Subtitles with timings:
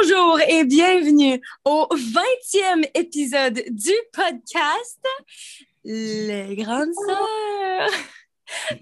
[0.00, 5.00] Rebonjour et bienvenue au 20e épisode du podcast
[5.84, 7.90] Les Grandes Sœurs.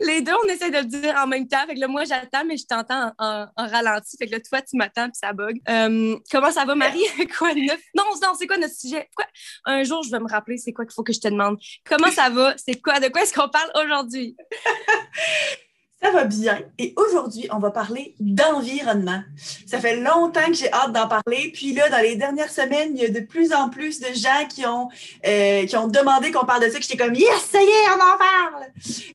[0.01, 1.65] Les deux, on essaie de le dire en même temps.
[1.67, 4.17] Fait que là, moi, j'attends, mais je t'entends en, en, ralenti.
[4.17, 5.61] Fait que là, toi, tu m'attends, puis ça bug.
[5.69, 7.05] Euh, comment ça va, Marie?
[7.39, 7.81] quoi de neuf?
[7.97, 9.09] Non, non, c'est quoi notre sujet?
[9.17, 9.27] Quoi?
[9.65, 11.59] Un jour, je vais me rappeler c'est quoi qu'il faut que je te demande.
[11.85, 12.55] Comment ça va?
[12.59, 13.01] C'est quoi?
[13.01, 14.37] De quoi est-ce qu'on parle aujourd'hui?
[16.01, 16.61] Ça va bien.
[16.79, 19.21] Et aujourd'hui, on va parler d'environnement.
[19.67, 21.51] Ça fait longtemps que j'ai hâte d'en parler.
[21.53, 24.47] Puis là, dans les dernières semaines, il y a de plus en plus de gens
[24.49, 24.89] qui ont,
[25.27, 27.95] euh, qui ont demandé qu'on parle de ça, j'étais comme, yes, ça y est, on
[27.95, 28.67] en parle!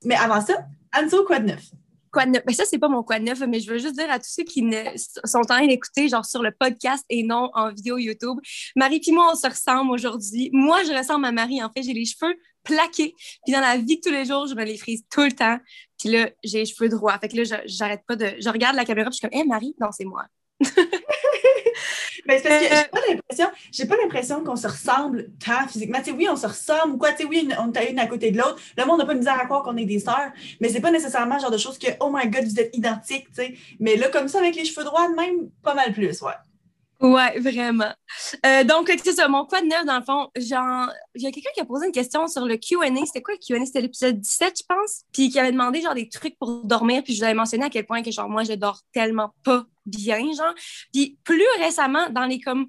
[0.04, 1.64] Mais avant ça, Anso, quoi de neuf?
[2.12, 2.44] Quoi de neuf?
[2.46, 4.30] Ben ça, c'est pas mon quoi de neuf, mais je veux juste dire à tous
[4.30, 4.84] ceux qui ne,
[5.24, 8.38] sont en train d'écouter, genre sur le podcast et non en vidéo YouTube.
[8.76, 10.50] Marie puis moi, on se ressemble aujourd'hui.
[10.52, 11.64] Moi, je ressemble à Marie.
[11.64, 13.16] En fait, j'ai les cheveux plaqués.
[13.44, 15.58] Puis dans la vie de tous les jours, je me les frise tout le temps.
[16.04, 17.18] Puis là, j'ai les cheveux droits.
[17.18, 18.26] Fait que là, j'arrête pas de.
[18.38, 20.26] Je regarde la caméra, puis je suis comme, hé, Marie, non, c'est moi.
[22.26, 26.00] Mais c'est parce que j'ai pas l'impression, j'ai pas l'impression qu'on se ressemble tant physiquement.
[26.00, 28.08] Tu sais, oui, on se ressemble ou quoi, tu sais, oui, on est une à
[28.08, 28.60] côté de l'autre.
[28.78, 30.32] Le monde n'a pas de misère à croire qu'on est des sœurs,
[30.62, 33.28] mais c'est pas nécessairement le genre de choses que, oh my god, vous êtes identiques,
[33.28, 33.56] tu sais.
[33.80, 36.34] Mais là, comme ça, avec les cheveux droits, même pas mal plus, ouais.
[37.04, 37.92] Ouais, vraiment.
[38.46, 41.32] Euh, donc, c'est ça, mon quoi de neuf, dans le fond, genre, il y a
[41.32, 43.06] quelqu'un qui a posé une question sur le Q&A.
[43.06, 43.66] C'était quoi le Q&A?
[43.66, 45.02] C'était l'épisode 17, je pense.
[45.12, 47.04] Puis qui avait demandé, genre, des trucs pour dormir.
[47.04, 49.66] Puis je vous avais mentionné à quel point que, genre, moi, je dors tellement pas
[49.86, 50.54] bien, genre.
[50.94, 52.68] Puis plus récemment, dans les, comme,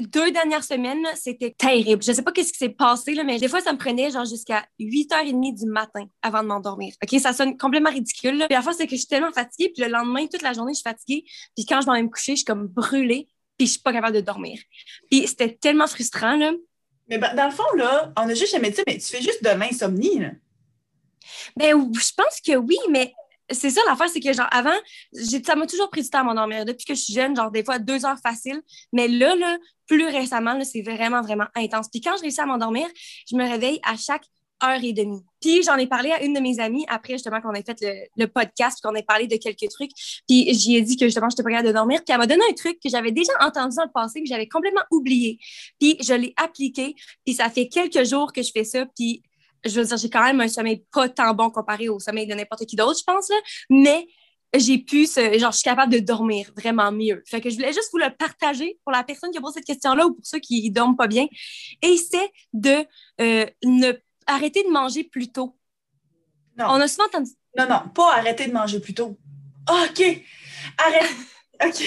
[0.00, 2.02] deux dernières semaines, c'était terrible.
[2.02, 4.24] Je sais pas qu'est-ce qui s'est passé, là, mais des fois, ça me prenait genre
[4.24, 6.94] jusqu'à 8h30 du matin avant de m'endormir.
[7.04, 7.20] OK?
[7.20, 8.36] Ça sonne complètement ridicule.
[8.38, 9.70] Puis la fois, c'est que je suis tellement fatiguée.
[9.72, 11.24] Puis le lendemain, toute la journée, je suis fatiguée.
[11.56, 13.28] Puis quand je vais me coucher, je suis comme brûlée
[13.60, 14.58] puis je suis pas capable de dormir.
[15.10, 16.52] Puis c'était tellement frustrant, là.
[17.10, 19.44] Mais ben, dans le fond, là, on a juste jamais dit, mais tu fais juste
[19.44, 20.30] de l'insomnie, là.
[21.56, 23.12] Ben, je pense que oui, mais
[23.50, 24.78] c'est ça l'affaire, c'est que genre avant,
[25.12, 26.64] ça m'a toujours pris du temps à m'endormir.
[26.64, 28.62] Depuis que je suis jeune, genre des fois deux heures facile.
[28.94, 31.88] Mais là, là, plus récemment, là, c'est vraiment, vraiment intense.
[31.90, 32.88] Puis quand je réussis à m'endormir,
[33.30, 34.24] je me réveille à chaque
[34.62, 35.22] heure et demie.
[35.40, 37.92] Puis j'en ai parlé à une de mes amies après justement qu'on ait fait le,
[38.16, 39.90] le podcast, qu'on ait parlé de quelques trucs.
[40.28, 42.00] Puis j'y ai dit que justement, je n'étais pas capable de dormir.
[42.04, 44.48] Puis elle m'a donné un truc que j'avais déjà entendu dans le passé, que j'avais
[44.48, 45.38] complètement oublié.
[45.78, 46.94] Puis je l'ai appliqué.
[47.24, 48.86] Puis ça fait quelques jours que je fais ça.
[48.96, 49.22] Puis
[49.64, 52.34] je veux dire, j'ai quand même un sommeil pas tant bon comparé au sommeil de
[52.34, 53.28] n'importe qui d'autre, je pense.
[53.28, 53.36] Là.
[53.68, 54.06] Mais
[54.56, 57.22] j'ai pu, genre, je suis capable de dormir vraiment mieux.
[57.26, 59.64] Fait que je voulais juste vous le partager pour la personne qui a posé cette
[59.64, 61.26] question-là ou pour ceux qui dorment pas bien.
[61.82, 62.84] Et c'est de
[63.20, 63.92] euh, ne
[64.26, 65.56] arrêter de manger plus tôt.
[66.56, 66.66] Non.
[66.68, 67.30] On a souvent entendu.
[67.56, 69.18] Non, non, pas arrêter de manger plus tôt.
[69.66, 70.22] Ah, OK.
[70.78, 71.10] Arrête.
[71.64, 71.82] OK.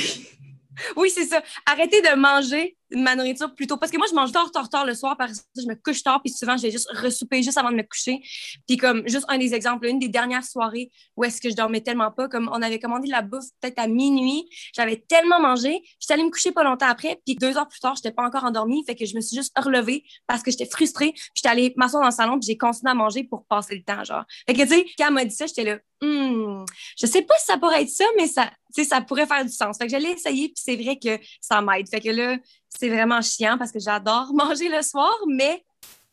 [0.95, 1.41] Oui, c'est ça.
[1.65, 3.77] Arrêter de manger ma nourriture plus tôt.
[3.77, 5.17] Parce que moi, je mange tard, tard, tard le soir.
[5.17, 6.21] Parce que je me couche tard.
[6.21, 8.21] Puis souvent, je vais juste ressouper juste avant de me coucher.
[8.67, 11.81] Puis comme, juste un des exemples, une des dernières soirées où est-ce que je dormais
[11.81, 14.45] tellement pas, comme on avait commandé de la bouffe peut-être à minuit.
[14.75, 15.81] J'avais tellement mangé.
[15.99, 17.19] J'étais allée me coucher pas longtemps après.
[17.25, 18.83] Puis deux heures plus tard, j'étais pas encore endormie.
[18.85, 21.13] Fait que je me suis juste relevée parce que j'étais frustrée.
[21.33, 22.39] J'étais allée m'asseoir dans le salon.
[22.39, 24.23] Puis j'ai continué à manger pour passer le temps, genre.
[24.47, 26.65] Fait que, tu sais, quand elle m'a dit ça, j'étais là, hmm,
[26.97, 28.51] je sais pas si ça pourrait être ça, mais ça,
[28.83, 29.77] ça pourrait faire du sens.
[29.77, 30.49] Fait que j'allais essayer.
[30.49, 31.87] Puis c'est vrai que ça m'aide.
[31.89, 32.37] Fait que là,
[32.77, 35.63] c'est vraiment chiant parce que j'adore manger le soir, mais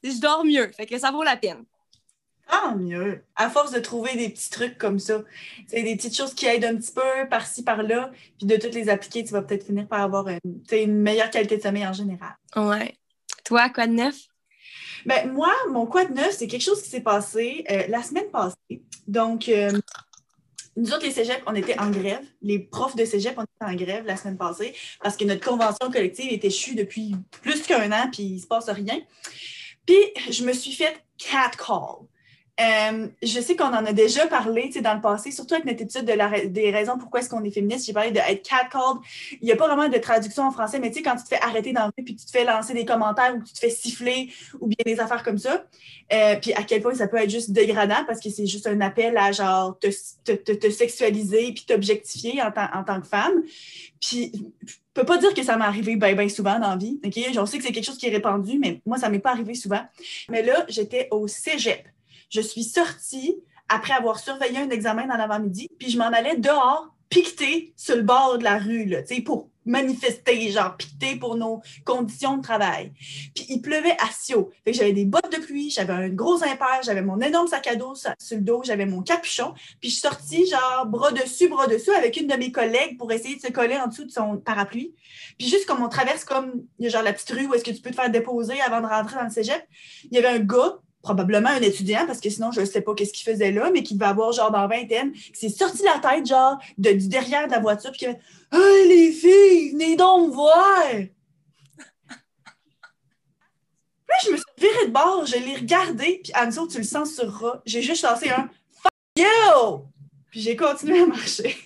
[0.02, 0.70] je dors mieux.
[0.76, 1.64] Fait que ça vaut la peine.
[2.48, 3.22] Tant mieux.
[3.36, 5.22] À force de trouver des petits trucs comme ça,
[5.68, 8.88] c'est des petites choses qui aident un petit peu par-ci, par-là, puis de toutes les
[8.88, 10.40] appliquer, tu vas peut-être finir par avoir une,
[10.72, 12.36] une meilleure qualité de sommeil en général.
[12.56, 12.96] Ouais.
[13.44, 14.16] Toi, quoi de neuf?
[15.06, 18.30] Ben, moi, mon quoi de neuf, c'est quelque chose qui s'est passé euh, la semaine
[18.30, 18.82] passée.
[19.06, 19.72] Donc, euh,
[20.76, 22.24] nous autres, les cégeps, on était en grève.
[22.42, 25.90] Les profs de cégep, on était en grève la semaine passée parce que notre convention
[25.90, 29.00] collective était chue depuis plus qu'un an, puis il ne se passe rien.
[29.86, 29.98] Puis,
[30.30, 32.06] je me suis fait catcall.
[32.60, 36.04] Euh, je sais qu'on en a déjà parlé dans le passé, surtout avec notre épisode
[36.04, 37.86] de la, des raisons pourquoi est-ce qu'on est féministe.
[37.86, 38.98] J'ai parlé de être catcalled.
[39.40, 41.28] Il n'y a pas vraiment de traduction en français, mais tu sais, quand tu te
[41.28, 43.70] fais arrêter dans le puis tu te fais lancer des commentaires ou tu te fais
[43.70, 44.30] siffler
[44.60, 45.64] ou bien des affaires comme ça,
[46.12, 48.80] euh, puis à quel point ça peut être juste dégradant parce que c'est juste un
[48.80, 49.88] appel à genre te,
[50.24, 53.42] te, te, sexualiser puis t'objectifier en, en, tant que femme.
[54.00, 54.32] Puis
[54.66, 57.00] je peux pas dire que ça m'est arrivé bien ben souvent dans la vie.
[57.04, 57.14] OK?
[57.14, 59.54] Je sais que c'est quelque chose qui est répandu, mais moi, ça m'est pas arrivé
[59.54, 59.82] souvent.
[60.28, 61.86] Mais là, j'étais au cégep.
[62.30, 63.36] Je suis sortie
[63.68, 68.02] après avoir surveillé un examen dans l'avant-midi, puis je m'en allais dehors, piqueter sur le
[68.02, 72.92] bord de la rue, là, pour manifester, genre piqueter pour nos conditions de travail.
[73.34, 74.50] Puis il pleuvait à Sio.
[74.66, 77.94] J'avais des bottes de pluie, j'avais un gros impair, j'avais mon énorme sac à dos
[77.94, 79.52] sur le dos, j'avais mon capuchon.
[79.80, 83.12] Puis je suis sortie, genre, bras dessus, bras dessous, avec une de mes collègues pour
[83.12, 84.94] essayer de se coller en dessous de son parapluie.
[85.38, 87.64] Puis juste comme on traverse comme, il y a genre la petite rue où est-ce
[87.64, 89.62] que tu peux te faire déposer avant de rentrer dans le cégep,
[90.04, 92.94] il y avait un gars probablement un étudiant, parce que sinon, je ne sais pas
[92.94, 95.98] qu'est-ce qu'il faisait là, mais qui devait avoir genre dans vingtaine, qui s'est sorti la
[95.98, 98.20] tête, genre, de, du derrière de la voiture, puis qui a fait
[98.52, 100.84] Hey, les filles, venez donc voir!
[104.08, 107.62] Puis je me suis virée de bord, je l'ai regardé, puis Anso, tu le censureras.
[107.64, 108.50] J'ai juste lancé un
[108.82, 109.84] Fuck you!
[110.30, 111.56] Puis j'ai continué à marcher.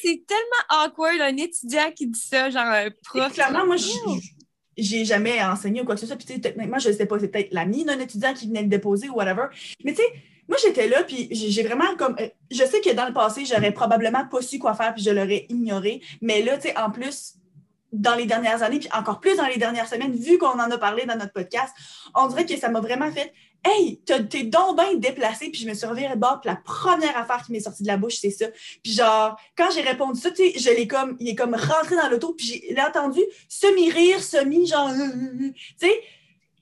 [0.00, 3.32] C'est tellement awkward, un étudiant qui dit ça, genre un prof.
[3.32, 3.88] clairement, moi, je
[4.78, 6.16] j'ai jamais enseigné ou quoi que ce soit.
[6.16, 9.08] Puis, techniquement, je ne sais pas, c'est peut-être l'ami d'un étudiant qui venait le déposer
[9.08, 9.46] ou whatever.
[9.84, 10.08] Mais, tu sais,
[10.48, 12.16] moi, j'étais là, puis j'ai vraiment comme.
[12.20, 15.10] Euh, je sais que dans le passé, j'aurais probablement pas su quoi faire, puis je
[15.10, 16.00] l'aurais ignoré.
[16.22, 17.34] Mais là, tu sais, en plus,
[17.92, 20.78] dans les dernières années, puis encore plus dans les dernières semaines, vu qu'on en a
[20.78, 21.74] parlé dans notre podcast,
[22.14, 23.32] on dirait que ça m'a vraiment fait
[23.64, 27.16] Hey, t'es donc bien déplacé, puis je me suis revirée de bord, puis la première
[27.16, 28.46] affaire qui m'est sortie de la bouche, c'est ça.
[28.82, 31.96] Puis genre, quand j'ai répondu ça, tu sais, je l'ai comme, il est comme rentré
[31.96, 36.00] dans l'auto, puis j'ai entendu semi-rire, semi, genre, tu sais.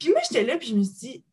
[0.00, 1.24] Puis moi, j'étais là, puis je me suis dit,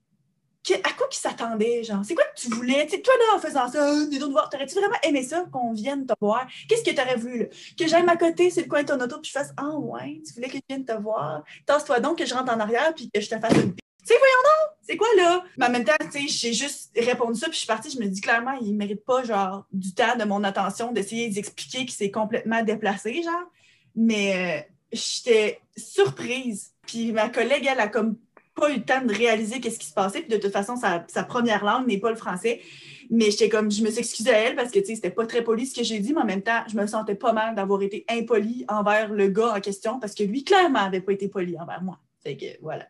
[0.83, 2.03] à quoi qu'il s'attendait, genre?
[2.05, 2.85] C'est quoi que tu voulais?
[2.85, 5.73] Tu sais, toi, là, en faisant ça, dis donc voir, t'aurais-tu vraiment aimé ça qu'on
[5.73, 6.47] vienne te voir?
[6.69, 7.45] Qu'est-ce que t'aurais voulu, là?
[7.77, 10.21] Que j'aille à côté, c'est le coin de ton auto, puis je fasse, ah ouais,
[10.25, 11.43] tu voulais que je vienne te voir?
[11.65, 13.75] Tasse-toi donc que je rentre en arrière, puis que je te fasse une
[14.05, 15.43] sais, voyons donc, c'est quoi là?
[15.57, 17.99] Mais en même temps, tu sais, j'ai juste répondu ça, puis je suis partie, je
[17.99, 21.79] me dis clairement, il ne mérite pas, genre, du temps de mon attention d'essayer d'expliquer
[21.79, 23.49] qu'il s'est complètement déplacé, genre.
[23.95, 26.71] Mais euh, j'étais surprise.
[26.87, 28.17] Puis ma collègue, elle a comme
[28.55, 30.21] pas eu le temps de réaliser qu'est-ce qui se passait.
[30.21, 32.61] Puis de toute façon, sa, première langue n'est pas le français.
[33.09, 35.25] Mais j'étais comme, je me suis excusée à elle parce que, tu sais, c'était pas
[35.25, 37.55] très poli ce que j'ai dit, mais en même temps, je me sentais pas mal
[37.55, 41.27] d'avoir été impolie envers le gars en question parce que lui, clairement, n'avait pas été
[41.27, 41.99] poli envers moi.
[42.23, 42.87] Fait que, voilà.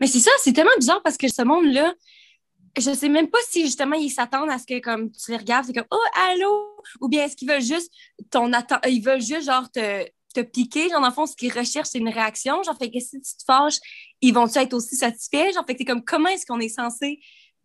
[0.00, 1.94] Mais c'est ça, c'est tellement bizarre parce que ce monde-là,
[2.78, 5.66] je sais même pas si justement ils s'attendent à ce que comme tu les regardes,
[5.66, 6.76] c'est comme oh allô?
[7.00, 7.92] Ou bien est-ce qu'ils veulent juste
[8.30, 8.50] ton
[8.88, 10.04] ils veulent juste genre te,
[10.34, 12.98] te piquer, genre dans le fond ce qu'ils recherchent c'est une réaction, genre fait que
[12.98, 13.78] si tu te fâches,
[14.20, 17.20] ils vont être aussi satisfaits, genre fait que c'est comme comment est-ce qu'on est censé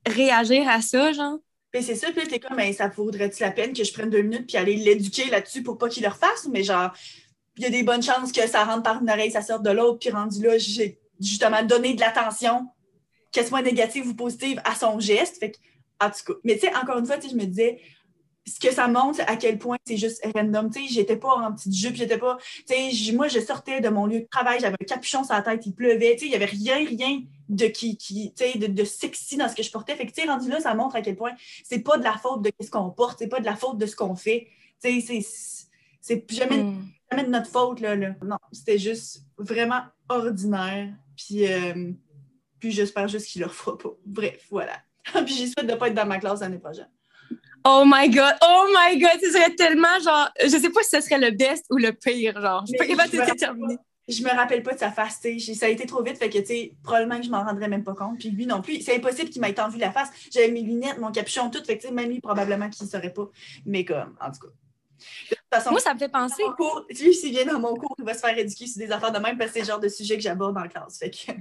[0.05, 1.37] réagir à ça genre?
[1.71, 4.21] Puis c'est ça, puis t'es comme, ben, ça vaudrait-tu la peine que je prenne deux
[4.21, 6.47] minutes puis aller l'éduquer là-dessus pour pas qu'il le refasse?
[6.49, 6.91] Mais genre,
[7.57, 9.71] il y a des bonnes chances que ça rentre par une oreille, ça sorte de
[9.71, 12.67] l'autre, puis rendu là, j'ai justement donner de l'attention,
[13.31, 15.37] qu'elle soit négative ou positive, à son geste.
[15.39, 15.53] Fait
[15.99, 17.79] en tout cas, mais tu sais, encore une fois, je me disais,
[18.47, 20.69] ce que ça montre, à quel point c'est juste random.
[20.69, 22.37] Tu sais, j'étais pas en petite jupe, j'étais pas.
[22.67, 25.41] Tu sais, moi, je sortais de mon lieu de travail, j'avais un capuchon sur la
[25.41, 26.13] tête, il pleuvait.
[26.13, 29.37] Tu sais, il y avait rien, rien de qui, qui tu sais, de, de, sexy
[29.37, 29.95] dans ce que je portais.
[29.95, 32.13] Fait que, tu sais, rendu là, ça montre à quel point c'est pas de la
[32.13, 34.47] faute de ce qu'on porte, c'est pas de la faute de ce qu'on fait.
[34.81, 35.21] Tu sais,
[36.01, 36.85] c'est jamais, hmm.
[37.11, 37.95] jamais de notre faute, là.
[37.95, 38.15] là.
[38.23, 40.93] Non, c'était juste vraiment ordinaire.
[41.17, 41.91] Puis, euh,
[42.59, 43.89] puis j'espère juste qu'il le fera pas.
[44.05, 44.81] Bref, voilà.
[45.25, 46.89] puis j'y souhaite de ne pas être dans ma classe l'année prochaine.
[47.65, 51.01] Oh my god, oh my god, ce serait tellement genre, je sais pas si ce
[51.01, 52.63] serait le best ou le pire, genre.
[52.65, 53.77] Je suis pas déterminer.
[54.07, 55.53] Je me rappelle pas de sa face, tu sais.
[55.53, 57.83] Ça a été trop vite, fait que, tu sais, probablement que je m'en rendrais même
[57.83, 58.19] pas compte.
[58.19, 58.79] Puis lui non plus.
[58.79, 60.09] C'est impossible qu'il m'ait tant vu la face.
[60.31, 61.61] J'avais mes lunettes, mon capuchon, tout.
[61.65, 63.29] Fait que, tu sais, même lui, probablement qu'il ne saurait pas.
[63.65, 64.53] Mais comme, en tout cas.
[65.29, 66.43] De toute façon, Moi, ça me fait penser.
[66.89, 69.19] lui, s'il vient dans mon cours, il va se faire éduquer sur des affaires de
[69.19, 70.99] même parce que c'est le genre de sujet que j'aborde en classe.
[70.99, 71.31] Fait que.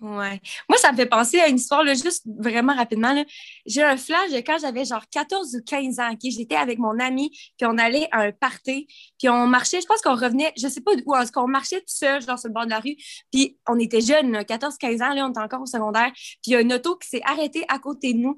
[0.00, 0.40] Ouais.
[0.68, 3.24] Moi, ça me fait penser à une histoire, là, juste vraiment rapidement.
[3.64, 6.10] J'ai un flash de quand j'avais genre 14 ou 15 ans.
[6.22, 8.86] J'étais avec mon ami, puis on allait à un party,
[9.18, 11.86] puis on marchait, je pense qu'on revenait, je sais pas où, est-ce qu'on marchait tout
[11.86, 12.96] seul, genre sur le bord de la rue,
[13.32, 16.56] puis on était jeunes, 14-15 ans, là, on était encore au secondaire, puis il y
[16.56, 18.36] a une auto qui s'est arrêtée à côté de nous,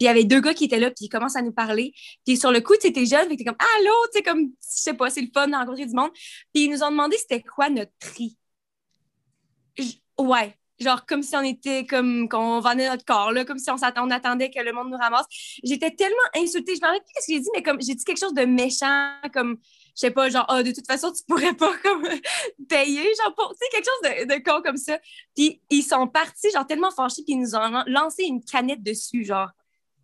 [0.00, 1.92] il y avait deux gars qui étaient là, puis ils commencent à nous parler.
[2.26, 4.48] Puis sur le coup, tu étais jeune, puis t'es comme Allô, tu sais, comme, je
[4.60, 6.10] sais pas, c'est le fun de rencontrer du monde.
[6.54, 8.36] Puis ils nous ont demandé c'était quoi notre tri.
[10.18, 13.76] Ouais, genre comme si on était comme qu'on vendait notre corps là, comme si on,
[13.76, 15.26] on attendait que le monde nous ramasse.
[15.62, 18.04] J'étais tellement insultée, je me rappelle plus ce que j'ai dit, mais comme j'ai dit
[18.04, 19.58] quelque chose de méchant, comme
[19.96, 22.02] je sais pas, genre oh, de toute façon tu pourrais pas comme
[22.68, 24.98] payer, genre pour, tu sais quelque chose de, de, con comme ça.
[25.36, 29.24] Puis ils sont partis genre tellement fâchés puis ils nous ont lancé une canette dessus
[29.24, 29.50] genre.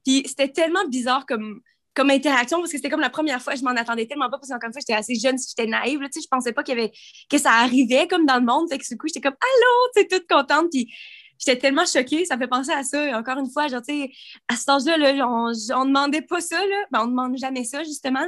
[0.06, 1.60] Puis c'était tellement bizarre comme
[1.94, 4.50] comme interaction parce que c'était comme la première fois, je m'en attendais tellement pas parce
[4.50, 6.92] que une fois, j'étais assez jeune, j'étais naïve, tu sais, je pensais pas y avait
[7.30, 10.02] que ça arrivait comme dans le monde, fait que du coup, j'étais comme allô, tu
[10.02, 10.92] sais, toute contente puis
[11.38, 13.18] j'étais tellement choquée, ça me fait penser à ça.
[13.18, 14.12] encore une fois, genre tu
[14.46, 17.82] à cet âge-là, là, on, on demandait pas ça là, ben, on demande jamais ça
[17.82, 18.26] justement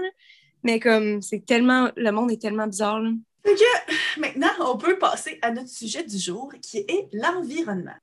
[0.64, 3.10] Mais comme c'est tellement le monde est tellement bizarre là.
[4.18, 7.96] maintenant, on peut passer à notre sujet du jour qui est l'environnement.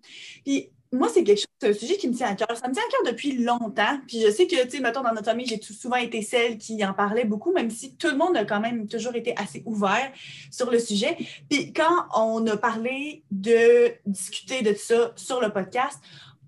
[0.45, 2.55] Puis moi, c'est quelque chose, c'est un sujet qui me tient à cœur.
[2.55, 3.99] Ça me tient à cœur depuis longtemps.
[4.07, 6.83] Puis je sais que, tu sais, mettons, dans notre famille, j'ai souvent été celle qui
[6.85, 10.11] en parlait beaucoup, même si tout le monde a quand même toujours été assez ouvert
[10.51, 11.17] sur le sujet.
[11.49, 15.99] Puis quand on a parlé de discuter de ça sur le podcast,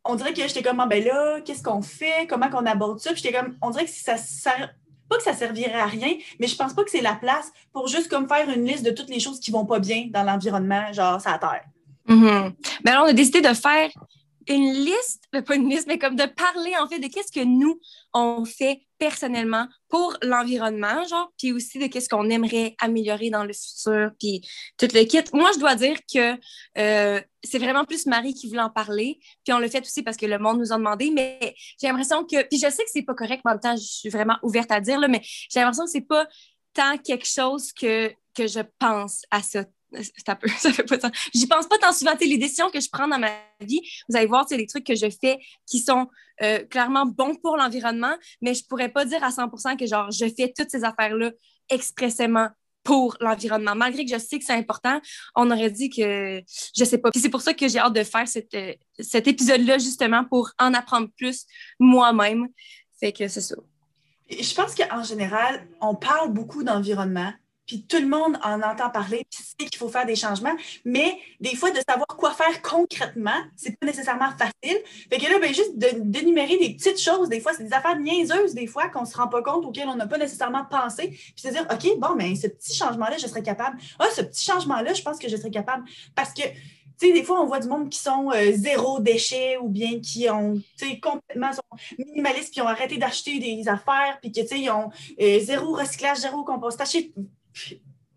[0.06, 2.27] on dirait que j'étais comme, ah, ben là, qu'est-ce qu'on fait?
[2.30, 3.12] Comment qu'on aborde ça?
[3.12, 4.74] Puis j'étais comme, on dirait que ça sert,
[5.10, 7.88] pas que ça servirait à rien, mais je pense pas que c'est la place pour
[7.88, 10.92] juste comme faire une liste de toutes les choses qui vont pas bien dans l'environnement,
[10.94, 11.63] genre, ça terre.
[12.08, 12.51] Mm
[12.84, 13.89] Ben alors, on a décidé de faire
[14.48, 17.80] une liste, pas une liste, mais comme de parler en fait de qu'est-ce que nous,
[18.13, 23.54] on fait personnellement pour l'environnement, genre, puis aussi de qu'est-ce qu'on aimerait améliorer dans le
[23.54, 24.42] futur, puis
[24.77, 25.24] tout le kit.
[25.34, 26.34] Moi, je dois dire que
[26.77, 30.18] euh, c'est vraiment plus Marie qui voulait en parler, puis on le fait aussi parce
[30.18, 33.04] que le monde nous a demandé, mais j'ai l'impression que, puis je sais que c'est
[33.04, 35.60] pas correct, mais en même temps, je suis vraiment ouverte à dire, là, mais j'ai
[35.60, 36.27] l'impression que c'est pas
[36.74, 39.63] tant quelque chose que, que je pense à ça
[40.25, 40.98] ça peut, ça fait pas
[41.34, 42.13] J'y pense pas tant souvent.
[42.20, 44.96] les décisions que je prends dans ma vie, vous allez voir, c'est des trucs que
[44.96, 46.08] je fais qui sont
[46.41, 50.25] euh, clairement bons pour l'environnement, mais je pourrais pas dire à 100% que genre, je
[50.36, 51.32] fais toutes ces affaires-là
[51.70, 52.50] expressément
[52.84, 53.75] pour l'environnement.
[53.75, 55.01] Malgré que je sais que c'est important,
[55.36, 56.41] on aurait dit que
[56.74, 57.12] je sais pas.
[57.12, 60.74] Puis c'est pour ça que j'ai hâte de faire euh, cet épisode-là, justement, pour en
[60.74, 61.46] apprendre plus
[61.79, 62.48] moi-même.
[63.00, 63.56] Fait que c'est ça.
[64.29, 67.34] Je pense qu'en général, on parle beaucoup d'environnement,
[67.68, 70.56] puis tout le monde en entend parler, puis sait qu'il faut faire des changements,
[70.86, 74.78] mais des fois, de savoir quoi faire concrètement, c'est pas nécessairement facile.
[75.12, 78.54] Fait que là, ben, juste d'énumérer des petites choses, des fois, c'est des affaires niaiseuses,
[78.54, 81.50] des fois, qu'on se rend pas compte, auxquelles on n'a pas nécessairement pensé, puis se
[81.50, 83.78] dire, OK, bon, mais ben, ce petit changement-là, je serais capable.
[84.00, 85.84] Ah, ce petit changement-là, je pense que je serais capable.
[86.16, 86.44] Parce que,
[87.00, 90.00] tu sais, des fois, on voit du monde qui sont euh, zéro déchet ou bien
[90.00, 91.62] qui ont, tu sais, complètement sont
[92.00, 94.90] minimalistes puis ont arrêté d'acheter des affaires puis que, tu sais, ils ont
[95.22, 96.98] euh, zéro recyclage, zéro compostage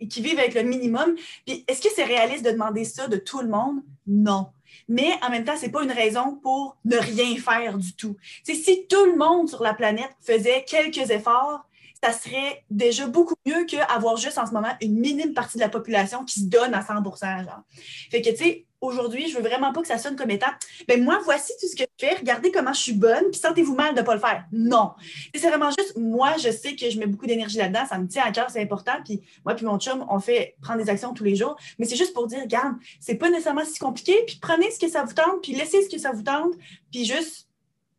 [0.09, 1.15] qui vivent avec le minimum.
[1.47, 3.81] Puis est-ce que c'est réaliste de demander ça de tout le monde?
[4.07, 4.49] Non.
[4.89, 8.17] Mais en même temps, ce n'est pas une raison pour ne rien faire du tout.
[8.45, 11.67] si tout le monde sur la planète faisait quelques efforts,
[12.03, 15.69] ça serait déjà beaucoup mieux qu'avoir juste en ce moment une minime partie de la
[15.69, 17.63] population qui se donne à 100 genre.
[18.11, 20.51] Fait que, tu sais, aujourd'hui, je veux vraiment pas que ça sonne comme étant,
[20.89, 23.75] ben moi, voici tout ce que je fais, regardez comment je suis bonne, puis sentez-vous
[23.75, 24.45] mal de ne pas le faire.
[24.53, 24.93] Non.
[25.35, 28.25] C'est vraiment juste, moi, je sais que je mets beaucoup d'énergie là-dedans, ça me tient
[28.25, 31.25] à cœur, c'est important, puis moi, puis mon chum, on fait prendre des actions tous
[31.25, 34.71] les jours, mais c'est juste pour dire, regarde, c'est pas nécessairement si compliqué, puis prenez
[34.71, 36.55] ce que ça vous tente, puis laissez ce que ça vous tente,
[36.91, 37.49] puis juste,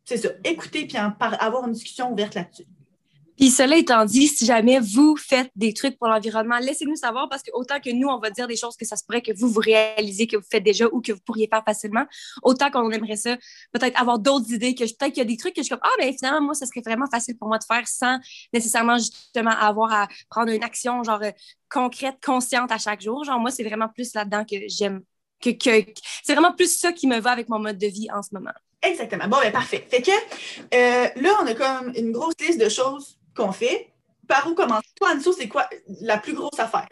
[0.04, 2.66] c'est ça, écoutez, puis avoir une discussion ouverte là-dessus.
[3.42, 7.42] Puis cela étant dit, si jamais vous faites des trucs pour l'environnement, laissez-nous savoir parce
[7.42, 9.48] que autant que nous, on va dire des choses que ça se pourrait que vous
[9.48, 12.04] vous réalisez, que vous faites déjà ou que vous pourriez faire facilement,
[12.44, 13.36] autant qu'on aimerait ça,
[13.72, 15.82] peut-être avoir d'autres idées, que peut-être qu'il y a des trucs que je suis comme,
[15.82, 18.20] ah, mais finalement, moi, ça serait vraiment facile pour moi de faire sans
[18.52, 21.32] nécessairement justement avoir à prendre une action genre euh,
[21.68, 23.24] concrète, consciente à chaque jour.
[23.24, 25.02] Genre, moi, c'est vraiment plus là-dedans que j'aime,
[25.40, 25.84] que, que
[26.22, 28.52] c'est vraiment plus ça qui me va avec mon mode de vie en ce moment.
[28.80, 29.26] Exactement.
[29.26, 29.84] Bon, ben parfait.
[29.90, 33.92] Fait que euh, là, on a comme une grosse liste de choses qu'on fait.
[34.28, 34.88] Par où commencer?
[34.96, 35.68] Toi, Anso, c'est quoi
[36.00, 36.88] la plus grosse affaire?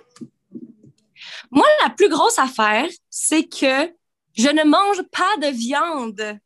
[1.50, 3.92] Moi, la plus grosse affaire, c'est que
[4.36, 6.40] je ne mange pas de viande.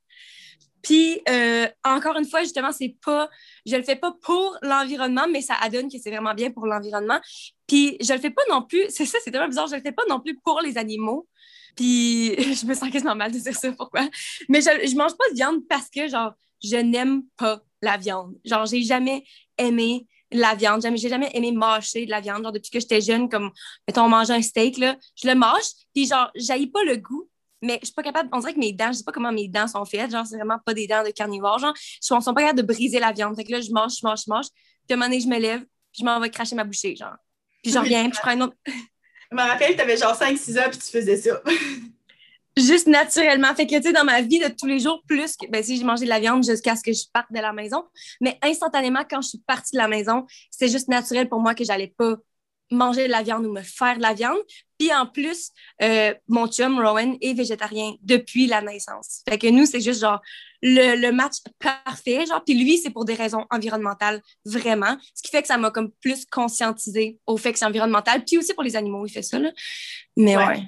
[0.83, 3.31] Puis, euh, encore une fois, justement, c'est pas,
[3.65, 7.19] je le fais pas pour l'environnement, mais ça adonne que c'est vraiment bien pour l'environnement.
[7.67, 9.93] Puis, je le fais pas non plus, c'est ça, c'est tellement bizarre, je le fais
[9.93, 11.27] pas non plus pour les animaux.
[11.75, 14.09] Puis, je me sens quasiment mal de dire ça, pourquoi?
[14.51, 16.33] Mais je, je mange pas de viande parce que, genre,
[16.63, 18.35] je n'aime pas la viande.
[18.45, 19.25] Genre, j'ai jamais
[19.59, 20.83] aimé la viande.
[20.97, 22.43] J'ai jamais aimé mâcher de la viande.
[22.43, 23.51] Genre, depuis que j'étais jeune, comme,
[23.87, 27.29] mettons, on mange un steak, là, je le mâche, puis genre, j'aille pas le goût,
[27.63, 29.49] mais je suis pas capable, on dirait que mes dents, je sais pas comment mes
[29.49, 32.35] dents sont faites, genre, c'est vraiment pas des dents de carnivore, genre, je suis pas
[32.35, 33.37] capable de briser la viande.
[33.37, 34.47] Fait que là, je mange, je mange, je mange,
[34.87, 37.17] puis à un moment je me lève, puis je m'en vais cracher ma bouchée, genre.
[37.63, 38.57] Puis je reviens, puis je prends une autre.
[38.67, 41.43] Je me rappelle, tu avais genre 5-6 ans, puis tu faisais ça.
[42.57, 43.55] juste naturellement.
[43.55, 45.77] Fait que, tu sais, dans ma vie de tous les jours, plus que, ben, si
[45.77, 47.85] j'ai mangé de la viande jusqu'à ce que je parte de la maison,
[48.21, 51.65] mais instantanément, quand je suis partie de la maison, c'est juste naturel pour moi que
[51.65, 52.17] j'allais pas
[52.71, 54.39] manger de la viande ou me faire de la viande.
[54.79, 55.51] Puis en plus,
[55.83, 59.23] euh, mon chum, Rowan, est végétarien depuis la naissance.
[59.29, 60.21] Fait que nous, c'est juste genre
[60.63, 62.25] le, le, match parfait.
[62.27, 64.97] Genre, puis lui, c'est pour des raisons environnementales, vraiment.
[65.15, 68.25] Ce qui fait que ça m'a comme plus conscientisé au fait que c'est environnemental.
[68.25, 69.39] Puis aussi pour les animaux, il fait ça.
[69.39, 69.53] Là.
[70.17, 70.63] Mais ouais.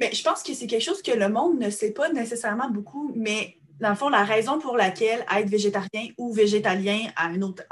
[0.00, 3.12] Mais je pense que c'est quelque chose que le monde ne sait pas nécessairement beaucoup,
[3.14, 7.62] mais dans le fond, la raison pour laquelle être végétarien ou végétalien a une, autre,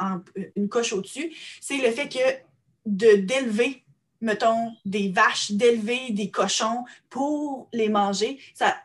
[0.56, 2.18] une coche au-dessus, c'est le fait que
[2.86, 3.82] de d'élever,
[4.20, 8.76] mettons, des vaches, d'élever des cochons pour les manger, ça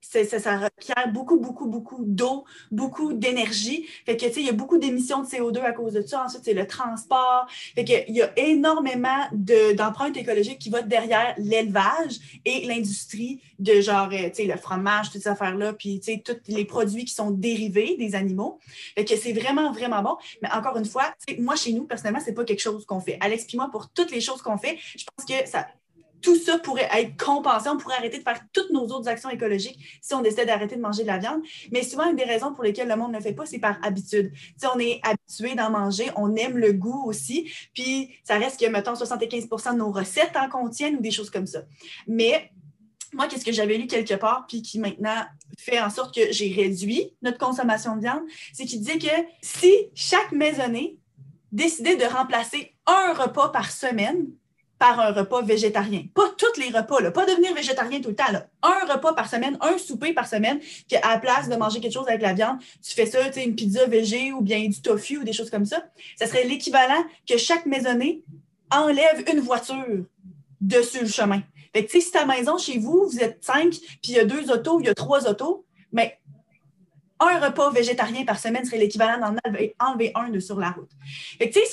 [0.00, 3.86] ça, requiert beaucoup, beaucoup, beaucoup d'eau, beaucoup d'énergie.
[4.06, 6.24] Fait que, tu sais, il y a beaucoup d'émissions de CO2 à cause de ça.
[6.24, 7.46] Ensuite, c'est le transport.
[7.74, 13.80] Fait que, il y a énormément d'empreintes écologiques qui vont derrière l'élevage et l'industrie de
[13.80, 17.04] genre, euh, tu sais, le fromage, toutes ces affaires-là, puis, tu sais, tous les produits
[17.04, 18.58] qui sont dérivés des animaux.
[18.94, 20.16] Fait que c'est vraiment, vraiment bon.
[20.42, 23.18] Mais encore une fois, moi, chez nous, personnellement, c'est pas quelque chose qu'on fait.
[23.20, 25.66] Alex puis moi, pour toutes les choses qu'on fait, je pense que ça,
[26.20, 27.68] tout ça pourrait être compensé.
[27.68, 30.80] On pourrait arrêter de faire toutes nos autres actions écologiques si on décidait d'arrêter de
[30.80, 31.42] manger de la viande.
[31.72, 33.78] Mais souvent, une des raisons pour lesquelles le monde ne le fait pas, c'est par
[33.82, 34.32] habitude.
[34.56, 37.50] Si on est habitué d'en manger, on aime le goût aussi.
[37.74, 41.46] Puis, ça reste que, mettons, 75% de nos recettes en contiennent ou des choses comme
[41.46, 41.62] ça.
[42.06, 42.50] Mais
[43.12, 45.24] moi, qu'est-ce que j'avais lu quelque part, puis qui maintenant
[45.58, 48.22] fait en sorte que j'ai réduit notre consommation de viande,
[48.52, 50.98] c'est qu'il disait que si chaque maisonnée
[51.50, 54.28] décidait de remplacer un repas par semaine
[54.80, 56.04] par un repas végétarien.
[56.14, 58.24] Pas tous les repas, pas devenir végétarien tout le temps.
[58.62, 60.58] Un repas par semaine, un souper par semaine,
[60.88, 63.84] qu'à la place de manger quelque chose avec la viande, tu fais ça, une pizza
[63.84, 65.84] végé ou bien du tofu ou des choses comme ça.
[66.16, 68.24] Ça serait l'équivalent que chaque maisonnée
[68.72, 70.06] enlève une voiture
[70.62, 71.42] dessus le chemin.
[71.74, 74.50] Fait que, si ta maison, chez vous, vous êtes cinq, puis il y a deux
[74.50, 76.18] autos, il y a trois autos, mais
[77.20, 80.90] un repas végétarien par semaine serait l'équivalent d'en enlever, un de sur la route.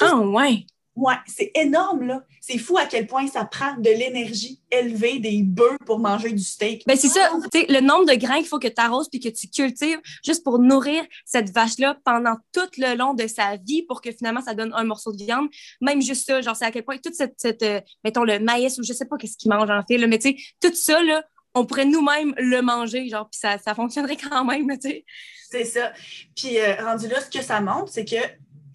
[0.02, 0.66] Ah, ouais!
[0.98, 2.24] Ouais, c'est énorme, là.
[2.42, 6.42] C'est fou à quel point ça prend de l'énergie élevée des bœufs pour manger du
[6.42, 6.84] steak.
[6.88, 7.30] Ben, c'est ça.
[7.54, 10.00] Tu sais, le nombre de grains qu'il faut que tu arroses puis que tu cultives
[10.26, 14.42] juste pour nourrir cette vache-là pendant tout le long de sa vie pour que finalement
[14.42, 15.50] ça donne un morceau de viande.
[15.82, 18.80] Même juste ça, genre, c'est à quel point toute cette, cette euh, mettons, le maïs
[18.80, 21.00] ou je sais pas qu'est-ce qu'ils mangent en fait, là, mais tu sais, tout ça,
[21.04, 21.24] là,
[21.54, 25.06] on pourrait nous-mêmes le manger, genre, puis ça, ça fonctionnerait quand même, tu sais.
[25.50, 25.94] C'est ça.
[26.36, 28.18] Puis, euh, rendu là, ce que ça montre, c'est que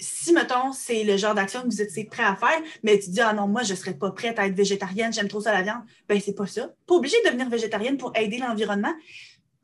[0.03, 3.21] si, mettons, c'est le genre d'action que vous êtes prêt à faire, mais tu dis,
[3.21, 5.63] ah non, moi, je ne serais pas prête à être végétarienne, j'aime trop ça la
[5.63, 6.71] viande, ben c'est pas ça.
[6.87, 8.93] Pas obligé de devenir végétarienne pour aider l'environnement.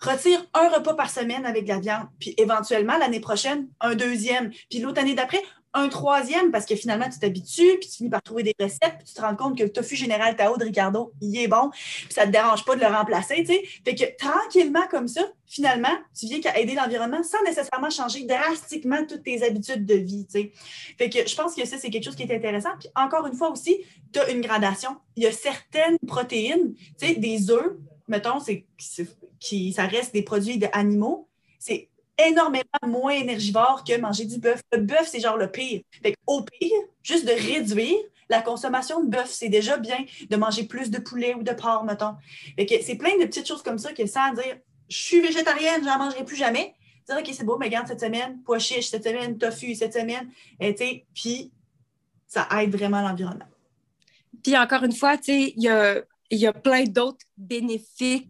[0.01, 4.79] Retire un repas par semaine avec la viande, puis éventuellement, l'année prochaine, un deuxième, puis
[4.79, 5.43] l'autre année d'après,
[5.75, 9.07] un troisième parce que finalement, tu t'habitues, puis tu finis par trouver des recettes, puis
[9.07, 12.09] tu te rends compte que le tofu général Tao de Ricardo, il est bon, puis
[12.11, 13.63] ça ne te dérange pas de le remplacer, tu sais.
[13.85, 19.25] Fait que tranquillement, comme ça, finalement, tu viens aider l'environnement sans nécessairement changer drastiquement toutes
[19.25, 20.53] tes habitudes de vie, tu sais.
[20.97, 22.71] Fait que je pense que ça, c'est quelque chose qui est intéressant.
[22.79, 24.97] Puis encore une fois aussi, tu as une gradation.
[25.17, 27.73] Il y a certaines protéines, tu sais, des œufs,
[28.09, 28.65] mettons, c'est,
[29.41, 31.29] qui, ça reste des produits animaux,
[31.59, 34.61] c'est énormément moins énergivore que manger du bœuf.
[34.73, 35.83] Le bœuf, c'est genre le pire.
[36.27, 37.97] Au pire, juste de réduire
[38.29, 39.99] la consommation de bœuf, c'est déjà bien
[40.29, 42.15] de manger plus de poulet ou de porc, mettons.
[42.57, 46.25] C'est plein de petites choses comme ça que sans dire je suis végétarienne, j'en mangerai
[46.25, 46.75] plus jamais.
[47.07, 50.31] Dire OK, c'est beau, mais garde cette semaine, pois chiche cette semaine, tofu cette semaine,
[50.61, 51.53] et puis
[52.27, 53.47] ça aide vraiment l'environnement.
[54.43, 58.23] Puis encore une fois, il y a il y a plein d'autres bénéfices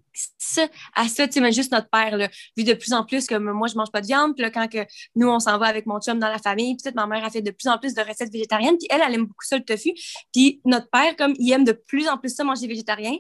[0.95, 1.29] à ça.
[1.29, 2.17] Tu sais, juste notre père,
[2.57, 4.69] vu de plus en plus que moi, je mange pas de viande, puis là, quand
[4.69, 4.85] que
[5.17, 7.43] nous, on s'en va avec mon chum dans la famille, peut-être ma mère a fait
[7.43, 9.93] de plus en plus de recettes végétariennes, puis elle, elle aime beaucoup ça, le tofu.
[10.33, 13.17] Puis notre père, comme il aime de plus en plus ça, manger végétarien,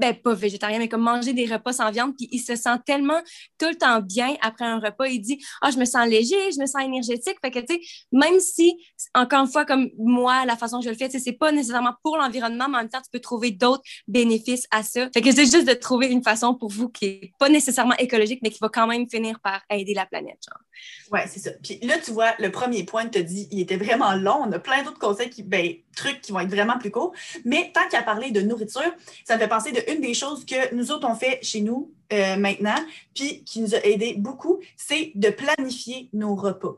[0.00, 3.20] ben pas végétarien, mais comme manger des repas sans viande, puis il se sent tellement
[3.58, 5.06] tout le temps bien après un repas.
[5.06, 7.36] Il dit Ah, je me sens léger, je me sens énergétique.
[7.42, 7.80] Fait que, tu sais,
[8.12, 8.76] même si,
[9.14, 12.16] encore une fois, comme moi, la façon que je le fais, c'est pas nécessairement pour
[12.16, 15.08] l'environnement, mais en même temps, tu peux trouver d'autres bénéfices à ça.
[15.12, 18.40] Fait que c'est juste de trouver une façon pour vous qui est pas nécessairement écologique,
[18.42, 20.38] mais qui va quand même finir par aider la planète.
[20.48, 20.60] Genre.
[21.12, 21.50] Ouais, c'est ça.
[21.62, 24.42] Puis là, tu vois, le premier point, tu te dit, il était vraiment long.
[24.46, 27.12] On a plein d'autres conseils qui, ben, trucs qui vont être vraiment plus courts.
[27.44, 30.74] Mais tant qu'à parler de nourriture, ça me fait penser de une des choses que
[30.74, 32.78] nous autres, on fait chez nous euh, maintenant,
[33.14, 36.76] puis qui nous a aidé beaucoup, c'est de planifier nos repas.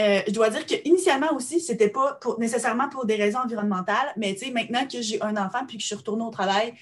[0.00, 4.86] Euh, je dois dire qu'initialement aussi, c'était pas nécessairement pour des raisons environnementales, mais maintenant
[4.86, 6.74] que j'ai un enfant puis que je suis retournée au travail,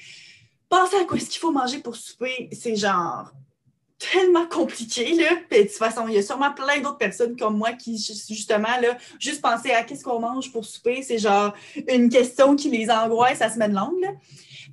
[0.69, 3.31] penser à quoi est-ce qu'il faut manger pour souper, c'est genre
[4.13, 5.15] tellement compliqué.
[5.15, 5.31] Là.
[5.51, 8.97] de toute façon, il y a sûrement plein d'autres personnes comme moi qui, justement, là,
[9.19, 11.53] juste penser à qu'est-ce qu'on mange pour souper, c'est genre
[11.89, 14.19] une question qui les angoisse à semaine longue.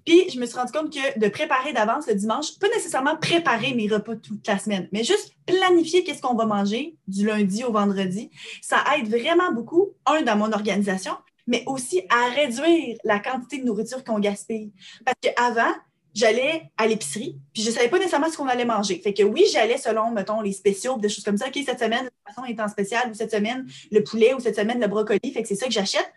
[0.06, 3.74] Puis, je me suis rendu compte que de préparer d'avance le dimanche, pas nécessairement préparer
[3.74, 7.72] mes repas toute la semaine, mais juste planifier qu'est-ce qu'on va manger du lundi au
[7.72, 8.30] vendredi,
[8.62, 11.14] ça aide vraiment beaucoup, un, dans mon organisation,
[11.48, 14.72] mais aussi à réduire la quantité de nourriture qu'on gaspille.
[15.04, 15.74] Parce qu'avant,
[16.14, 19.00] j'allais à l'épicerie, puis je ne savais pas nécessairement ce qu'on allait manger.
[19.04, 21.48] Fait que oui, j'allais selon, mettons, les spéciaux, des choses comme ça.
[21.48, 24.56] OK, cette semaine, la façon est en spécial, ou cette semaine, le poulet, ou cette
[24.56, 25.20] semaine, le brocoli.
[25.34, 26.12] Fait que c'est ça que j'achète.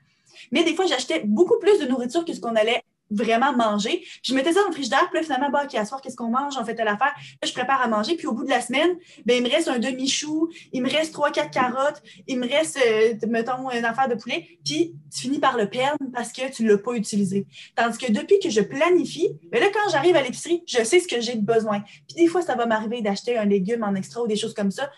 [0.51, 4.05] Mais des fois, j'achetais beaucoup plus de nourriture que ce qu'on allait vraiment manger.
[4.23, 6.31] Je mettais ça dans le frigidaire, puis là, finalement, bah, OK, à soir, qu'est-ce qu'on
[6.31, 6.55] mange?
[6.59, 7.13] On fait telle affaire.
[7.17, 9.69] Là, je prépare à manger, puis au bout de la semaine, ben, il me reste
[9.69, 14.09] un demi-chou, il me reste trois, quatre carottes, il me reste, euh, mettons, une affaire
[14.09, 17.47] de poulet, puis tu finis par le perdre parce que tu ne l'as pas utilisé.
[17.75, 21.09] Tandis que depuis que je planifie, ben là, quand j'arrive à l'épicerie, je sais ce
[21.09, 21.81] que j'ai besoin.
[22.09, 24.71] Puis des fois, ça va m'arriver d'acheter un légume en extra ou des choses comme
[24.71, 24.91] ça,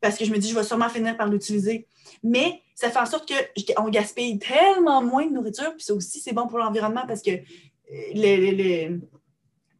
[0.00, 1.86] parce que je me dis, je vais sûrement finir par l'utiliser.
[2.22, 6.32] Mais ça fait en sorte qu'on gaspille tellement moins de nourriture, puis ça aussi, c'est
[6.32, 8.98] bon pour l'environnement parce que euh,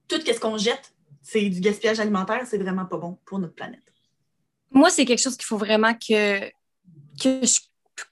[0.09, 3.81] tout ce qu'on jette, c'est du gaspillage alimentaire, c'est vraiment pas bon pour notre planète.
[4.71, 6.49] Moi, c'est quelque chose qu'il faut vraiment que,
[7.21, 7.61] que, je,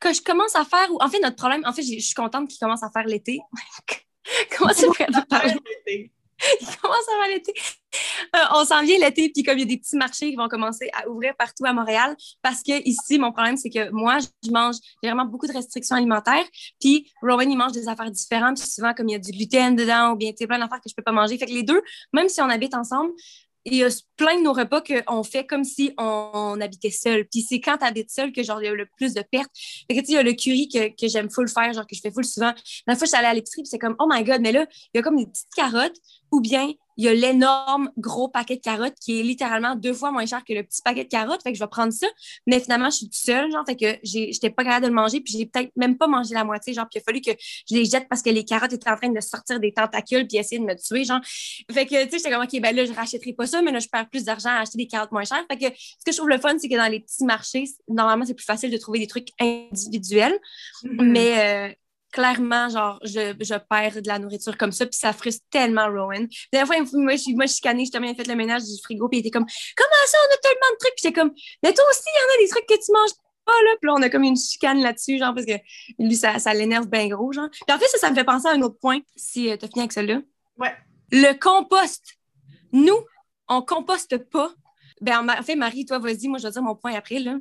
[0.01, 0.88] que je commence à faire.
[1.01, 3.41] En fait, notre problème, en fait, je suis contente qu'il commence à faire l'été.
[4.57, 4.88] Comment c'est
[5.87, 6.12] l'été?
[6.61, 7.53] il commence à l'été.
[8.37, 10.48] Euh, on s'en vient l'été, puis comme il y a des petits marchés qui vont
[10.48, 14.51] commencer à ouvrir partout à Montréal, parce que ici, mon problème, c'est que moi, je
[14.51, 16.44] mange, vraiment beaucoup de restrictions alimentaires,
[16.81, 19.74] puis Rowan, il mange des affaires différentes, puis souvent, comme il y a du gluten
[19.74, 21.38] dedans, ou bien, tu plein d'affaires que je peux pas manger.
[21.38, 23.12] Fait que les deux, même si on habite ensemble,
[23.70, 27.26] il y a plein de nos repas qu'on fait comme si on, habitait seul.
[27.26, 29.50] Puis c'est quand tu habites seul que genre il y a le plus de pertes.
[29.54, 31.87] Fait que tu sais, il y a le curry que, que j'aime full faire, genre
[31.87, 32.52] que je fais full souvent.
[32.87, 34.66] La fois, je suis allée à l'épicerie, puis c'est comme, oh my god, mais là,
[34.94, 35.96] il y a comme des petites carottes
[36.31, 40.11] ou bien il y a l'énorme gros paquet de carottes qui est littéralement deux fois
[40.11, 41.43] moins cher que le petit paquet de carottes.
[41.45, 42.09] Fait que je vais prendre ça.
[42.49, 45.21] Mais finalement, je suis toute seule, genre, fait que j'étais pas capable de le manger,
[45.21, 47.31] puis j'ai peut-être même pas mangé la moitié, genre, puis il a fallu que
[47.71, 50.39] je les jette parce que les carottes étaient en train de sortir des tentacules puis
[50.39, 51.21] essayer de me tuer, genre.
[51.73, 53.79] Fait que, tu sais, j'étais comme, OK, ben là, je rachèterai pas ça, mais là,
[53.79, 55.45] je perds plus d'argent à acheter des carottes moins chères.
[55.49, 58.25] Fait que ce que je trouve le fun, c'est que dans les petits marchés, normalement,
[58.25, 60.37] c'est plus facile de trouver des trucs individuels.
[60.83, 61.03] Mm-hmm.
[61.03, 61.75] Mais, euh,
[62.12, 66.27] clairement, genre, je, je, perds de la nourriture comme ça, puis ça frustre tellement Rowan.
[66.53, 69.18] La fois, moi, je, moi, je suis canée, j'ai fait le ménage du frigo, puis
[69.18, 70.94] il était comme, comment ça, on a tellement de trucs?
[70.94, 73.14] Puis j'étais comme, mais toi aussi, il y en a des trucs que tu manges
[73.44, 73.71] pas, là.
[73.81, 75.59] Puis là, on a comme une chicane là-dessus, genre, parce que
[75.99, 77.49] lui, ça, ça l'énerve bien gros, genre.
[77.51, 79.64] Puis en fait, ça, ça me fait penser à un autre point, si euh, tu
[79.64, 80.21] as fini avec ça là.
[80.57, 80.75] Ouais.
[81.11, 82.14] Le compost.
[82.73, 82.99] Nous,
[83.49, 84.51] on composte pas.
[85.01, 87.37] Ben, en fait, Marie, toi, vas-y, moi, je vais dire mon point après, là.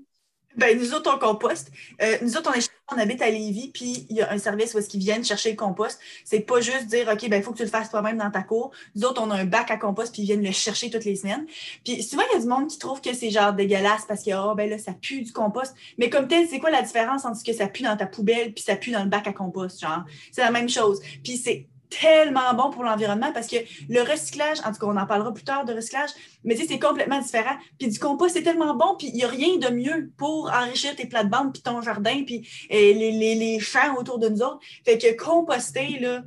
[0.57, 1.71] Ben, nous autres, on composte.
[2.01, 4.73] Euh, nous autres, on, est, on habite à Lévis, puis il y a un service
[4.73, 5.99] où est-ce qu'ils viennent chercher le compost.
[6.25, 8.41] C'est pas juste dire, OK, ben, il faut que tu le fasses toi-même dans ta
[8.41, 8.71] cour.
[8.95, 11.15] Nous autres, on a un bac à compost, puis ils viennent le chercher toutes les
[11.15, 11.45] semaines.
[11.85, 14.31] Puis souvent, il y a du monde qui trouve que c'est genre dégueulasse parce que,
[14.33, 15.75] oh, ben là, ça pue du compost.
[15.99, 18.53] Mais comme tel, c'est quoi la différence entre ce que ça pue dans ta poubelle,
[18.53, 20.05] puis ça pue dans le bac à compost, genre?
[20.31, 20.99] C'est la même chose.
[21.23, 23.57] Puis c'est tellement bon pour l'environnement parce que
[23.89, 26.09] le recyclage, en tout cas, on en parlera plus tard de recyclage,
[26.43, 27.55] mais tu c'est complètement différent.
[27.79, 30.95] Puis du compost, c'est tellement bon, puis il n'y a rien de mieux pour enrichir
[30.95, 34.59] tes plates-bandes, puis ton jardin, puis euh, les, les, champs autour de nous autres.
[34.85, 36.23] Fait que composter, là,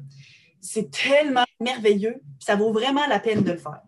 [0.61, 3.81] c'est tellement merveilleux, ça vaut vraiment la peine de le faire.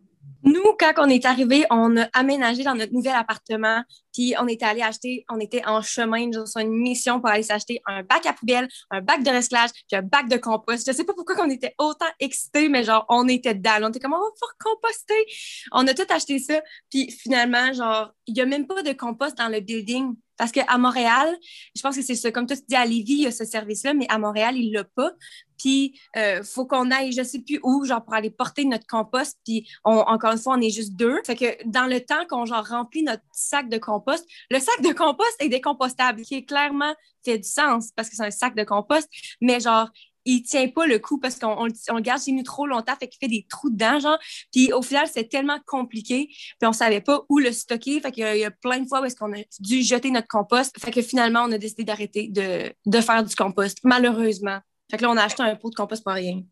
[0.44, 4.64] Nous, quand on est arrivé, on a aménagé dans notre nouvel appartement, puis on était
[4.64, 8.32] allé acheter, on était en chemin sur une mission pour aller s'acheter un bac à
[8.32, 10.86] poubelle, un bac de recyclage, puis un bac de compost.
[10.86, 13.78] Je sais pas pourquoi on était autant excités, mais genre, on était dedans.
[13.82, 15.26] On était comme, on va pouvoir composter.
[15.72, 19.36] On a tout acheté ça, puis finalement, genre, il y a même pas de compost
[19.38, 20.14] dans le building.
[20.42, 21.38] Parce qu'à Montréal,
[21.72, 23.94] je pense que c'est ça, comme tu dis, à Lévis, il y a ce service-là,
[23.94, 25.12] mais à Montréal, il l'a pas.
[25.56, 28.84] Puis, il euh, faut qu'on aille, je sais plus où, genre, pour aller porter notre
[28.88, 29.38] compost.
[29.44, 31.20] Puis, encore une fois, on est juste deux.
[31.24, 34.92] Fait que dans le temps qu'on, genre, remplit notre sac de compost, le sac de
[34.92, 36.92] compost est décompostable, qui est clairement
[37.24, 39.08] fait du sens parce que c'est un sac de compost.
[39.40, 39.90] Mais, genre,
[40.24, 43.18] il tient pas le coup parce qu'on le garde chez nous trop longtemps, fait qu'il
[43.18, 44.18] fait des trous dedans, genre.
[44.52, 48.24] Puis au final, c'est tellement compliqué, puis on savait pas où le stocker, fait qu'il
[48.36, 49.28] y, a plein de fois où est-ce a
[49.60, 53.34] dû jeter notre compost, fait que finalement, on a décidé d'arrêter de, de, faire du
[53.34, 54.58] compost, malheureusement.
[54.90, 56.42] Fait là, on a acheté un pot de compost pour rien.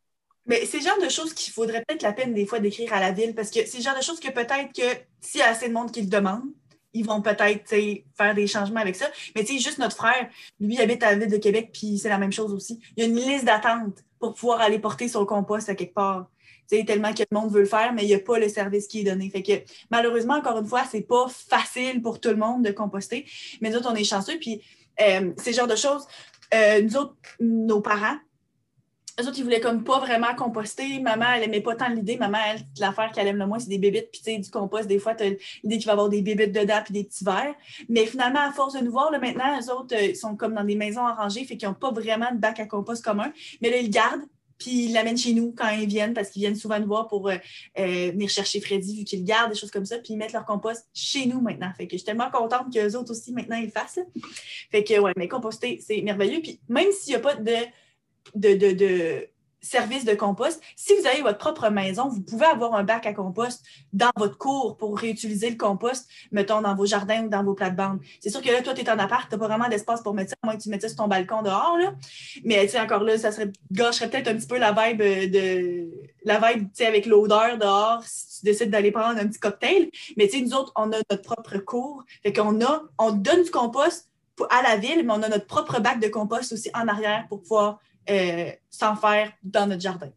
[0.46, 3.00] Mais c'est le genre de choses qu'il faudrait peut-être la peine des fois d'écrire à
[3.00, 5.50] la ville, parce que c'est le genre de choses que peut-être que s'il y a
[5.50, 6.44] assez de monde qui le demande,
[6.92, 7.68] ils vont peut-être
[8.16, 9.07] faire des changements avec ça.
[9.35, 12.09] Mais tu sais, juste notre frère, lui, habite à la ville de Québec, puis c'est
[12.09, 12.81] la même chose aussi.
[12.96, 16.29] Il y a une liste d'attente pour pouvoir aller porter son compost à quelque part.
[16.66, 18.87] sais, tellement que le monde veut le faire, mais il n'y a pas le service
[18.87, 19.31] qui est donné.
[19.31, 19.53] Fait que
[19.90, 23.26] malheureusement, encore une fois, c'est pas facile pour tout le monde de composter.
[23.61, 24.38] Mais nous autres, on est chanceux.
[24.38, 24.62] Puis
[25.00, 26.07] euh, c'est genre de choses.
[26.53, 28.18] Euh, nous autres, nos parents,
[29.20, 31.00] eux autres, ils voulaient comme pas vraiment composter.
[31.00, 32.16] Maman, elle aimait pas tant l'idée.
[32.16, 34.11] Maman, elle, l'affaire qu'elle aime le moins, c'est des bébites.
[34.11, 35.28] Puis, tu sais, du compost, des fois, tu as
[35.62, 37.54] l'idée qu'il va y avoir des bébites dedans puis des petits verres.
[37.88, 40.54] Mais finalement, à force de nous voir, là, maintenant, eux autres, euh, ils sont comme
[40.54, 43.33] dans des maisons arrangées, fait qu'ils n'ont pas vraiment de bac à compost commun.
[43.61, 44.22] Mais là, ils le gardent.
[44.59, 47.30] Puis ils l'amènent chez nous quand ils viennent, parce qu'ils viennent souvent nous voir pour
[47.30, 47.37] euh,
[47.78, 49.96] euh, venir chercher Freddy, vu qu'ils le gardent, des choses comme ça.
[49.96, 51.72] Puis ils mettent leur compost chez nous maintenant.
[51.78, 54.00] Fait que je suis tellement contente qu'eux autres aussi, maintenant, ils le fassent.
[54.70, 56.42] Fait que, ouais, mais composter, c'est merveilleux.
[56.42, 57.54] Puis même s'il n'y a pas de,
[58.34, 59.28] de, de
[59.60, 60.60] service de compost.
[60.76, 63.62] Si vous avez votre propre maison, vous pouvez avoir un bac à compost
[63.92, 68.00] dans votre cour pour réutiliser le compost, mettons, dans vos jardins ou dans vos plates-bandes.
[68.20, 70.14] C'est sûr que là, toi, tu es en appart, tu n'as pas vraiment d'espace pour
[70.14, 71.76] mettre ça, à moins que tu mettes ça sur ton balcon dehors.
[71.78, 71.94] Là.
[72.44, 75.90] Mais tu sais, encore là, ça serait gâcherait peut-être un petit peu la vibe de
[76.24, 79.90] la vibe, avec l'odeur dehors, si tu décides d'aller prendre un petit cocktail.
[80.16, 82.04] Mais tu sais, nous autres, on a notre propre cour.
[82.22, 84.08] Fait qu'on a, on donne du compost
[84.48, 87.42] à la ville, mais on a notre propre bac de compost aussi en arrière pour
[87.42, 90.10] pouvoir euh, s'en faire dans notre jardin.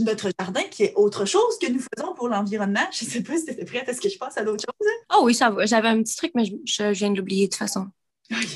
[0.00, 2.86] Notre jardin qui est autre chose que nous faisons pour l'environnement.
[2.92, 3.88] Je ne sais pas si tu étais prête.
[3.88, 4.88] Est-ce que je passe à d'autres choses?
[4.88, 5.16] Hein?
[5.16, 5.66] Oh oui, ça va.
[5.66, 7.88] J'avais un petit truc, mais je, je viens de l'oublier de toute façon.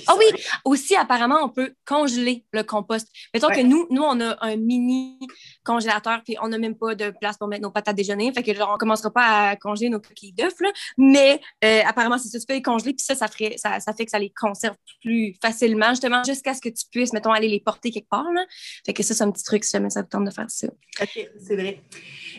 [0.07, 0.24] Ah oui,
[0.64, 3.09] aussi, apparemment, on peut congeler le compost.
[3.33, 5.18] Mettons que nous, nous, on a un mini
[5.64, 8.33] congélateur, puis on n'a même pas de place pour mettre nos patates déjeuner.
[8.33, 10.55] Fait que, genre, on commencera pas à congeler nos coquilles d'œufs,
[10.98, 14.05] Mais euh, apparemment, ça, tu peux les congeler, puis ça, ça, ferait, ça, ça, fait
[14.05, 17.61] que ça les conserve plus facilement, justement, jusqu'à ce que tu puisses, mettons, aller les
[17.61, 18.31] porter quelque part.
[18.33, 18.44] Là.
[18.85, 20.68] Fait que ça, c'est un petit truc si jamais ça vous tente de faire ça.
[21.00, 21.81] OK, c'est vrai.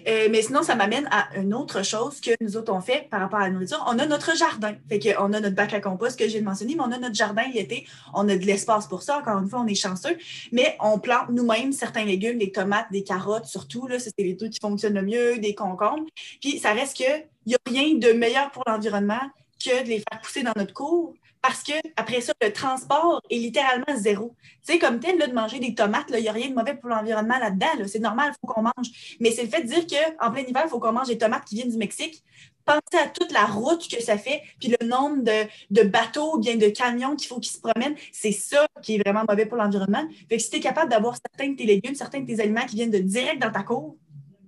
[0.08, 3.22] Euh, mais sinon, ça m'amène à une autre chose que nous autres, on fait par
[3.22, 3.84] rapport à la nourriture.
[3.88, 4.76] On a notre jardin.
[4.88, 7.44] Fait qu'on a notre bac à compost que j'ai mentionné, mais on a notre jardin
[7.54, 7.88] l'été.
[8.14, 9.18] On a de l'espace pour ça.
[9.18, 10.18] Encore une fois, on est chanceux.
[10.52, 13.88] Mais on plante nous-mêmes certains légumes, des tomates, des carottes, surtout.
[13.88, 16.06] Là, c'est les trucs qui fonctionnent le mieux, des concombres.
[16.42, 19.22] Puis ça reste qu'il n'y a rien de meilleur pour l'environnement
[19.64, 23.38] que de les faire pousser dans notre cour parce que après ça, le transport est
[23.38, 24.36] littéralement zéro.
[24.66, 26.74] Tu sais, comme tel, là, de manger des tomates, il n'y a rien de mauvais
[26.74, 27.86] pour l'environnement là-dedans.
[27.86, 29.18] C'est normal, il faut qu'on mange.
[29.20, 31.46] Mais c'est le fait de dire qu'en plein hiver, il faut qu'on mange des tomates
[31.46, 32.24] qui viennent du Mexique.
[32.66, 36.56] Pensez à toute la route que ça fait, puis le nombre de, bateaux ou bien
[36.56, 37.96] de camions qu'il faut qu'ils se promènent.
[38.12, 40.04] C'est ça qui est vraiment mauvais pour l'environnement.
[40.30, 42.66] Fait que si tu es capable d'avoir certains de tes légumes, certains de tes aliments
[42.66, 43.96] qui viennent de direct dans ta cour,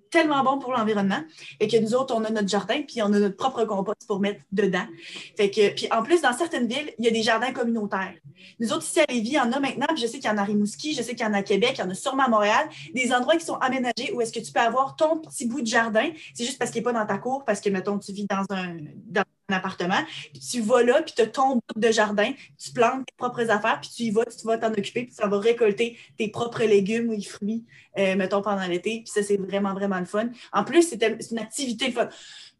[0.09, 1.21] tellement bon pour l'environnement.
[1.59, 4.19] Et que nous autres, on a notre jardin, puis on a notre propre compost pour
[4.19, 4.85] mettre dedans.
[5.35, 8.13] Fait que, puis en plus, dans certaines villes, il y a des jardins communautaires.
[8.59, 10.37] Nous autres, ici à Lévis, il y en a maintenant, je sais qu'il y en
[10.37, 11.93] a à Rimouski, je sais qu'il y en a à Québec, il y en a
[11.95, 15.19] sûrement à Montréal, des endroits qui sont aménagés où est-ce que tu peux avoir ton
[15.19, 16.09] petit bout de jardin.
[16.33, 18.45] C'est juste parce qu'il n'est pas dans ta cour, parce que, mettons, tu vis dans
[18.55, 18.77] un
[19.55, 23.13] appartement, puis tu vas là, puis tu as ton bout de jardin, tu plantes tes
[23.17, 26.29] propres affaires, puis tu y vas, tu vas t'en occuper, puis ça va récolter tes
[26.29, 27.65] propres légumes ou fruits,
[27.97, 29.01] euh, mettons, pendant l'été.
[29.03, 30.29] Puis ça, c'est vraiment, vraiment le fun.
[30.51, 32.09] En plus, c'est une activité fun.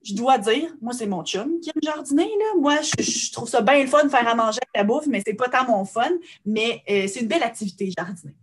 [0.04, 2.23] Je dois dire, moi, c'est mon chum qui aime jardiner.
[2.39, 2.60] Là.
[2.60, 5.21] Moi, je, trouve ça bien le fun de faire à manger avec la bouffe, mais
[5.26, 6.12] c'est pas tant mon fun.
[6.45, 8.34] Mais euh, c'est une belle activité, jardiner.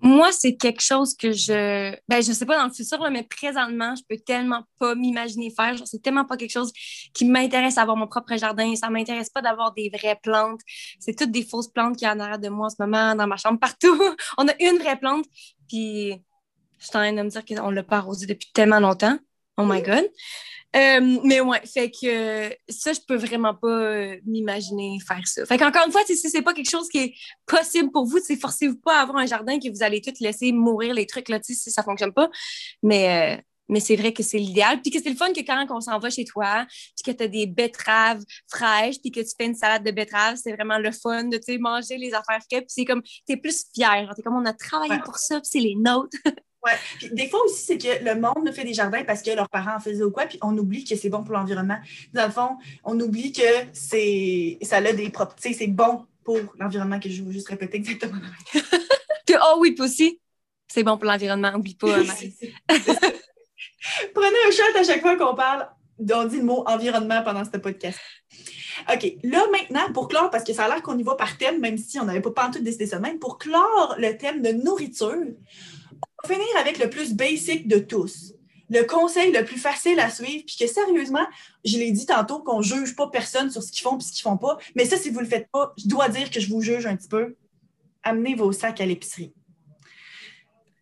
[0.00, 1.94] Moi, c'est quelque chose que je.
[2.08, 5.76] Ben, je sais pas dans le futur, mais présentement, je peux tellement pas m'imaginer faire.
[5.76, 6.72] Genre, c'est tellement pas quelque chose
[7.14, 8.74] qui m'intéresse d'avoir mon propre jardin.
[8.76, 10.60] Ça m'intéresse pas d'avoir des vraies plantes.
[11.00, 13.36] C'est toutes des fausses plantes qui en arrière de moi en ce moment, dans ma
[13.36, 14.00] chambre, partout.
[14.38, 15.24] On a une vraie plante,
[15.68, 16.14] puis
[16.78, 19.18] je suis en train de me dire qu'on l'a pas arrosée depuis tellement longtemps.
[19.58, 20.08] Oh my God.
[20.76, 25.46] Euh, mais ouais, fait que ça, je peux vraiment pas euh, m'imaginer faire ça.
[25.46, 27.14] Fait qu'encore une fois, si c'est pas quelque chose qui est
[27.46, 30.92] possible pour vous, forcez-vous pas à avoir un jardin que vous allez tout laisser mourir
[30.92, 32.28] les trucs là, si ça fonctionne pas.
[32.82, 34.82] Mais, euh, mais c'est vrai que c'est l'idéal.
[34.82, 37.24] Puis que c'est le fun que quand on s'en va chez toi, puis que tu
[37.24, 40.92] as des betteraves fraîches, puis que tu fais une salade de betteraves, c'est vraiment le
[40.92, 42.66] fun de manger les affaires fraîches.
[42.66, 44.12] Puis c'est comme, tu es plus fier.
[44.14, 46.18] Tu comme, on a travaillé pour ça, puis c'est les nôtres.
[46.64, 46.72] Ouais.
[46.98, 49.76] Puis des fois aussi, c'est que le monde fait des jardins parce que leurs parents
[49.76, 51.78] en faisaient ou quoi, puis on oublie que c'est bon pour l'environnement.
[52.12, 53.42] Dans le fond, on oublie que
[53.72, 58.20] c'est ça a des propriétés, c'est bon pour l'environnement, que je vais juste répéter exactement.
[58.54, 60.20] oh oui, puis aussi,
[60.66, 62.34] c'est bon pour l'environnement, oublie pas, Marie.
[64.14, 65.68] Prenez un shot à chaque fois qu'on parle,
[66.12, 67.98] on dit le mot environnement pendant ce podcast.
[68.92, 71.60] OK, là maintenant, pour clore, parce que ça a l'air qu'on y va par thème,
[71.60, 74.50] même si on n'avait pas, pas tout décidé ça même, pour clore le thème de
[74.50, 75.24] nourriture,
[76.22, 78.34] va finir avec le plus basic de tous.
[78.70, 81.26] Le conseil le plus facile à suivre, puis que sérieusement,
[81.64, 84.12] je l'ai dit tantôt qu'on ne juge pas personne sur ce qu'ils font et ce
[84.12, 84.58] qu'ils font pas.
[84.74, 86.86] Mais ça, si vous ne le faites pas, je dois dire que je vous juge
[86.86, 87.34] un petit peu.
[88.02, 89.32] Amenez vos sacs à l'épicerie.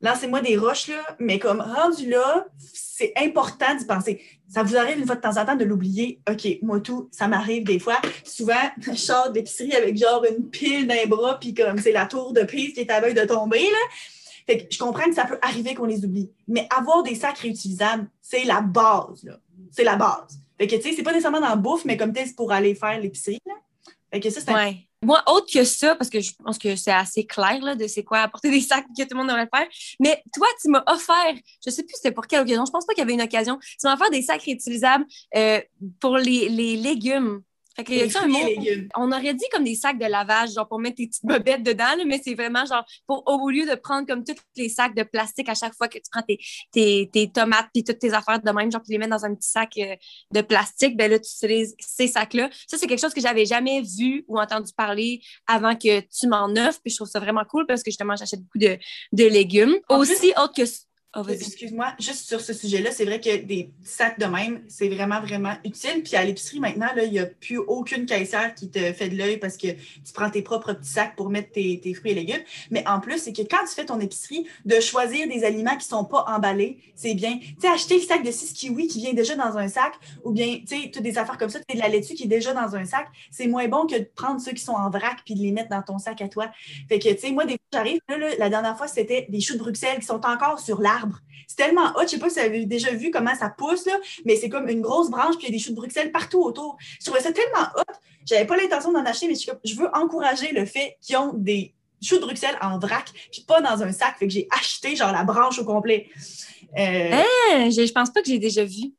[0.02, 4.20] Lancez-moi des roches, là, mais comme rendu là, c'est important d'y penser.
[4.48, 6.20] Ça vous arrive une fois de temps en temps de l'oublier.
[6.28, 8.00] OK, moi tout, ça m'arrive des fois.
[8.24, 12.06] Souvent, je sors de l'épicerie avec genre une pile d'un bras, puis comme c'est la
[12.06, 13.78] tour de prise qui est à veille de tomber, là.
[14.46, 16.30] Fait que je comprends que ça peut arriver qu'on les oublie.
[16.46, 19.38] Mais avoir des sacs réutilisables, c'est la base, là.
[19.72, 20.40] C'est la base.
[20.58, 22.52] Fait que, tu sais, c'est pas nécessairement dans la bouffe, mais comme tel, c'est pour
[22.52, 23.54] aller faire l'épicerie, là.
[24.12, 24.86] Fait que ça, c'est.
[25.02, 28.02] Moi, autre que ça, parce que je pense que c'est assez clair là, de c'est
[28.02, 29.66] quoi apporter des sacs que tout le monde devrait faire.
[30.00, 32.94] Mais toi, tu m'as offert, je sais plus c'était pour quelle occasion, je pense pas
[32.94, 35.04] qu'il y avait une occasion, tu m'as offert des sacs réutilisables
[35.36, 35.60] euh,
[36.00, 37.42] pour les légumes
[37.76, 38.88] Fait que, un mot?
[38.96, 41.84] On aurait dit comme des sacs de lavage, genre pour mettre tes petites bobettes dedans,
[42.06, 45.48] mais c'est vraiment genre pour au lieu de prendre comme tous les sacs de plastique
[45.48, 46.38] à chaque fois que tu prends tes,
[46.72, 49.34] tes, tes tomates puis toutes tes affaires de même, genre pour les mettre dans un
[49.34, 49.94] petit sac euh,
[50.32, 52.48] de plastique, ben là, tu utilises ces sacs-là.
[52.66, 56.48] Ça, c'est quelque chose que j'avais jamais vu ou entendu parler avant que tu m'en
[56.52, 58.78] offres, puis je trouve ça vraiment cool parce que justement, j'achète beaucoup de,
[59.12, 59.76] de légumes.
[59.90, 60.62] Aussi, autre que
[61.18, 65.18] Oh, Excuse-moi, juste sur ce sujet-là, c'est vrai que des sacs de même, c'est vraiment,
[65.22, 66.02] vraiment utile.
[66.02, 69.38] Puis à l'épicerie, maintenant, il n'y a plus aucune caissière qui te fait de l'œil
[69.38, 72.42] parce que tu prends tes propres petits sacs pour mettre tes, fruits et légumes.
[72.70, 75.86] Mais en plus, c'est que quand tu fais ton épicerie, de choisir des aliments qui
[75.86, 77.38] ne sont pas emballés, c'est bien.
[77.38, 80.32] Tu sais, acheter le sac de 6 kiwis qui vient déjà dans un sac, ou
[80.32, 82.28] bien, tu sais, tu as des affaires comme ça, tu de la laitue qui est
[82.28, 85.22] déjà dans un sac, c'est moins bon que de prendre ceux qui sont en vrac
[85.24, 86.50] puis de les mettre dans ton sac à toi.
[86.90, 88.00] Fait que, tu sais, moi, des fois, j'arrive,
[88.38, 91.05] la dernière fois, c'était des choux de Bruxelles qui sont encore sur l'arbre
[91.46, 92.02] c'est tellement hot.
[92.02, 94.68] Je sais pas si vous avez déjà vu comment ça pousse, là, mais c'est comme
[94.68, 96.76] une grosse branche, puis il y a des choux de Bruxelles partout autour.
[97.00, 97.94] Je trouvais ça tellement hot.
[98.24, 102.16] J'avais pas l'intention d'en acheter, mais je, veux encourager le fait qu'ils ont des choux
[102.16, 104.18] de Bruxelles en vrac, puis pas dans un sac.
[104.18, 106.08] Fait que j'ai acheté genre la branche au complet.
[106.76, 107.12] Euh...
[107.12, 107.70] Hein?
[107.70, 108.92] je, pense pas que j'ai déjà vu.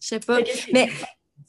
[0.00, 0.38] Je sais pas.
[0.72, 0.88] Mais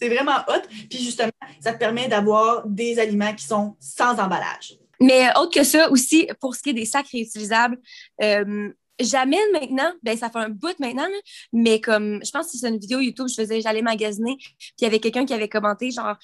[0.02, 0.68] c'est vraiment hot.
[0.90, 4.78] Puis justement, ça te permet d'avoir des aliments qui sont sans emballage.
[5.00, 7.78] Mais autre que ça aussi, pour ce qui est des sacs réutilisables,
[8.22, 8.70] euh,
[9.00, 11.08] j'amène maintenant, ben ça fait un bout maintenant,
[11.54, 14.84] mais comme je pense que c'est une vidéo YouTube, je faisais, j'allais magasiner, puis il
[14.84, 16.16] y avait quelqu'un qui avait commenté genre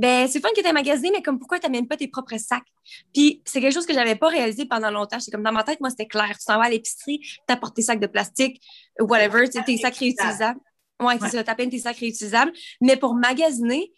[0.00, 2.64] ben c'est fun que tu magasiné, mais comme pourquoi tu n'amènes pas tes propres sacs?
[3.12, 5.20] Puis c'est quelque chose que j'avais pas réalisé pendant longtemps.
[5.20, 6.30] C'est comme dans ma tête, moi, c'était clair.
[6.38, 8.62] Tu t'en vas à l'épicerie, tu apportes tes sacs de plastique,
[8.98, 10.58] whatever, tes sacs réutilisables.
[11.02, 12.52] Ouais, c'est ça, tu tes sacs réutilisables.
[12.80, 13.92] Mais pour magasiner,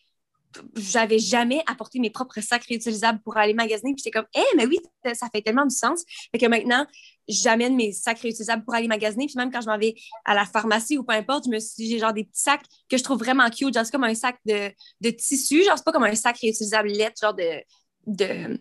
[0.77, 3.93] j'avais jamais apporté mes propres sacs réutilisables pour aller magasiner.
[3.95, 4.79] Puis j'étais comme, eh, mais oui,
[5.15, 6.05] ça fait tellement du sens.
[6.31, 6.87] Fait que maintenant,
[7.29, 9.27] j'amène mes sacs réutilisables pour aller magasiner.
[9.27, 11.89] Puis même quand je m'en vais à la pharmacie ou peu importe, je me suis
[11.89, 13.75] j'ai genre des petits sacs que je trouve vraiment cute.
[13.75, 15.65] Genre, c'est comme un sac de, de tissu.
[15.65, 17.63] Genre, c'est pas comme un sac réutilisable lettre, genre de.
[18.07, 18.61] de...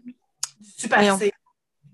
[0.78, 1.18] Super,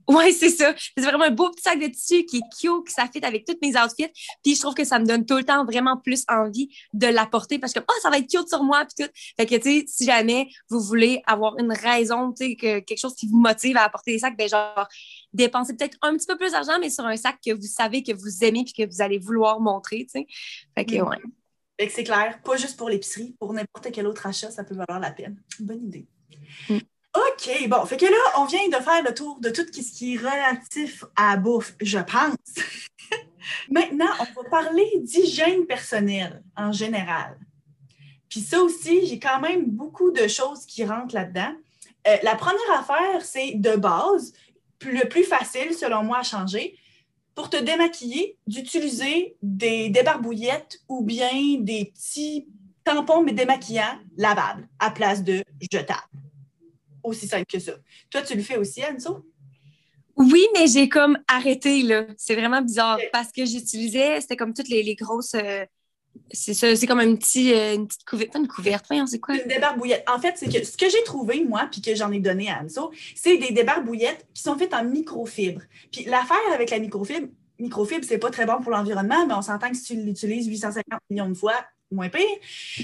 [0.07, 0.73] oui, c'est ça.
[0.77, 3.61] C'est vraiment un beau petit sac de tissu qui est cute, qui s'affite avec toutes
[3.61, 4.11] mes outfits.
[4.43, 7.59] Puis je trouve que ça me donne tout le temps vraiment plus envie de l'apporter
[7.59, 9.11] parce que oh, ça va être cute sur moi puis tout.
[9.37, 12.99] Fait que tu sais, si jamais vous voulez avoir une raison, tu sais, que quelque
[12.99, 14.87] chose qui vous motive à apporter des sacs, ben genre
[15.33, 18.13] dépensez peut-être un petit peu plus d'argent, mais sur un sac que vous savez que
[18.13, 20.27] vous aimez puis que vous allez vouloir montrer, tu sais.
[20.75, 21.07] Fait que mm.
[21.07, 21.17] ouais.
[21.79, 24.73] Fait que c'est clair, pas juste pour l'épicerie, pour n'importe quel autre achat, ça peut
[24.73, 25.43] valoir la peine.
[25.59, 26.07] Bonne idée.
[26.69, 26.77] Mm.
[27.17, 30.13] OK, bon, fait que là, on vient de faire le tour de tout ce qui
[30.13, 32.35] est relatif à la bouffe, je pense.
[33.71, 37.39] Maintenant, on va parler d'hygiène personnelle en général.
[38.29, 41.53] Puis ça aussi, j'ai quand même beaucoup de choses qui rentrent là-dedans.
[42.07, 44.33] Euh, la première affaire, c'est de base,
[44.83, 46.77] le plus facile selon moi à changer,
[47.33, 52.47] pour te démaquiller, d'utiliser des débarbouillettes ou bien des petits
[52.83, 56.26] tampons mais démaquillants lavables à place de jetables
[57.07, 57.73] aussi simple que ça.
[58.09, 59.25] Toi, tu le fais aussi, Anso?
[60.15, 62.05] Oui, mais j'ai comme arrêté, là.
[62.17, 65.35] C'est vraiment bizarre parce que j'utilisais, c'était comme toutes les, grosses.
[65.35, 65.63] Euh,
[66.31, 69.35] c'est ça, c'est comme un petit, euh, une petite couverte, pas une couverte, c'est quoi?
[69.35, 70.03] Une débarbouillette.
[70.09, 72.63] En fait, c'est que ce que j'ai trouvé, moi, puis que j'en ai donné à
[72.63, 75.61] Anso, c'est des débarbouillettes qui sont faites en microfibre.
[75.91, 77.27] Puis l'affaire avec la microfibre,
[77.59, 80.99] microfibre, c'est pas très bon pour l'environnement, mais on s'entend que si tu l'utilises 850
[81.11, 81.55] millions de fois,
[81.91, 82.21] moins pire.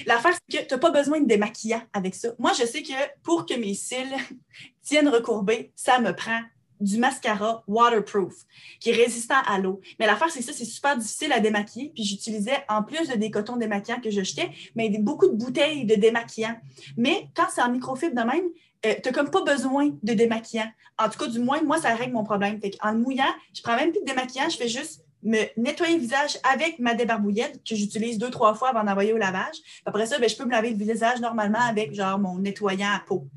[0.06, 2.30] L'affaire, c'est que tu n'as pas besoin de démaquillant avec ça.
[2.39, 4.16] Moi, je sais que pour que mes cils
[4.82, 6.42] tiennent recourbés, ça me prend
[6.80, 8.34] du mascara waterproof
[8.80, 9.80] qui est résistant à l'eau.
[10.00, 11.92] Mais l'affaire, c'est ça, c'est super difficile à démaquiller.
[11.94, 15.86] Puis j'utilisais, en plus de des cotons démaquillants que je jetais, mais beaucoup de bouteilles
[15.86, 16.56] de démaquillant.
[16.98, 18.46] Mais quand c'est en microfibre de même,
[18.86, 20.70] euh, tu n'as comme pas besoin de démaquillant.
[21.00, 22.60] En tout cas, du moins, moi, ça règle mon problème.
[22.82, 26.38] en mouillant, je prends même plus de démaquillant, je fais juste me nettoyer le visage
[26.44, 29.56] avec ma débarbouillette que j'utilise deux, trois fois avant d'envoyer au lavage.
[29.86, 33.04] Après ça, ben, je peux me laver le visage normalement avec genre mon nettoyant à
[33.06, 33.28] peau.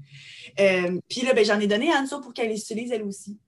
[0.59, 3.39] Euh, puis là, ben, j'en ai donné à Anso pour qu'elle les utilise elle aussi.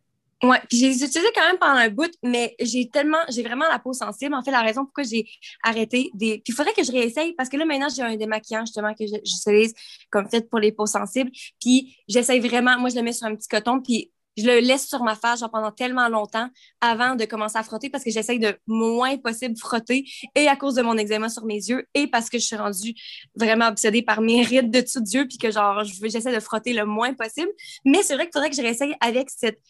[0.45, 3.65] Oui, puis je les utilisais quand même pendant un bout, mais j'ai tellement, j'ai vraiment
[3.69, 4.35] la peau sensible.
[4.35, 5.27] En fait, la raison pourquoi j'ai
[5.65, 6.35] arrêté des.
[6.39, 9.05] Puis il faudrait que je réessaye parce que là, maintenant, j'ai un démaquillant justement que
[9.05, 9.75] j'utilise
[10.11, 11.33] comme fait pour les peaux sensibles.
[11.61, 14.87] Puis j'essaye vraiment, moi, je le mets sur un petit coton, puis je le laisse
[14.87, 16.49] sur ma face pendant tellement longtemps
[16.81, 20.75] avant de commencer à frotter parce que j'essaye de moins possible frotter et à cause
[20.75, 22.95] de mon eczéma sur mes yeux et parce que je suis rendue
[23.35, 26.85] vraiment obsédée par mes rides de dessous d'yeux puis que genre j'essaie de frotter le
[26.87, 27.51] moins possible.
[27.85, 29.61] Mais c'est vrai qu'il faudrait que je réessaye avec cette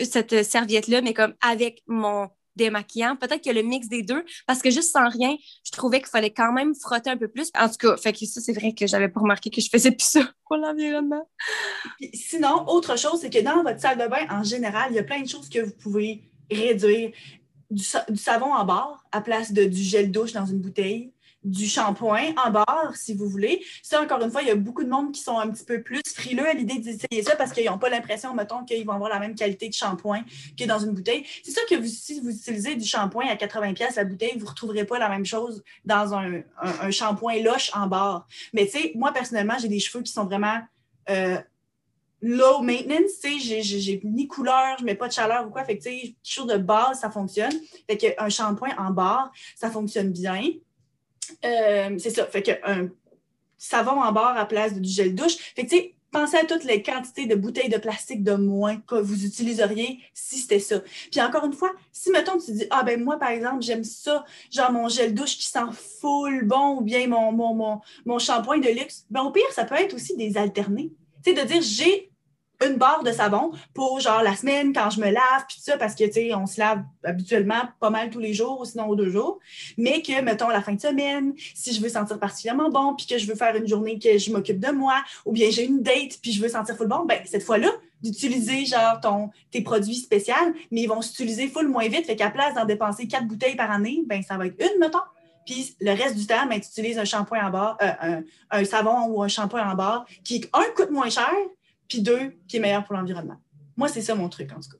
[0.00, 3.16] cette serviette-là, mais comme avec mon démaquillant.
[3.16, 6.30] Peut-être que le mix des deux, parce que juste sans rien, je trouvais qu'il fallait
[6.32, 7.50] quand même frotter un peu plus.
[7.58, 9.90] En tout cas, fait que ça, c'est vrai que j'avais pas remarqué que je faisais
[9.90, 11.28] plus ça pour l'environnement.
[12.14, 15.04] Sinon, autre chose, c'est que dans votre salle de bain, en général, il y a
[15.04, 17.12] plein de choses que vous pouvez réduire.
[17.70, 21.10] Du, savon en barre à place de, du gel douche dans une bouteille,
[21.44, 23.64] du shampoing en barre, si vous voulez.
[23.82, 25.82] Ça, encore une fois, il y a beaucoup de monde qui sont un petit peu
[25.82, 29.10] plus frileux à l'idée d'essayer ça parce qu'ils n'ont pas l'impression, mettons, qu'ils vont avoir
[29.10, 30.22] la même qualité de shampoing
[30.56, 31.24] que dans une bouteille.
[31.42, 34.84] C'est sûr que si vous utilisez du shampoing à 80$ la bouteille, vous ne retrouverez
[34.84, 36.42] pas la même chose dans un,
[36.90, 38.26] shampoing loche en barre.
[38.52, 40.60] Mais tu sais, moi, personnellement, j'ai des cheveux qui sont vraiment
[41.10, 41.38] euh,
[42.22, 45.64] low maintenance, tu sais, j'ai ni couleur, je mets pas de chaleur ou quoi.
[45.64, 47.52] Fait que, tu sais, chose de base, ça fonctionne.
[47.88, 50.40] Fait qu'un shampoing en barre, ça fonctionne bien.
[51.44, 52.26] Euh, c'est ça.
[52.26, 52.88] Fait qu'un
[53.58, 55.36] savon en barre à place du gel douche.
[55.54, 58.76] Fait que, tu sais, pensez à toutes les quantités de bouteilles de plastique de moins
[58.76, 60.80] que vous utiliseriez si c'était ça.
[61.10, 64.24] Puis encore une fois, si mettons tu dis ah ben moi par exemple j'aime ça,
[64.50, 65.60] genre mon gel douche qui sent
[66.00, 69.64] full bon ou bien mon mon, mon, mon shampoing de luxe, ben au pire ça
[69.64, 70.92] peut être aussi des alternés.
[71.24, 72.11] Tu sais de dire j'ai
[72.66, 75.94] une barre de savon pour genre la semaine quand je me lave, puis ça, parce
[75.94, 78.96] que, tu sais, on se lave habituellement pas mal tous les jours ou sinon aux
[78.96, 79.38] deux jours.
[79.78, 83.18] Mais que, mettons, la fin de semaine, si je veux sentir particulièrement bon, puis que
[83.18, 86.18] je veux faire une journée que je m'occupe de moi, ou bien j'ai une date,
[86.22, 87.70] puis je veux sentir full bon, ben cette fois-là,
[88.02, 89.00] d'utiliser genre
[89.50, 90.34] tes produits spéciaux,
[90.70, 93.70] mais ils vont s'utiliser full moins vite, fait qu'à place d'en dépenser quatre bouteilles par
[93.70, 94.98] année, ben ça va être une, mettons.
[95.46, 98.64] Puis le reste du temps, ben, tu utilises un shampoing en barre, euh, un, un,
[98.64, 101.32] savon ou un shampoing en barre qui, un, coûte moins cher,
[101.88, 103.40] puis deux, qui est meilleur pour l'environnement.
[103.76, 104.78] Moi, c'est ça mon truc, en tout cas.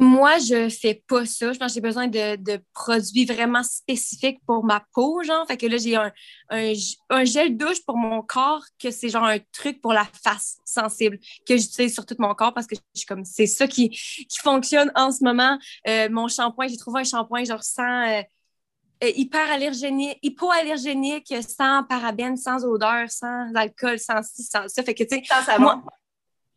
[0.00, 1.52] Moi, je fais pas ça.
[1.52, 5.44] Je pense que j'ai besoin de, produits vraiment spécifiques pour ma peau, genre.
[5.48, 6.12] Fait que là, j'ai un,
[6.50, 11.18] un, gel douche pour mon corps, que c'est genre un truc pour la face sensible
[11.44, 14.38] que j'utilise sur tout mon corps parce que je suis comme, c'est ça qui, qui
[14.40, 15.58] fonctionne en ce moment.
[15.88, 18.22] Euh, mon shampoing, j'ai trouvé un shampoing genre sans, euh,
[19.02, 24.82] euh, hyper allergénique, hypoallergénique, sans parabènes, sans odeur, sans alcool, sans ci, sans ça.
[24.82, 25.82] Fait que, tu sais, moi,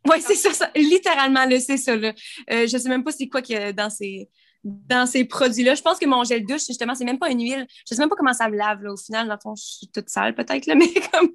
[0.08, 1.96] oui, c'est ça, littéralement, c'est ça.
[1.96, 2.12] Là.
[2.50, 4.28] Euh, je sais même pas c'est quoi qu'il y a dans ces,
[4.64, 5.74] dans ces produits-là.
[5.74, 7.66] Je pense que mon gel douche, justement, c'est même pas une huile.
[7.88, 8.92] Je sais même pas comment ça me lave, là.
[8.92, 11.30] Au final, dans le fond, je suis toute sale, peut-être, mais comme,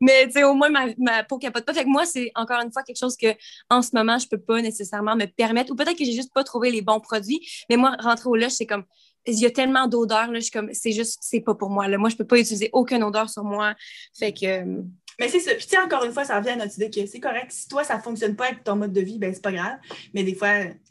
[0.00, 1.74] mais, au moins, ma, ma peau capote pas.
[1.74, 3.34] Fait que moi, c'est encore une fois quelque chose que,
[3.68, 6.44] en ce moment, je peux pas nécessairement me permettre, ou peut-être que j'ai juste pas
[6.44, 7.40] trouvé les bons produits.
[7.68, 8.84] Mais moi, rentrer au lush, c'est comme,
[9.26, 11.86] il y a tellement d'odeurs, là, je suis comme, c'est juste, c'est pas pour moi,
[11.88, 11.98] là.
[11.98, 13.74] Moi, je peux pas utiliser aucune odeur sur moi.
[14.18, 14.82] Fait que, euh,
[15.20, 15.54] mais c'est ça.
[15.54, 17.52] Puis, tu sais, encore une fois, ça revient à notre idée que c'est correct.
[17.52, 19.76] Si toi, ça ne fonctionne pas avec ton mode de vie, ben c'est pas grave.
[20.14, 20.48] Mais des fois,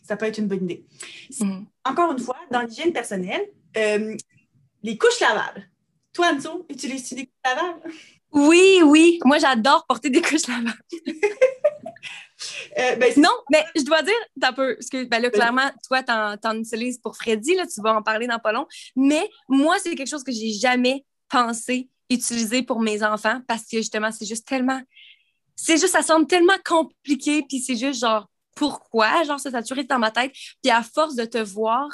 [0.07, 0.85] ça peut être une bonne idée.
[1.39, 1.63] Mm.
[1.83, 4.15] Encore une fois, dans l'hygiène personnelle, euh,
[4.83, 5.67] les couches lavables.
[6.13, 7.81] Toi, Anso, utilises-tu des couches lavables?
[8.31, 9.19] Oui, oui.
[9.25, 10.79] Moi, j'adore porter des couches lavables.
[12.77, 16.01] Euh, ben, non, mais je dois dire, un peu, parce que ben là, clairement, toi,
[16.03, 18.65] tu en, utilises pour Freddy, là, tu vas en parler dans pas long.
[18.95, 23.77] Mais moi, c'est quelque chose que j'ai jamais pensé utiliser pour mes enfants parce que
[23.77, 24.81] justement, c'est juste tellement.
[25.55, 29.23] C'est juste, ça semble tellement compliqué, puis c'est juste genre, pourquoi?
[29.23, 30.31] Genre, ça, a dans ma tête.
[30.61, 31.89] Puis à force de te voir,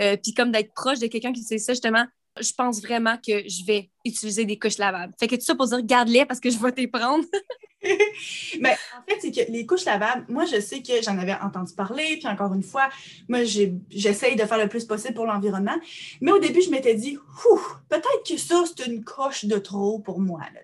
[0.00, 2.06] euh, puis comme d'être proche de quelqu'un qui sait ça, justement,
[2.40, 5.12] je pense vraiment que je vais utiliser des couches lavables.
[5.18, 7.24] Fait que tout ça pour dire, garde-les parce que je vais t'y prendre.
[8.60, 11.74] Mais en fait, c'est que les couches lavables, moi, je sais que j'en avais entendu
[11.74, 12.88] parler, puis encore une fois,
[13.28, 15.76] moi, j'essaye de faire le plus possible pour l'environnement.
[16.20, 17.18] Mais au début, je m'étais dit,
[17.88, 20.40] peut-être que ça, c'est une couche de trop pour moi.
[20.54, 20.60] Là,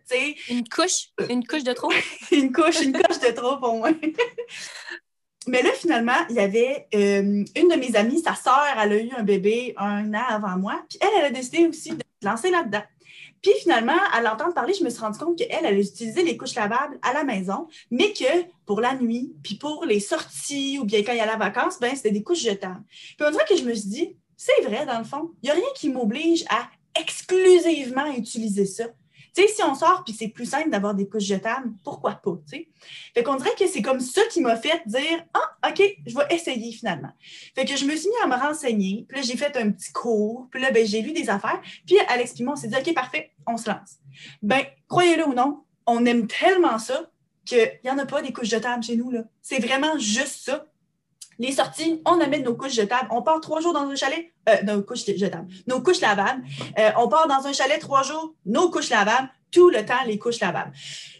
[0.49, 1.11] une couche?
[1.29, 1.93] Une couche de trop?
[2.33, 3.91] une couche, une couche de trop pour moi.
[5.47, 8.97] Mais là, finalement, il y avait euh, une de mes amies, sa sœur, elle a
[8.97, 12.27] eu un bébé un an avant moi, puis elle, elle a décidé aussi de se
[12.27, 12.83] lancer là-dedans.
[13.45, 16.55] Puis finalement, à l'entendre parler, je me suis rendu compte qu'elle, elle utilisait les couches
[16.55, 21.03] lavables à la maison, mais que pour la nuit, puis pour les sorties ou bien
[21.03, 22.83] quand il y a la vacances, ben c'était des couches jetables.
[22.89, 25.51] Puis on dirait que je me suis dit, c'est vrai dans le fond, il n'y
[25.51, 28.85] a rien qui m'oblige à exclusivement utiliser ça.
[29.37, 32.57] Sais, si on sort puis c'est plus simple d'avoir des couches jetables, pourquoi pas, tu
[32.57, 32.69] sais?
[33.15, 36.27] Fait qu'on dirait que c'est comme ça qui m'a fait dire Ah, OK, je vais
[36.31, 37.11] essayer finalement.
[37.55, 39.91] Fait que je me suis mis à me renseigner, puis là, j'ai fait un petit
[39.93, 42.77] cours, puis là, ben, j'ai lu des affaires, puis Alex puis moi, on s'est dit
[42.77, 43.99] OK, parfait, on se lance.
[44.41, 47.11] Ben, croyez-le ou non, on aime tellement ça
[47.45, 49.25] qu'il n'y en a pas des couches jetables chez nous, là.
[49.43, 50.65] C'est vraiment juste ça.
[51.39, 53.09] Les sorties, on amène nos couches jetables.
[53.11, 56.43] On part trois jours dans un chalet, euh, nos couches jetables, nos couches lavables.
[56.79, 60.19] Euh, on part dans un chalet trois jours, nos couches lavables, tout le temps les
[60.19, 60.73] couches lavables.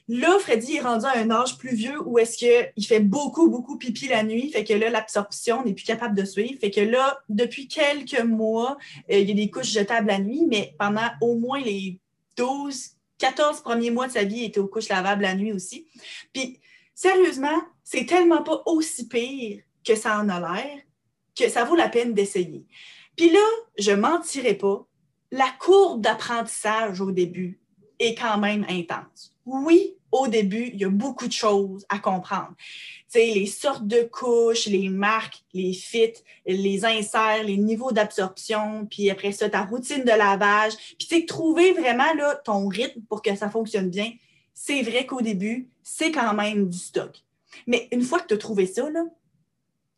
[0.09, 3.79] Là, Freddy est rendu à un âge plus vieux où est-ce qu'il fait beaucoup, beaucoup
[3.79, 4.51] pipi la nuit.
[4.51, 6.61] Fait que là, l'absorption n'est plus capable de suivre.
[6.61, 8.77] Fait que là, depuis quelques mois,
[9.11, 12.01] euh, il y a des couches jetables la nuit, mais pendant au moins les
[12.37, 15.87] 12, 14 premiers mois de sa vie, il était aux couches lavables la nuit aussi.
[16.33, 16.61] Puis,
[16.95, 20.81] sérieusement, c'est tellement pas aussi pire que ça en a l'air,
[21.39, 22.65] que ça vaut la peine d'essayer.
[23.17, 23.45] Puis là,
[23.79, 24.87] je mentirai pas,
[25.31, 27.61] la courbe d'apprentissage au début
[27.99, 29.35] est quand même intense.
[29.47, 32.55] Oui, au début, il y a beaucoup de choses à comprendre.
[32.57, 36.15] Tu sais, les sortes de couches, les marques, les fits,
[36.47, 40.75] les inserts, les niveaux d'absorption, puis après ça, ta routine de lavage.
[40.99, 44.13] Puis tu sais, trouver vraiment là, ton rythme pour que ça fonctionne bien.
[44.55, 47.25] C'est vrai qu'au début, c'est quand même du stock.
[47.67, 48.89] Mais une fois que tu as trouvé ça,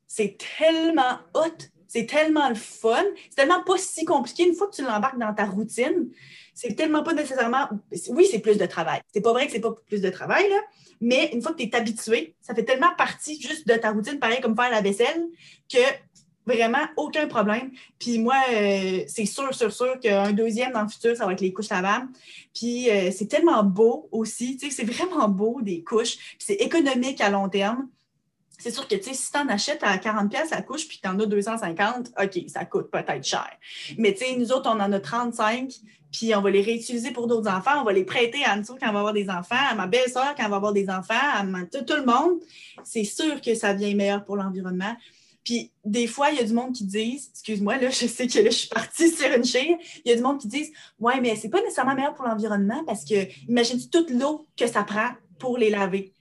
[0.07, 1.57] c'est tellement hot,
[1.89, 5.35] c'est tellement le fun, c'est tellement pas si compliqué une fois que tu l'embarques dans
[5.35, 6.11] ta routine.
[6.55, 7.69] C'est tellement pas nécessairement.
[8.09, 9.01] Oui, c'est plus de travail.
[9.13, 10.57] C'est pas vrai que c'est pas plus de travail, là,
[11.01, 14.19] mais une fois que tu es habitué, ça fait tellement partie juste de ta routine,
[14.19, 15.27] pareil comme faire la vaisselle,
[15.71, 15.79] que
[16.47, 17.73] vraiment aucun problème.
[17.99, 21.41] Puis moi, euh, c'est sûr, sûr, sûr qu'un deuxième dans le futur, ça va être
[21.41, 22.09] les couches lavables.
[22.55, 26.17] Puis euh, c'est tellement beau aussi, tu sais, c'est vraiment beau des couches.
[26.17, 27.89] Puis c'est économique à long terme
[28.59, 31.27] c'est sûr que si tu en achètes à 40$ la couche puis tu en as
[31.27, 33.51] 250, OK, ça coûte peut-être cher.
[33.99, 35.71] Mais tu sais, nous autres, on en a 35,
[36.13, 37.81] puis on va les réutiliser pour d'autres enfants.
[37.81, 40.35] On va les prêter à Anso quand on va avoir des enfants, à ma belle-sœur
[40.37, 42.41] quand on va avoir des enfants, à tout, le monde.
[42.85, 44.97] C'est sûr que ça vient meilleur pour l'environnement.
[45.45, 48.39] Puis des fois, il y a du monde qui disent, excuse-moi, là, je sais que
[48.39, 51.21] là, je suis partie sur une chaîne, il y a du monde qui disent Ouais,
[51.21, 55.11] mais c'est pas nécessairement meilleur pour l'environnement parce que imagine toute l'eau que ça prend
[55.39, 56.13] pour les laver?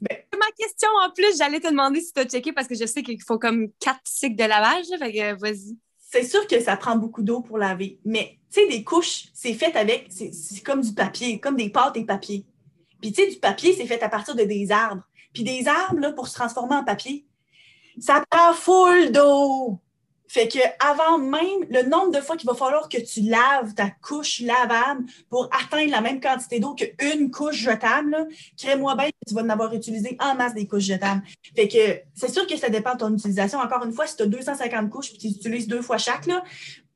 [0.00, 2.86] Ben, ma question en plus, j'allais te demander si tu as checké parce que je
[2.86, 4.86] sais qu'il faut comme quatre cycles de lavage.
[4.98, 5.76] fait vas-y.
[5.98, 9.54] C'est sûr que ça prend beaucoup d'eau pour laver, mais tu sais, des couches, c'est
[9.54, 12.44] fait avec, c'est comme du papier, comme des pâtes et papier.
[13.00, 15.02] Puis tu sais, du papier, c'est fait à partir de des arbres.
[15.32, 17.26] Puis des arbres, là, pour se transformer en papier,
[17.98, 19.80] ça prend full d'eau.
[20.34, 23.88] Fait que avant même le nombre de fois qu'il va falloir que tu laves ta
[24.02, 28.26] couche lavable pour atteindre la même quantité d'eau qu'une couche jetable,
[28.58, 31.22] crée-moi bien que tu vas en avoir utilisé en masse des couches jetables.
[31.54, 33.60] Fait que c'est sûr que ça dépend de ton utilisation.
[33.60, 36.28] Encore une fois, si tu as 250 couches et tu utilises deux fois chaque,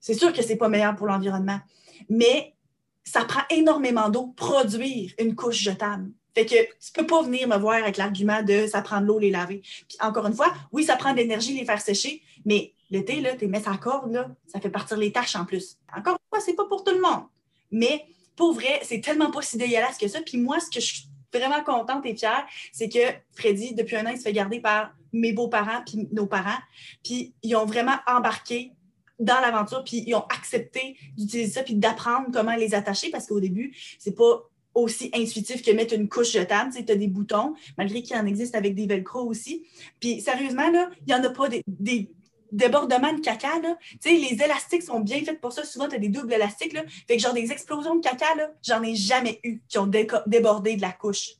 [0.00, 1.60] c'est sûr que c'est pas meilleur pour l'environnement.
[2.08, 2.56] Mais
[3.04, 6.10] ça prend énormément d'eau produire une couche jetable.
[6.34, 9.18] Fait que tu peux pas venir me voir avec l'argument de ça prend de l'eau
[9.18, 9.60] les laver.
[9.88, 13.36] Puis encore une fois, oui, ça prend de l'énergie les faire sécher, mais L'été, là,
[13.36, 15.76] tu mets sa corde, là, ça fait partir les taches en plus.
[15.94, 17.24] Encore une fois, c'est pas pour tout le monde.
[17.70, 20.20] Mais pour vrai, c'est tellement pas si dégueulasse que ça.
[20.22, 22.98] Puis moi, ce que je suis vraiment contente et fière, c'est que
[23.34, 26.58] Freddy, depuis un an, il se fait garder par mes beaux-parents puis nos parents.
[27.04, 28.72] Puis ils ont vraiment embarqué
[29.18, 33.40] dans l'aventure, puis ils ont accepté d'utiliser ça, puis d'apprendre comment les attacher, parce qu'au
[33.40, 34.48] début, c'est pas
[34.82, 36.72] aussi intuitif que mettre une couche jetable.
[36.72, 39.66] Tu sais, as des boutons, malgré qu'il en existe avec des velcro aussi.
[40.00, 42.10] Puis sérieusement, là, il n'y en a pas des,
[42.52, 43.76] débordement de caca, là.
[44.02, 45.64] Tu sais, les élastiques sont bien faits pour ça.
[45.64, 46.82] Souvent, tu as des doubles élastiques, là.
[47.06, 49.90] Fait que genre des explosions de caca, là, j'en ai jamais eu qui ont
[50.26, 51.30] débordé de la couche.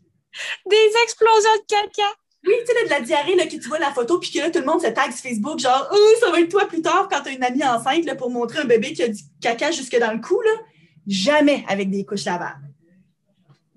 [0.68, 2.08] Des explosions de caca?
[2.46, 4.50] Oui, tu sais, de la diarrhée, là, que tu vois la photo, puis que là,
[4.50, 7.08] tout le monde se tag sur Facebook, genre, oh, ça va être toi plus tard
[7.10, 9.70] quand tu as une amie enceinte, là, pour montrer un bébé qui a du caca
[9.70, 10.52] jusque dans le cou, là.
[11.06, 12.68] Jamais avec des couches lavables.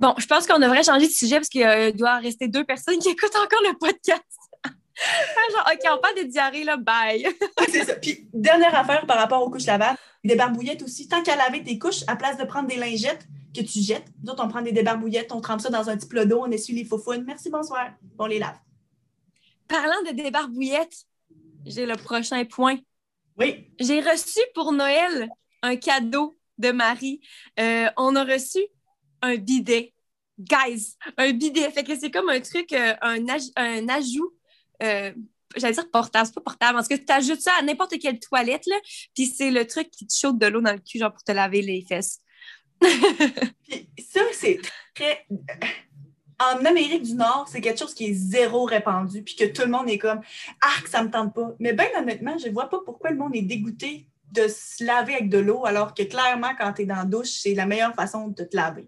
[0.02, 2.98] Bon, je pense qu'on devrait changer de sujet parce qu'il euh, doit rester deux personnes
[2.98, 4.24] qui écoutent encore le podcast.
[4.66, 7.24] Genre, OK, on parle de diarrhée, là, bye.
[7.70, 7.94] c'est ça.
[7.94, 11.08] Puis, dernière affaire par rapport aux couches lavables, des barbouillettes aussi.
[11.08, 14.34] Tant qu'à laver tes couches, à place de prendre des lingettes que tu jettes, nous
[14.40, 16.86] on prend des débarbouillettes, on trempe ça dans un petit plat d'eau, on essuie les
[16.86, 17.24] faufounes.
[17.28, 17.92] Merci, bonsoir.
[18.18, 18.58] On les lave.
[19.68, 21.06] Parlant de débarbouillettes,
[21.64, 22.78] j'ai le prochain point.
[23.38, 23.68] Oui.
[23.80, 25.30] J'ai reçu pour Noël
[25.62, 27.22] un cadeau de Marie.
[27.60, 28.62] Euh, on a reçu
[29.22, 29.94] un bidet.
[30.40, 31.70] Guys, un bidet.
[31.72, 34.34] Fait que c'est comme un truc, euh, un, un ajout
[34.82, 35.12] euh,
[35.56, 38.66] j'allais dire portable, c'est pas portable, parce que tu ajoutes ça à n'importe quelle toilette,
[38.68, 38.76] là,
[39.14, 41.62] puis c'est le truc qui te de l'eau dans le cul, genre pour te laver
[41.62, 42.20] les fesses.
[42.82, 44.60] ça, c'est
[44.96, 45.28] très.
[46.40, 49.68] En Amérique du Nord, c'est quelque chose qui est zéro répandu, puis que tout le
[49.68, 50.22] monde est comme
[50.62, 51.54] Ah, ça me tente pas.
[51.60, 55.30] Mais bien honnêtement, je vois pas pourquoi le monde est dégoûté de se laver avec
[55.30, 58.30] de l'eau, alors que clairement, quand tu es dans la douche, c'est la meilleure façon
[58.30, 58.88] de te laver.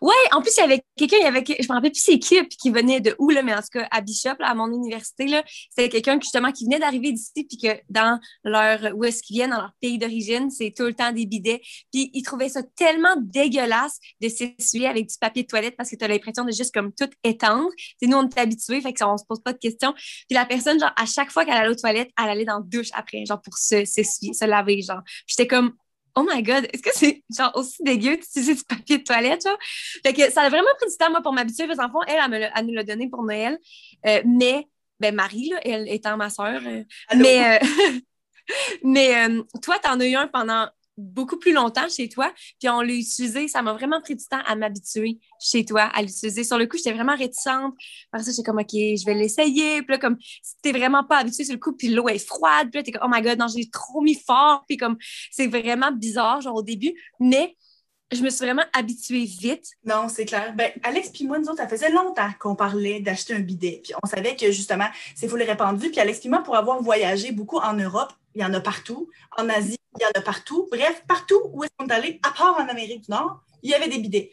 [0.00, 2.18] Ouais, en plus, il y avait quelqu'un, il y avait, je me rappelle plus c'est
[2.18, 4.54] qui, puis qui venait de où, là, mais en tout cas, à Bishop, là, à
[4.54, 9.04] mon université, là, c'était quelqu'un justement qui venait d'arriver d'ici, puis que dans leur, où
[9.04, 11.60] est-ce qu'ils viennent, dans leur pays d'origine, c'est tout le temps des bidets.
[11.92, 15.96] Puis ils trouvaient ça tellement dégueulasse de s'essuyer avec du papier de toilette parce que
[15.96, 17.70] tu as l'impression de juste comme tout étendre.
[18.00, 19.92] c'est nous, on est habitués, fait qu'on se pose pas de questions.
[19.92, 22.64] Puis la personne, genre, à chaque fois qu'elle allait aux toilettes, elle allait dans la
[22.64, 25.02] douche après, genre, pour se, s'essuyer, se laver, genre.
[25.26, 25.72] j'étais comme,
[26.16, 29.58] oh my god, est-ce que c'est genre aussi dégueu d'utiliser du papier de toilette, genre?
[30.04, 31.66] Fait que ça a vraiment pris du temps, moi, pour m'habituer.
[31.66, 33.58] Parce qu'en elle, elle, nous l'a donné pour Noël.
[34.06, 34.66] Euh, mais,
[34.98, 36.60] ben, Marie, là, elle étant ma soeur.
[36.66, 36.82] Euh,
[37.14, 37.66] mais, euh,
[38.82, 39.14] mais
[39.62, 43.48] toi, t'en as eu un pendant beaucoup plus longtemps chez toi, puis on l'a utilisé.
[43.48, 46.44] Ça m'a vraiment pris du temps à m'habituer chez toi à l'utiliser.
[46.44, 47.74] Sur le coup, j'étais vraiment réticente.
[48.10, 49.82] Par ça, j'étais comme, OK, je vais l'essayer.
[49.82, 52.68] Puis là, comme, si t'es vraiment pas habitué sur le coup, puis l'eau est froide,
[52.70, 54.64] puis là, t'es comme, oh my God, non, j'ai trop mis fort.
[54.68, 54.96] Puis comme,
[55.30, 56.94] c'est vraiment bizarre, genre, au début.
[57.20, 57.56] Mais
[58.12, 59.66] je me suis vraiment habituée vite.
[59.84, 60.54] Non, c'est clair.
[60.54, 63.80] Ben, Alex puis moi, nous autres, ça faisait longtemps qu'on parlait d'acheter un bidet.
[63.82, 65.90] Puis on savait que justement, c'est full répandu.
[65.90, 69.10] Puis Alex puis moi, pour avoir voyagé beaucoup en Europe, il y en a partout.
[69.36, 70.68] En Asie, il y en a partout.
[70.70, 73.74] Bref, partout où est-ce qu'on est allé, à part en Amérique du Nord, il y
[73.74, 74.30] avait des bidets.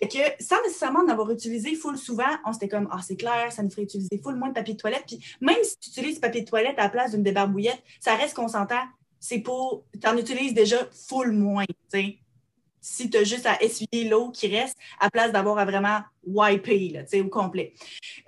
[0.00, 3.52] Fait que sans nécessairement en avoir utilisé full souvent, on s'était comme Ah, c'est clair,
[3.52, 5.04] ça nous ferait utiliser full moins de papier de toilette.
[5.06, 8.34] Puis même si tu utilises papier de toilette à la place d'une débarbouillette, ça reste
[8.34, 8.82] qu'on s'entend,
[9.20, 9.84] c'est pour.
[10.00, 10.78] Tu en utilises déjà
[11.08, 11.64] full moins.
[11.88, 12.18] sais
[12.84, 16.90] si tu as juste à essuyer l'eau qui reste, à place d'avoir à vraiment wiper
[16.90, 17.72] là, au complet.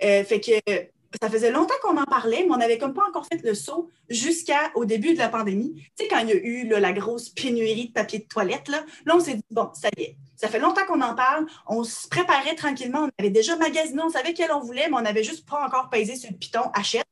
[0.03, 0.87] Euh, fait que
[1.21, 3.89] ça faisait longtemps qu'on en parlait, mais on n'avait comme pas encore fait le saut
[4.09, 5.73] jusqu'au début de la pandémie.
[5.97, 8.83] Tu sais, quand il y a eu la grosse pénurie de papier de toilette, là,
[9.05, 11.83] là on s'est dit, bon, ça y est, ça fait longtemps qu'on en parle, on
[11.83, 15.23] se préparait tranquillement, on avait déjà magasiné, on savait quel on voulait, mais on n'avait
[15.23, 17.05] juste pas encore pesé sur le piton achète.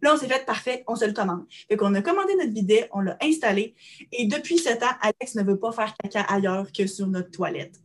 [0.00, 1.44] Là, on s'est fait parfait, on se le commande.
[1.68, 3.74] Fait qu'on a commandé notre bidet, on l'a installé,
[4.10, 7.81] et depuis ce temps, Alex ne veut pas faire caca ailleurs que sur notre toilette.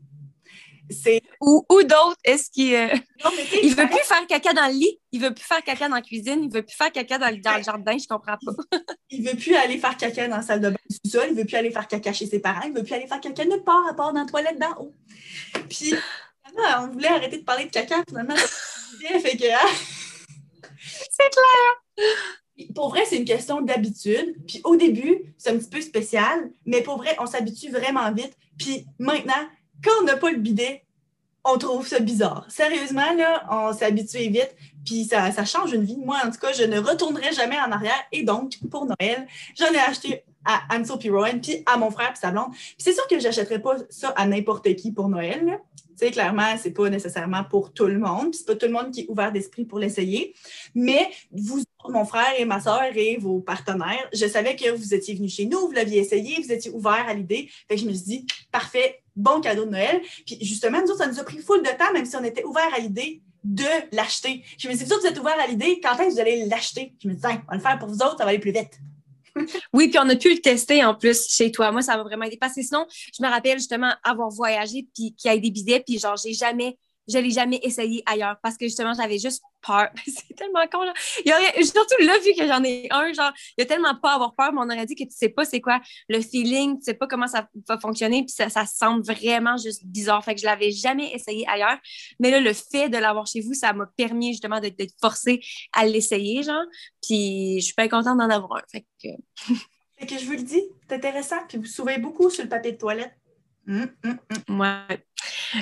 [1.41, 2.87] Ou, ou d'autres, est-ce qu'il euh,
[3.63, 6.01] il veut plus faire caca dans le lit, il veut plus faire caca dans la
[6.01, 8.79] cuisine, il veut plus faire caca dans, le jardin, je comprends pas.
[9.09, 11.45] il veut plus aller faire caca dans la salle de bain du sol, il veut
[11.45, 13.85] plus aller faire caca chez ses parents, il veut plus aller faire caca nulle part
[13.89, 14.93] à part dans la toilette d'en haut.
[15.69, 15.93] Puis,
[16.55, 19.53] on voulait arrêter de parler de caca, finalement, fait que...
[19.53, 19.73] Hein.
[21.11, 22.67] C'est clair!
[22.73, 24.35] Pour vrai, c'est une question d'habitude.
[24.47, 28.35] Puis au début, c'est un petit peu spécial, mais pour vrai, on s'habitue vraiment vite.
[28.57, 29.47] Puis maintenant,
[29.83, 30.83] quand on n'a pas le bidet,
[31.43, 32.45] on trouve ça bizarre.
[32.49, 34.53] Sérieusement, là, on s'est habitué vite,
[34.85, 35.97] puis ça, change une vie.
[35.97, 38.03] Moi, en tout cas, je ne retournerai jamais en arrière.
[38.11, 42.09] Et donc, pour Noël, j'en ai acheté à Ansel puis Rowan, puis à mon frère
[42.09, 42.51] puis sa blonde.
[42.51, 45.59] Puis c'est sûr que j'achèterais pas ça à n'importe qui pour Noël.
[45.99, 48.71] Tu sais, clairement, c'est pas nécessairement pour tout le monde, puis c'est pas tout le
[48.71, 50.33] monde qui est ouvert d'esprit pour l'essayer.
[50.75, 55.15] Mais vous, mon frère et ma soeur et vos partenaires, je savais que vous étiez
[55.15, 57.49] venus chez nous, vous l'aviez essayé, vous étiez ouvert à l'idée.
[57.67, 60.01] Fait je me suis dit, parfait, bon cadeau de Noël.
[60.25, 62.45] Puis justement, nous autres, ça nous a pris full de temps, même si on était
[62.45, 64.43] ouvert à l'idée de l'acheter.
[64.57, 66.93] Je me suis dit, vous, êtes ouvert à l'idée, quand est-ce vous allez l'acheter?
[67.01, 68.79] Je me dis, on va le faire pour vous autres, ça va aller plus vite.
[69.73, 71.71] oui, puis on a pu le tester en plus chez toi.
[71.71, 72.37] Moi, ça m'a vraiment aidé.
[72.37, 75.83] Parce que sinon, je me rappelle justement avoir voyagé, puis qu'il y ait des bidets,
[75.85, 79.41] puis genre, j'ai jamais je l'ai jamais essayé ailleurs parce que justement, j'avais juste
[80.05, 80.93] c'est tellement con, là.
[81.61, 84.35] Surtout là, vu que j'en ai un, genre, il y a tellement pas à avoir
[84.35, 86.93] peur, mais on aurait dit que tu sais pas c'est quoi le feeling, tu sais
[86.93, 90.23] pas comment ça va fonctionner, puis ça, semble vraiment juste bizarre.
[90.23, 91.77] Fait que je l'avais jamais essayé ailleurs.
[92.19, 95.41] Mais là, le fait de l'avoir chez vous, ça m'a permis justement d'être forcée
[95.73, 96.65] à l'essayer, genre.
[97.01, 98.63] Puis je suis pas contente d'en avoir un.
[98.71, 99.09] Fait que...
[99.99, 102.73] fait que je vous le dis, c'est intéressant, puis vous souvez beaucoup sur le papier
[102.73, 103.13] de toilette.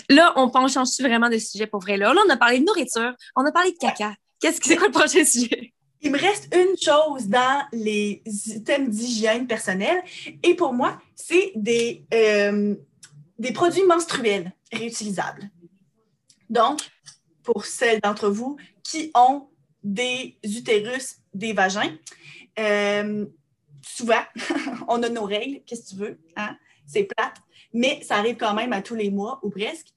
[0.10, 1.97] Là, on penche vraiment de sujet pour vrai?
[1.97, 2.14] Là.
[2.16, 4.16] on a parlé de nourriture, on a parlé de caca.
[4.39, 5.74] Qu'est-ce que c'est quoi le prochain sujet?
[6.01, 8.22] Il me reste une chose dans les
[8.64, 10.03] thèmes d'hygiène personnelle.
[10.43, 12.76] Et pour moi, c'est des, euh,
[13.39, 15.49] des produits menstruels réutilisables.
[16.49, 16.82] Donc,
[17.43, 19.47] pour celles d'entre vous qui ont
[19.84, 21.95] des utérus, des vagins,
[22.60, 23.26] euh,
[23.82, 24.22] souvent,
[24.88, 26.56] on a nos règles, qu'est-ce que tu veux, hein?
[26.86, 27.38] c'est plate
[27.76, 29.89] mais ça arrive quand même à tous les mois ou presque.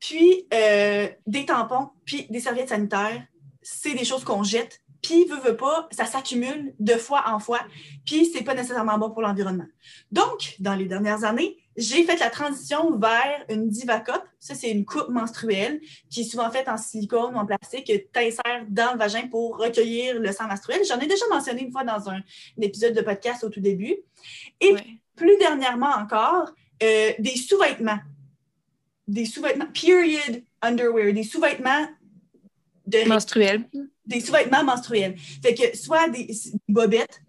[0.00, 3.22] Puis euh, des tampons, puis des serviettes sanitaires,
[3.62, 4.80] c'est des choses qu'on jette.
[5.00, 7.60] Puis, veut, veut pas, ça s'accumule de fois en fois,
[8.04, 9.66] puis c'est pas nécessairement bon pour l'environnement.
[10.10, 14.20] Donc, dans les dernières années, j'ai fait la transition vers une Diva Cup.
[14.40, 17.92] Ça, c'est une coupe menstruelle qui est souvent faite en silicone ou en plastique que
[17.92, 20.80] tu insères dans le vagin pour recueillir le sang menstruel.
[20.84, 22.20] J'en ai déjà mentionné une fois dans un,
[22.60, 23.96] épisode de podcast au tout début.
[24.60, 24.74] Et
[25.14, 26.50] plus dernièrement encore,
[26.82, 27.98] euh, des sous-vêtements.
[29.06, 31.88] Des sous-vêtements, period underwear, des sous-vêtements
[32.86, 33.08] de.
[33.08, 33.68] Menstruels.
[34.06, 35.16] Des sous-vêtements menstruels.
[35.42, 36.28] Fait que soit des,
[36.68, 37.20] bobettes,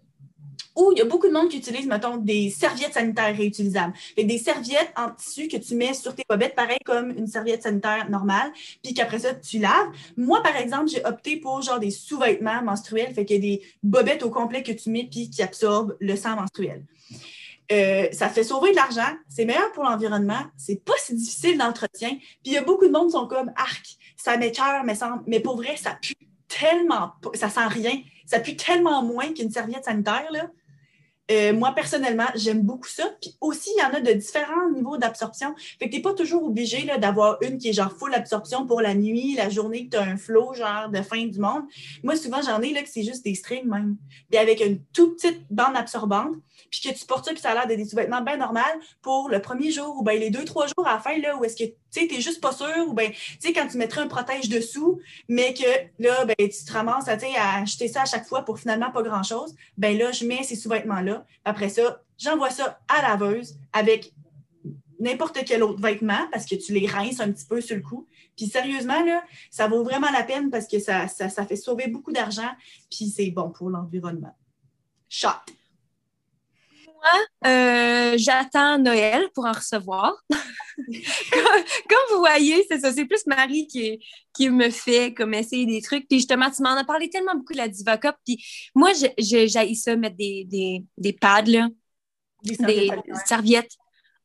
[0.76, 3.92] ou il y a beaucoup de monde qui utilise, mettons, des serviettes sanitaires réutilisables.
[4.14, 7.64] Fait des serviettes en tissu que tu mets sur tes bobettes, pareil comme une serviette
[7.64, 8.50] sanitaire normale,
[8.82, 9.88] puis qu'après ça, tu laves.
[10.16, 13.62] Moi, par exemple, j'ai opté pour genre des sous-vêtements menstruels, fait qu'il y a des
[13.82, 16.84] bobettes au complet que tu mets puis qui absorbent le sang menstruel.
[17.72, 22.10] Euh, ça fait sauver de l'argent, c'est meilleur pour l'environnement, c'est pas si difficile d'entretien.
[22.10, 24.94] Puis il y a beaucoup de monde qui sont comme arc, ça m'écœure, mais,
[25.26, 26.14] mais pour vrai, ça pue
[26.48, 27.92] tellement, ça sent rien,
[28.26, 30.26] ça pue tellement moins qu'une serviette sanitaire.
[30.32, 30.50] Là.
[31.30, 33.04] Euh, moi, personnellement, j'aime beaucoup ça.
[33.20, 35.54] Puis aussi, il y en a de différents niveaux d'absorption.
[35.78, 38.80] Fait que tu n'es pas toujours obligé d'avoir une qui est genre full absorption pour
[38.80, 41.62] la nuit, la journée que tu as un flow genre de fin du monde.
[42.02, 43.96] Moi, souvent, j'en ai là que c'est juste des strings même.
[44.28, 46.34] Puis avec une toute petite bande absorbante,
[46.70, 49.28] puis que tu portes ça, puis ça a l'air d'être des sous-vêtements bien normal pour
[49.28, 51.56] le premier jour ou bien les deux, trois jours à la fin, là, où est-ce
[51.56, 54.48] que tu sais, juste pas sûr, ou bien, tu sais, quand tu mettrais un protège
[54.48, 58.44] dessous, mais que là, ben, tu te ramasses à, à acheter ça à chaque fois
[58.44, 61.26] pour finalement pas grand-chose, ben là, je mets ces sous-vêtements-là.
[61.44, 64.12] Après ça, j'envoie ça à la laveuse avec
[65.00, 68.06] n'importe quel autre vêtement parce que tu les rinces un petit peu sur le coup.
[68.36, 71.88] Puis sérieusement, là, ça vaut vraiment la peine parce que ça, ça, ça fait sauver
[71.88, 72.50] beaucoup d'argent,
[72.90, 74.36] puis c'est bon pour l'environnement.
[75.08, 75.28] Shot.
[77.02, 80.14] Moi, euh, j'attends Noël pour en recevoir.
[80.28, 82.92] comme, comme, vous voyez, c'est ça.
[82.92, 83.98] C'est plus Marie qui,
[84.34, 86.06] qui me fait comme essayer des trucs.
[86.08, 88.16] Puis justement, tu m'en as parlé tellement beaucoup de la Diva Cup.
[88.26, 88.44] Puis
[88.74, 91.68] moi, j'ai ça, mettre des, des, des pads, là.
[92.42, 93.04] Des serviettes.
[93.06, 93.76] Des serviettes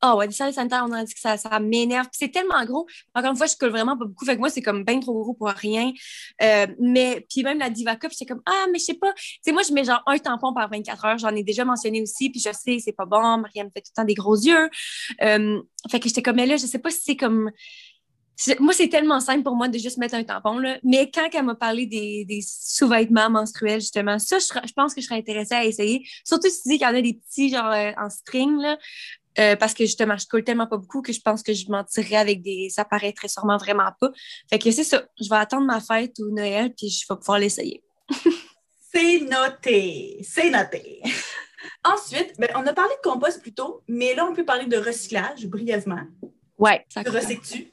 [0.02, 2.06] ah oh ouais, des serviettes sanitaires, on a dit que ça, ça m'énerve.
[2.12, 2.86] c'est tellement gros.
[3.14, 4.26] Encore une fois, je colle vraiment pas beaucoup.
[4.26, 5.90] Fait que moi, c'est comme bien trop gros pour rien.
[6.42, 9.12] Euh, mais puis même la Diva Cup, j'étais comme Ah, mais je sais pas.
[9.14, 11.18] Tu sais, moi, je mets genre un tampon par 24 heures.
[11.18, 12.28] J'en ai déjà mentionné aussi.
[12.28, 13.38] Puis je sais, c'est pas bon.
[13.38, 14.68] Marianne me fait tout le temps des gros yeux.
[15.22, 17.50] Euh, fait que j'étais comme, mais là, je sais pas si c'est comme.
[18.60, 20.58] Moi, c'est tellement simple pour moi de juste mettre un tampon.
[20.58, 20.76] Là.
[20.84, 25.06] Mais quand elle m'a parlé des, des sous-vêtements menstruels, justement, ça, je, pense que je
[25.06, 26.06] serais intéressée à essayer.
[26.22, 28.58] Surtout si tu dis qu'il y en a des petits, genre euh, en string.
[28.60, 28.76] Là.
[29.38, 31.84] Euh, parce que justement, je colle tellement pas beaucoup que je pense que je m'en
[31.84, 32.68] tirerais avec des.
[32.70, 34.10] Ça paraîtrait sûrement vraiment pas.
[34.48, 35.04] Fait que c'est ça.
[35.20, 37.82] Je vais attendre ma fête ou Noël, puis je vais pouvoir l'essayer.
[38.94, 40.18] c'est noté.
[40.22, 41.02] C'est noté.
[41.84, 44.76] Ensuite, ben, on a parlé de compost plus tôt, mais là, on peut parler de
[44.76, 46.02] recyclage brièvement.
[46.58, 46.84] Ouais.
[46.88, 47.72] Ça tu recycles-tu?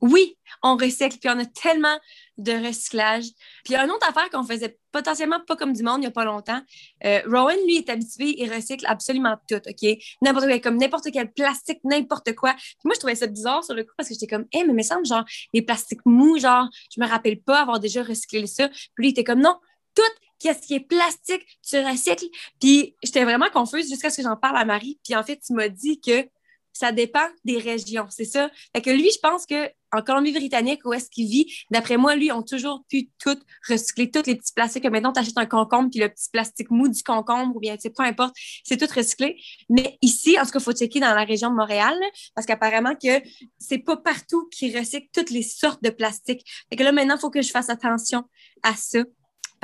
[0.00, 1.98] Oui, on recycle, puis on a tellement
[2.38, 3.24] de recyclage.
[3.64, 6.00] Puis il y a une autre affaire qu'on faisait potentiellement pas comme du monde il
[6.00, 6.60] n'y a pas longtemps.
[7.04, 9.98] Euh, Rowan, lui, est habitué et recycle absolument tout, OK?
[10.22, 12.54] N'importe quel, comme n'importe quel plastique, n'importe quoi.
[12.54, 14.72] Puis moi, je trouvais ça bizarre sur le coup parce que j'étais comme, hé, mais
[14.72, 18.46] il me semble, genre, les plastiques mous, genre, je me rappelle pas avoir déjà recyclé
[18.46, 18.68] ça.
[18.68, 19.56] Puis lui, il était comme, non,
[19.94, 20.02] tout
[20.38, 22.26] qu'est-ce qui est plastique, tu recycles.
[22.60, 25.00] Puis j'étais vraiment confuse jusqu'à ce que j'en parle à Marie.
[25.04, 26.28] Puis en fait, tu m'as dit que
[26.74, 28.50] ça dépend des régions, c'est ça.
[28.74, 32.32] Fait que lui, je pense que en Colombie-Britannique, où est-ce qu'il vit, d'après moi, lui,
[32.32, 34.84] ont toujours pu tout recycler, tous les petits plastiques.
[34.86, 37.82] Maintenant, tu achètes un concombre, puis le petit plastique mou du concombre, ou bien, tu
[37.82, 39.40] sais, peu importe, c'est tout recyclé.
[39.70, 41.94] Mais ici, en tout cas, il faut checker dans la région de Montréal,
[42.34, 43.22] parce qu'apparemment que
[43.58, 46.44] c'est pas partout qu'ils recyclent toutes les sortes de plastiques.
[46.70, 48.24] Fait que là, maintenant, il faut que je fasse attention
[48.64, 49.04] à ça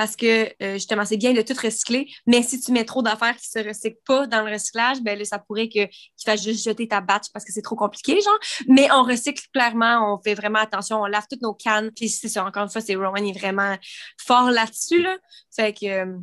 [0.00, 3.36] parce que euh, justement, c'est bien de tout recycler, mais si tu mets trop d'affaires
[3.36, 6.42] qui ne se recyclent pas dans le recyclage, ben là, ça pourrait que tu fasses
[6.42, 8.38] juste jeter ta batch parce que c'est trop compliqué, genre.
[8.66, 11.90] Mais on recycle clairement, on fait vraiment attention, on lave toutes nos cannes.
[11.94, 13.76] Puis c'est ça, encore une fois, c'est Rowan est vraiment
[14.16, 15.18] fort là-dessus, là.
[15.54, 15.84] Fait que.
[15.84, 16.16] Euh,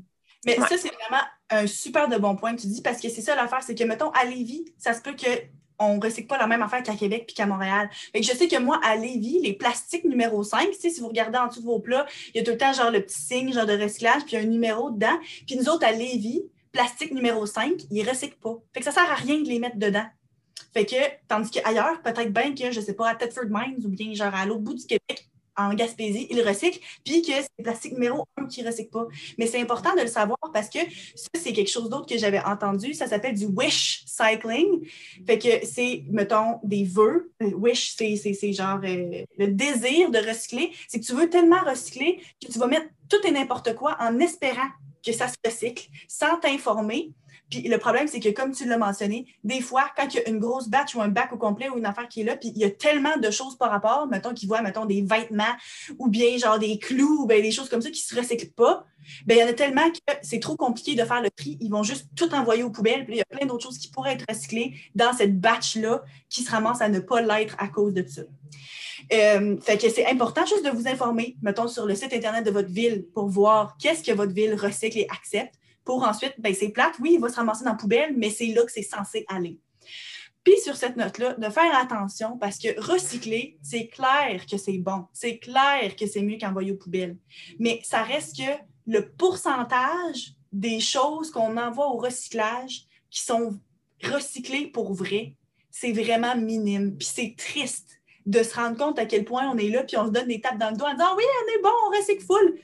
[0.43, 3.21] mais ça, c'est vraiment un super de bon point que tu dis parce que c'est
[3.21, 5.30] ça l'affaire, c'est que, mettons, à Lévis, ça se peut que
[5.80, 7.89] on ne recycle pas la même affaire qu'à Québec puis qu'à Montréal.
[8.11, 11.38] Fait que je sais que moi, à Lévis, les plastiques numéro 5, si vous regardez
[11.38, 13.53] en dessous de vos plats, il y a tout le temps genre le petit signe
[13.53, 15.17] genre de recyclage, puis un numéro dedans.
[15.45, 18.55] Puis nous autres, à Lévis, plastique numéro 5, ils ne recyclent pas.
[18.73, 20.05] Fait que ça ne sert à rien de les mettre dedans.
[20.73, 20.95] Fait que,
[21.28, 24.34] tandis qu'ailleurs, peut-être bien que, je ne sais pas, à Thetford Mines ou bien genre
[24.34, 25.28] à l'autre bout du Québec,
[25.58, 29.08] en Gaspésie, ils recyclent, puis que c'est le plastique numéro un qui ne recycle pas.
[29.38, 30.80] Mais c'est important de le savoir parce que
[31.16, 32.93] ça, c'est quelque chose d'autre que j'avais entendu.
[32.93, 34.88] Ça s'appelle du wish cycling.
[35.26, 37.32] Fait que c'est, mettons, des vœux.
[37.41, 40.72] Euh, wish, c'est genre euh, le désir de recycler.
[40.88, 44.20] C'est que tu veux tellement recycler que tu vas mettre tout et n'importe quoi en
[44.20, 44.70] espérant
[45.05, 47.12] que ça se recycle sans t'informer.
[47.50, 50.30] Puis le problème, c'est que, comme tu l'as mentionné, des fois, quand il y a
[50.30, 52.52] une grosse batch ou un bac au complet ou une affaire qui est là, puis
[52.54, 55.56] il y a tellement de choses par rapport, mettons qu'ils voient, mettons, des vêtements
[55.98, 58.86] ou bien genre des clous ou bien des choses comme ça qui se recyclent pas,
[59.26, 61.58] bien, il y en a tellement que c'est trop compliqué de faire le tri.
[61.62, 63.06] Ils vont juste tout envoyer aux poubelles.
[63.08, 66.52] Il y a plein d'autres choses qui pourraient être recyclées dans cette batch-là qui se
[66.52, 68.24] ramassent à ne pas l'être à cause de ça.
[69.14, 72.52] Euh, fait que c'est important juste de vous informer, mettons, sur le site Internet de
[72.52, 75.54] votre ville pour voir qu'est-ce que votre ville recycle et accepte
[75.88, 78.48] pour ensuite, ben, c'est plate, oui, il va se ramasser dans la poubelle, mais c'est
[78.48, 79.58] là que c'est censé aller.
[80.44, 85.06] Puis sur cette note-là, de faire attention parce que recycler, c'est clair que c'est bon,
[85.14, 87.18] c'est clair que c'est mieux qu'envoyer aux poubelles.
[87.58, 88.52] Mais ça reste que
[88.86, 93.58] le pourcentage des choses qu'on envoie au recyclage qui sont
[94.04, 95.36] recyclées pour vrai,
[95.72, 96.98] c'est vraiment minime.
[96.98, 100.08] Puis c'est triste de se rendre compte à quel point on est là, puis on
[100.08, 102.26] se donne des tapes dans le dos en disant oui, on est bon, on recycle
[102.26, 102.60] full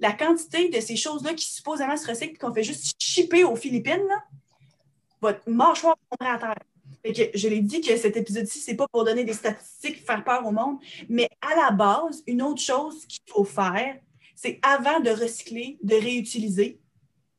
[0.00, 4.08] la quantité de ces choses-là qui supposément se recyclent qu'on fait juste chipper aux Philippines,
[5.20, 7.30] votre mâchoire tomberait à terre.
[7.34, 10.52] je l'ai dit que cet épisode-ci, c'est pas pour donner des statistiques, faire peur au
[10.52, 10.78] monde,
[11.08, 13.96] mais à la base, une autre chose qu'il faut faire,
[14.34, 16.78] c'est avant de recycler, de réutiliser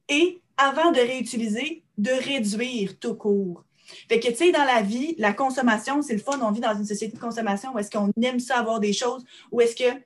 [0.10, 3.64] et avant de réutiliser, de réduire tout court.
[4.10, 6.40] Fait que, tu sais, dans la vie, la consommation, c'est le fun.
[6.42, 9.24] On vit dans une société de consommation où est-ce qu'on aime ça avoir des choses,
[9.52, 9.98] où est-ce que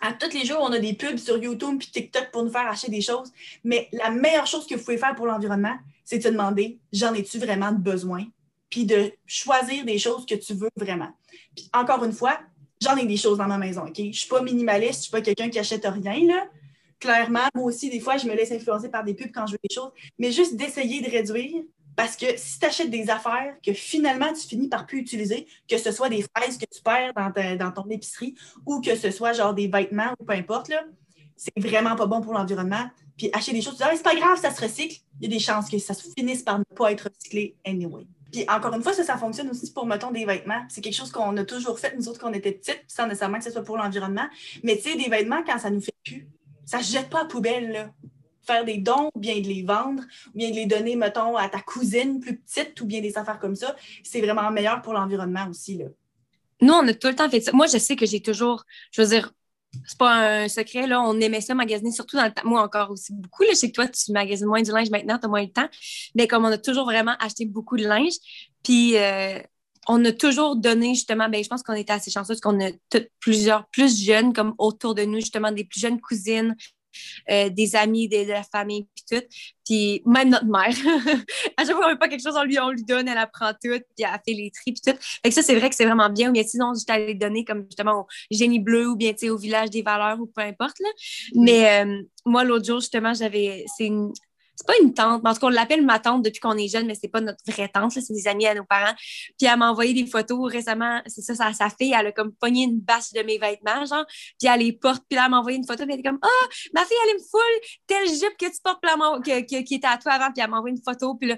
[0.00, 2.66] à tous les jours, on a des pubs sur YouTube et TikTok pour nous faire
[2.66, 3.30] acheter des choses.
[3.62, 7.14] Mais la meilleure chose que vous pouvez faire pour l'environnement, c'est de se demander j'en
[7.14, 8.24] ai-tu vraiment besoin?
[8.70, 11.10] Puis de choisir des choses que tu veux vraiment.
[11.54, 12.40] Puis encore une fois,
[12.82, 13.86] j'en ai des choses dans ma maison?
[13.96, 16.46] Je ne suis pas minimaliste, je ne suis pas quelqu'un qui achète rien, là.
[16.98, 19.58] Clairement, moi aussi, des fois, je me laisse influencer par des pubs quand je veux
[19.68, 19.90] des choses.
[20.18, 21.62] Mais juste d'essayer de réduire,
[21.96, 25.78] Parce que si tu achètes des affaires que finalement tu finis par plus utiliser, que
[25.78, 27.12] ce soit des fraises que tu perds
[27.58, 28.34] dans, ton épicerie
[28.66, 30.72] ou que ce soit genre des vêtements ou peu importe,
[31.36, 32.88] c'est vraiment pas bon pour l'environnement.
[33.16, 35.00] Puis acheter des choses, tu dis, ah, c'est pas grave, ça se recycle.
[35.20, 38.06] Il y a des chances que ça finisse par ne pas être recyclé anyway.
[38.32, 40.64] Puis encore une fois, ça, ça fonctionne aussi pour, mettons, des vêtements.
[40.68, 43.38] C'est quelque chose qu'on a toujours fait, nous autres, quand on était petites, sans nécessairement
[43.38, 44.26] que ce soit pour l'environnement.
[44.64, 46.26] Mais tu sais, des vêtements, quand ça nous fait plus,
[46.64, 47.90] ça se jette pas à poubelle, là
[48.46, 51.48] faire des dons, ou bien de les vendre, ou bien de les donner, mettons, à
[51.48, 55.46] ta cousine plus petite, ou bien des affaires comme ça, c'est vraiment meilleur pour l'environnement
[55.48, 55.78] aussi.
[55.78, 55.86] Là.
[56.60, 57.52] Nous, on a tout le temps fait ça.
[57.52, 59.32] Moi, je sais que j'ai toujours, je veux dire,
[59.86, 62.42] c'est pas un secret, là, on aimait ça magasiner, surtout dans le temps.
[62.44, 63.42] Moi, encore aussi beaucoup.
[63.42, 65.50] Là, je sais que toi, tu magasines moins du linge maintenant, tu as moins de
[65.50, 65.68] temps.
[66.14, 68.14] Mais comme on a toujours vraiment acheté beaucoup de linge,
[68.62, 69.40] puis euh,
[69.88, 72.70] on a toujours donné, justement, ben, je pense qu'on était assez chanceux qu'on a
[73.20, 76.56] plusieurs plus jeunes, comme autour de nous, justement, des plus jeunes cousines,
[77.30, 79.26] euh, des amis, de, la famille, puis tout.
[79.64, 80.68] Puis même notre mère,
[81.56, 83.52] à chaque fois qu'on veut pas quelque chose, on lui, on lui donne, elle apprend
[83.52, 84.98] tout, puis elle fait les tri, puis tout.
[85.00, 86.30] Fait que ça, c'est vrai que c'est vraiment bien.
[86.30, 89.82] Mais sinon, je t'allais donner comme justement au génie bleu ou bien au village des
[89.82, 90.78] valeurs ou peu importe.
[90.80, 90.88] Là.
[91.34, 93.64] Mais euh, moi, l'autre jour, justement, j'avais.
[93.76, 94.12] C'est une,
[94.56, 96.86] c'est pas une tante, en tout cas, on l'appelle ma tante depuis qu'on est jeune,
[96.86, 98.94] mais c'est pas notre vraie tante, c'est des amis à nos parents.
[99.38, 102.32] Puis elle m'a envoyé des photos récemment, c'est ça, sa, sa fille, elle a comme
[102.32, 104.04] pogné une bâche de mes vêtements, genre,
[104.38, 106.20] puis elle les porte, puis là, elle m'a envoyé une photo, puis elle était comme,
[106.22, 108.80] ah, oh, ma fille, elle me foule telle jupe que tu portes,
[109.24, 111.36] que, qui était à toi avant, puis elle m'a envoyé une photo, puis là,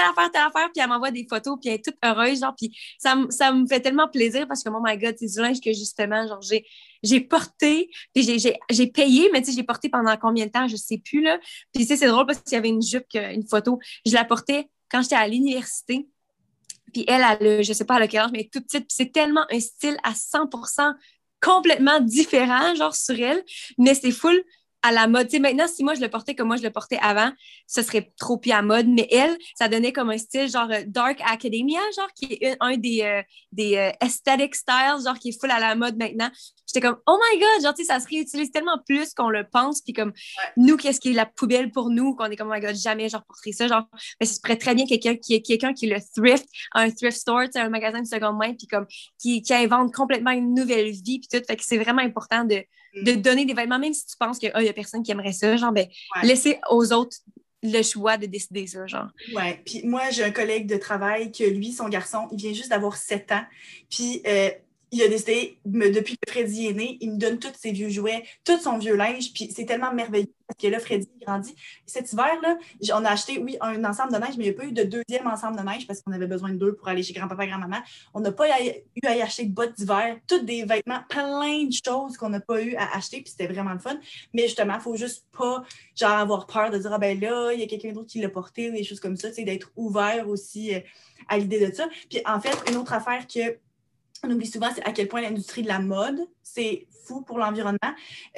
[0.00, 2.76] affaire, telle affaire, puis elle m'envoie des photos, puis elle est toute heureuse, genre, puis
[2.98, 5.72] ça, ça me fait tellement plaisir parce que, oh my God, c'est du linge que
[5.72, 6.66] justement, genre, j'ai,
[7.02, 8.38] j'ai porté, puis
[8.70, 11.38] j'ai payé, mais tu sais, j'ai porté pendant combien de temps, je sais plus, là.
[11.72, 14.24] Puis tu sais, c'est drôle parce qu'il y avait une jupe, une photo, je la
[14.24, 16.08] portais quand j'étais à l'université.
[16.92, 18.86] Puis elle, elle, je sais pas à quel âge, mais toute petite.
[18.88, 20.94] Puis c'est tellement un style à 100%
[21.40, 23.44] complètement différent, genre sur elle,
[23.78, 24.42] mais c'est full
[24.82, 25.28] à la mode.
[25.40, 27.32] maintenant, si moi je le portais comme moi je le portais avant,
[27.66, 28.86] ce serait trop pis à mode.
[28.88, 32.76] Mais elle, ça donnait comme un style genre euh, Dark Academia, genre qui est un,
[32.76, 33.22] des, euh,
[33.52, 36.30] des euh, aesthetic styles, genre qui est full à la mode maintenant.
[36.68, 39.44] J'étais comme, oh my god, genre, tu sais, ça se réutilise tellement plus qu'on le
[39.48, 39.80] pense.
[39.80, 40.12] Puis comme,
[40.58, 43.08] nous, qu'est-ce qui est la poubelle pour nous, qu'on est comme, oh my god, jamais,
[43.08, 43.68] genre, porterai ça.
[43.68, 43.84] Genre,
[44.20, 47.44] mais ce serait très bien quelqu'un qui est quelqu'un qui le thrift, un thrift store,
[47.44, 48.86] tu sais, un magasin de seconde main, puis comme,
[49.18, 51.42] qui, qui invente complètement une nouvelle vie, puis tout.
[51.46, 52.62] Fait que c'est vraiment important de.
[53.02, 55.32] De donner des vêtements, même si tu penses qu'il oh, y a personne qui aimerait
[55.32, 55.86] ça, genre, ben,
[56.22, 57.16] laisser aux autres
[57.62, 59.08] le choix de décider ça, genre.
[59.34, 59.60] Ouais.
[59.64, 62.96] Puis moi, j'ai un collègue de travail que lui, son garçon, il vient juste d'avoir
[62.96, 63.42] 7 ans.
[63.90, 64.50] Puis euh,
[64.90, 68.24] il a décidé, depuis que Freddy est né, il me donne tous ses vieux jouets,
[68.44, 71.54] tout son vieux linge, puis c'est tellement merveilleux parce que là, Freddy grandit.
[71.84, 72.56] Cet hiver-là,
[72.94, 74.82] on a acheté, oui, un ensemble de neige, mais il n'y a pas eu de
[74.82, 77.48] deuxième ensemble de neige parce qu'on avait besoin de deux pour aller chez grand-papa et
[77.48, 77.76] grand-maman.
[78.14, 81.72] On n'a pas eu à y acheter de bottes d'hiver, tous des vêtements, plein de
[81.72, 83.98] choses qu'on n'a pas eu à acheter, puis c'était vraiment le fun.
[84.32, 85.62] Mais justement, il faut juste pas,
[85.94, 88.30] genre, avoir peur de dire, ah ben là, il y a quelqu'un d'autre qui l'a
[88.30, 90.80] porté, ou des choses comme ça, tu sais, d'être ouvert aussi euh,
[91.28, 91.90] à l'idée de ça.
[92.08, 93.58] Puis en fait, une autre affaire que
[94.24, 96.20] on oublie souvent à quel point l'industrie de la mode,
[96.54, 97.78] c'est fou pour l'environnement.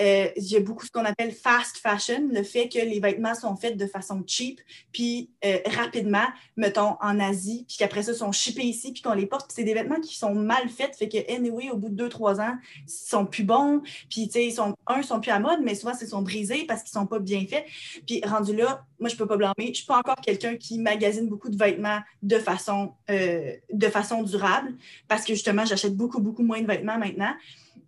[0.00, 3.34] Euh, il y a beaucoup ce qu'on appelle fast fashion, le fait que les vêtements
[3.34, 4.60] sont faits de façon cheap,
[4.92, 9.26] puis euh, rapidement, mettons en Asie, puis qu'après ça, sont shippés ici, puis qu'on les
[9.26, 9.50] porte.
[9.52, 12.40] c'est des vêtements qui sont mal faits, fait que, anyway, au bout de deux, trois
[12.40, 12.56] ans,
[12.86, 15.74] ils sont plus bons, puis, tu sais, ils sont, un, sont plus à mode, mais
[15.74, 17.64] souvent, ils sont brisés parce qu'ils sont pas bien faits.
[18.06, 19.54] Puis, rendu là, moi, je peux pas blâmer.
[19.68, 24.22] Je suis pas encore quelqu'un qui magasine beaucoup de vêtements de façon, euh, de façon
[24.22, 24.74] durable,
[25.08, 27.32] parce que, justement, j'achète beaucoup, beaucoup moins de vêtements maintenant.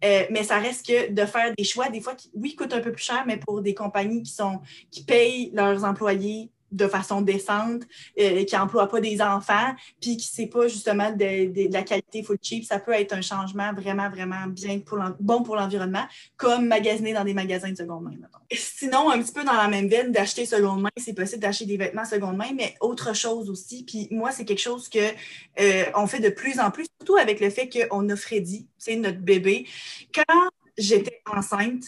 [0.05, 2.81] Euh, mais ça reste que de faire des choix, des fois, qui, oui, coûtent un
[2.81, 4.23] peu plus cher, mais pour des compagnies
[4.91, 7.83] qui payent leurs employés de façon décente,
[8.19, 12.39] euh, qui n'emploient pas des enfants, puis qui c'est pas justement de, la qualité full
[12.43, 16.05] cheap, ça peut être un changement vraiment, vraiment bien pour bon pour l'environnement,
[16.37, 18.13] comme magasiner dans des magasins de seconde main.
[18.51, 21.77] Sinon, un petit peu dans la même veine d'acheter seconde main, c'est possible d'acheter des
[21.77, 23.85] vêtements seconde main, mais autre chose aussi.
[23.85, 24.99] Puis moi, c'est quelque chose que
[25.61, 28.97] euh, on fait de plus en plus, surtout avec le fait qu'on a Freddy, c'est
[28.97, 29.67] notre bébé.
[30.15, 31.85] Quand j'étais enceinte,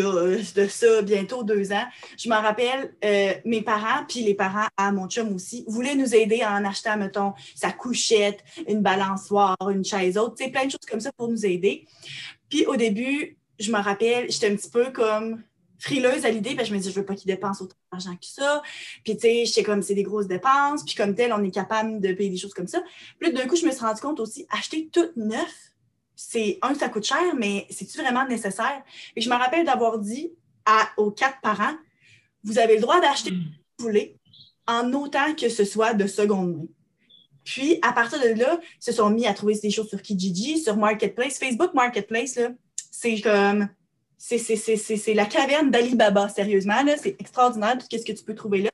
[0.00, 1.84] a de ça bientôt deux ans.
[2.18, 6.14] Je me rappelle, euh, mes parents, puis les parents à mon chum aussi, voulaient nous
[6.14, 10.70] aider en acheter, mettons, sa couchette, une balançoire, une chaise haute, tu sais, plein de
[10.70, 11.86] choses comme ça pour nous aider.
[12.48, 15.42] Puis au début, je me rappelle, j'étais un petit peu comme
[15.78, 18.26] frileuse à l'idée, que je me disais, je veux pas qu'ils dépensent autant d'argent que
[18.26, 18.62] ça.
[19.04, 20.84] Puis, tu sais, j'étais comme, c'est des grosses dépenses.
[20.84, 22.82] Puis, comme tel, on est capable de payer des choses comme ça.
[23.18, 25.72] Puis, d'un coup, je me suis rendu compte aussi, acheter tout neuf,
[26.16, 28.82] c'est un, ça coûte cher, mais c'est-tu vraiment nécessaire?
[29.14, 30.32] Et je me rappelle d'avoir dit
[30.64, 31.74] à, aux quatre parents,
[32.42, 33.40] vous avez le droit d'acheter ce que
[33.78, 34.16] vous voulez,
[34.66, 36.66] en autant que ce soit de seconde main.
[37.44, 40.58] Puis, à partir de là, ils se sont mis à trouver des choses sur Kijiji,
[40.58, 41.38] sur Marketplace.
[41.38, 42.38] Facebook Marketplace,
[42.90, 43.68] c'est comme.
[44.18, 46.82] C'est la caverne d'Alibaba, sérieusement.
[47.00, 48.70] C'est extraordinaire tout ce que tu peux trouver là.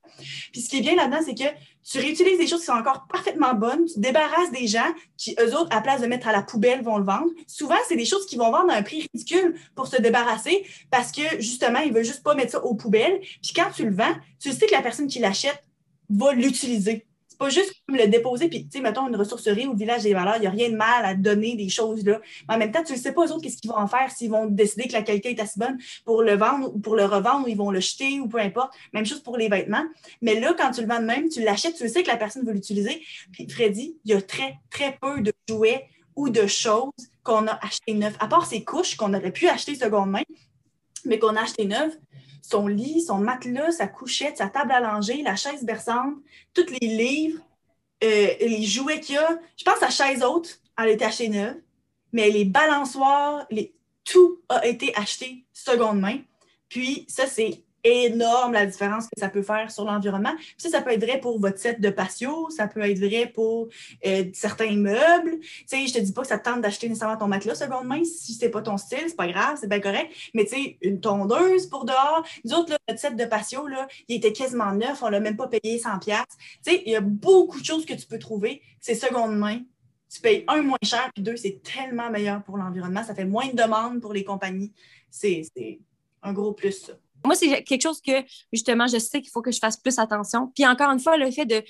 [0.53, 1.51] Puis ce qui est bien là-dedans, c'est que
[1.85, 5.55] tu réutilises des choses qui sont encore parfaitement bonnes, tu débarrasses des gens qui, eux
[5.55, 7.31] autres, à place de mettre à la poubelle, vont le vendre.
[7.47, 11.13] Souvent, c'est des choses qui vont vendre à un prix ridicule pour se débarrasser parce
[11.13, 13.21] que, justement, ils veulent juste pas mettre ça aux poubelles.
[13.21, 15.65] Puis quand tu le vends, tu sais que la personne qui l'achète
[16.09, 17.07] va l'utiliser
[17.37, 20.15] pas juste comme le déposer, puis, tu sais, mettons, une ressourcerie ou le village des
[20.15, 22.21] valeurs, il n'y a rien de mal à donner des choses là.
[22.49, 24.11] Mais en même temps, tu ne sais pas, eux autres, qu'est-ce qu'ils vont en faire,
[24.11, 27.05] s'ils vont décider que la qualité est assez bonne pour le vendre ou pour le
[27.05, 28.75] revendre, ou ils vont le jeter ou peu importe.
[28.93, 29.85] Même chose pour les vêtements.
[30.21, 32.45] Mais là, quand tu le vends de même, tu l'achètes, tu sais que la personne
[32.45, 33.03] veut l'utiliser.
[33.33, 37.59] Puis, Freddy, il y a très, très peu de jouets ou de choses qu'on a
[37.65, 40.23] acheté neuf, à part ces couches qu'on aurait pu acheter seconde main,
[41.05, 41.97] mais qu'on a acheté neuves
[42.43, 46.17] son lit, son matelas, sa couchette, sa table à langer, la chaise berçante,
[46.53, 47.41] tous les livres,
[48.05, 49.39] euh, les jouets qu'il y a.
[49.57, 51.57] Je pense à chaise haute, elle été achetée neuve,
[52.13, 53.75] mais les balançoires, les...
[54.05, 56.19] tout a été acheté seconde main.
[56.69, 60.33] Puis ça, c'est énorme la différence que ça peut faire sur l'environnement.
[60.57, 63.69] Ça, ça peut être vrai pour votre set de patio, ça peut être vrai pour
[64.07, 65.39] euh, certains meubles.
[65.41, 67.87] Tu sais, je te dis pas que ça te tente d'acheter nécessairement ton matelas seconde
[67.87, 68.05] main.
[68.05, 70.11] Si c'est pas ton style, c'est pas grave, c'est bien correct.
[70.35, 72.25] Mais tu une tondeuse pour dehors.
[72.45, 75.49] Nous autres, notre set de patio, là, il était quasiment neuf, on l'a même pas
[75.49, 76.13] payé 100 Tu
[76.63, 78.63] sais, il y a beaucoup de choses que tu peux trouver.
[78.81, 79.61] C'est seconde main.
[80.13, 83.03] Tu payes un moins cher, puis deux, c'est tellement meilleur pour l'environnement.
[83.03, 84.73] Ça fait moins de demandes pour les compagnies.
[85.11, 85.43] C'est
[86.23, 86.93] un gros plus, ça.
[87.25, 88.13] Moi, c'est quelque chose que,
[88.53, 90.53] justement, je sais qu'il faut que je fasse plus attention.
[90.55, 91.63] Puis encore une fois, le fait de,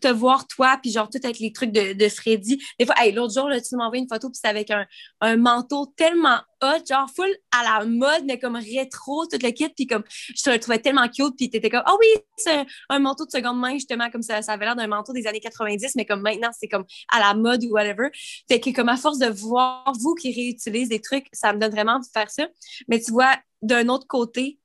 [0.00, 2.62] te voir, toi, puis genre tout avec les trucs de, de Freddy.
[2.78, 4.86] Des fois, l'autre jour, tu m'as envoyé une photo, puis c'est avec un,
[5.20, 9.68] un, manteau tellement hot, genre full à la mode, mais comme rétro, tout le kit.
[9.68, 12.66] Puis comme, je te le trouvais tellement cute, puis t'étais comme, ah oh oui, c'est
[12.88, 15.40] un manteau de seconde main, justement, comme ça, ça avait l'air d'un manteau des années
[15.40, 18.08] 90, mais comme maintenant, c'est comme à la mode ou whatever.
[18.48, 21.72] Fait que comme à force de voir vous qui réutilisez des trucs, ça me donne
[21.72, 22.46] vraiment envie de faire ça.
[22.88, 24.58] Mais tu vois, d'un autre côté,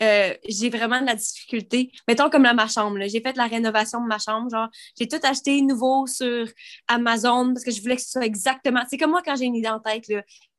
[0.00, 1.90] euh, j'ai vraiment de la difficulté.
[2.06, 2.98] Mettons comme là, ma chambre.
[3.06, 4.48] J'ai fait la rénovation de ma chambre.
[4.50, 4.68] Genre,
[4.98, 6.46] j'ai tout acheté nouveau sur
[6.86, 8.82] Amazon parce que je voulais que ce soit exactement.
[8.88, 10.04] C'est comme moi quand j'ai une idée en tête.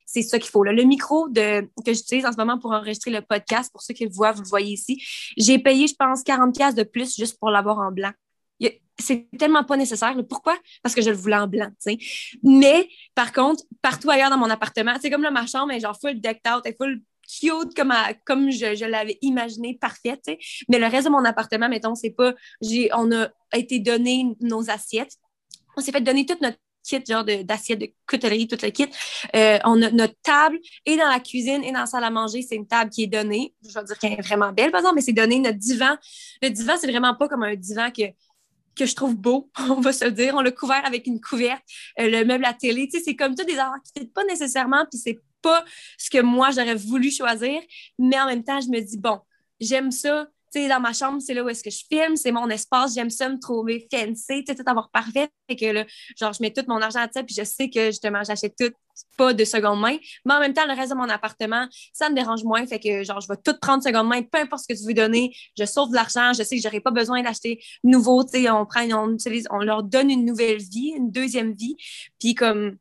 [0.05, 0.63] c'est ça qu'il faut.
[0.63, 4.05] Le micro de, que j'utilise en ce moment pour enregistrer le podcast, pour ceux qui
[4.05, 5.01] le voient, vous le voyez ici,
[5.37, 8.11] j'ai payé, je pense, 40$ de plus juste pour l'avoir en blanc.
[9.01, 10.13] C'est tellement pas nécessaire.
[10.27, 10.57] Pourquoi?
[10.83, 11.69] Parce que je le voulais en blanc.
[12.43, 15.97] Mais par contre, partout ailleurs dans mon appartement, c'est comme là, ma chambre est genre
[15.97, 17.01] full decked out, est full
[17.75, 17.93] comme,
[18.25, 20.29] comme je, l'avais imaginé, parfaite.
[20.67, 22.33] Mais le reste de mon appartement, mettons, c'est pas.
[22.93, 25.15] On a été donné nos assiettes.
[25.77, 28.89] On s'est fait donner toute notre kit, genre d'assiettes de, de tout le kit.
[29.35, 32.41] Euh, on a notre table et dans la cuisine et dans la salle à manger,
[32.41, 33.53] c'est une table qui est donnée.
[33.67, 35.39] Je vais dire qu'elle est vraiment belle, par exemple, mais c'est donné.
[35.39, 35.95] Notre divan,
[36.41, 38.03] le divan, c'est vraiment pas comme un divan que
[38.75, 40.35] que je trouve beau, on va se dire.
[40.35, 41.61] On l'a couvert avec une couverte,
[41.99, 42.87] euh, le meuble à télé.
[42.87, 45.63] Tu sais, c'est comme tout des arts qui ne pas nécessairement, puis c'est pas
[45.97, 47.61] ce que moi j'aurais voulu choisir,
[47.97, 49.19] mais en même temps, je me dis, bon,
[49.59, 50.27] j'aime ça.
[50.51, 52.95] Tu sais, dans ma chambre, c'est là où est-ce que je filme, c'est mon espace,
[52.95, 55.29] j'aime ça me trouver fancy, tout avoir parfait.
[55.47, 55.85] et que là,
[56.19, 58.71] genre, je mets tout mon argent à ça, puis je sais que justement, j'achète tout
[59.17, 59.97] pas de seconde main.
[60.25, 62.65] Mais en même temps, le reste de mon appartement, ça me dérange moins.
[62.65, 64.93] Fait que, genre, je vais tout prendre seconde main, peu importe ce que tu veux
[64.93, 65.35] donner.
[65.57, 66.33] Je sauve de l'argent.
[66.33, 68.23] Je sais que j'aurai pas besoin d'acheter nouveau.
[68.23, 71.75] Tu sais, on prend, on utilise, on leur donne une nouvelle vie, une deuxième vie.
[72.19, 72.77] Puis, comme,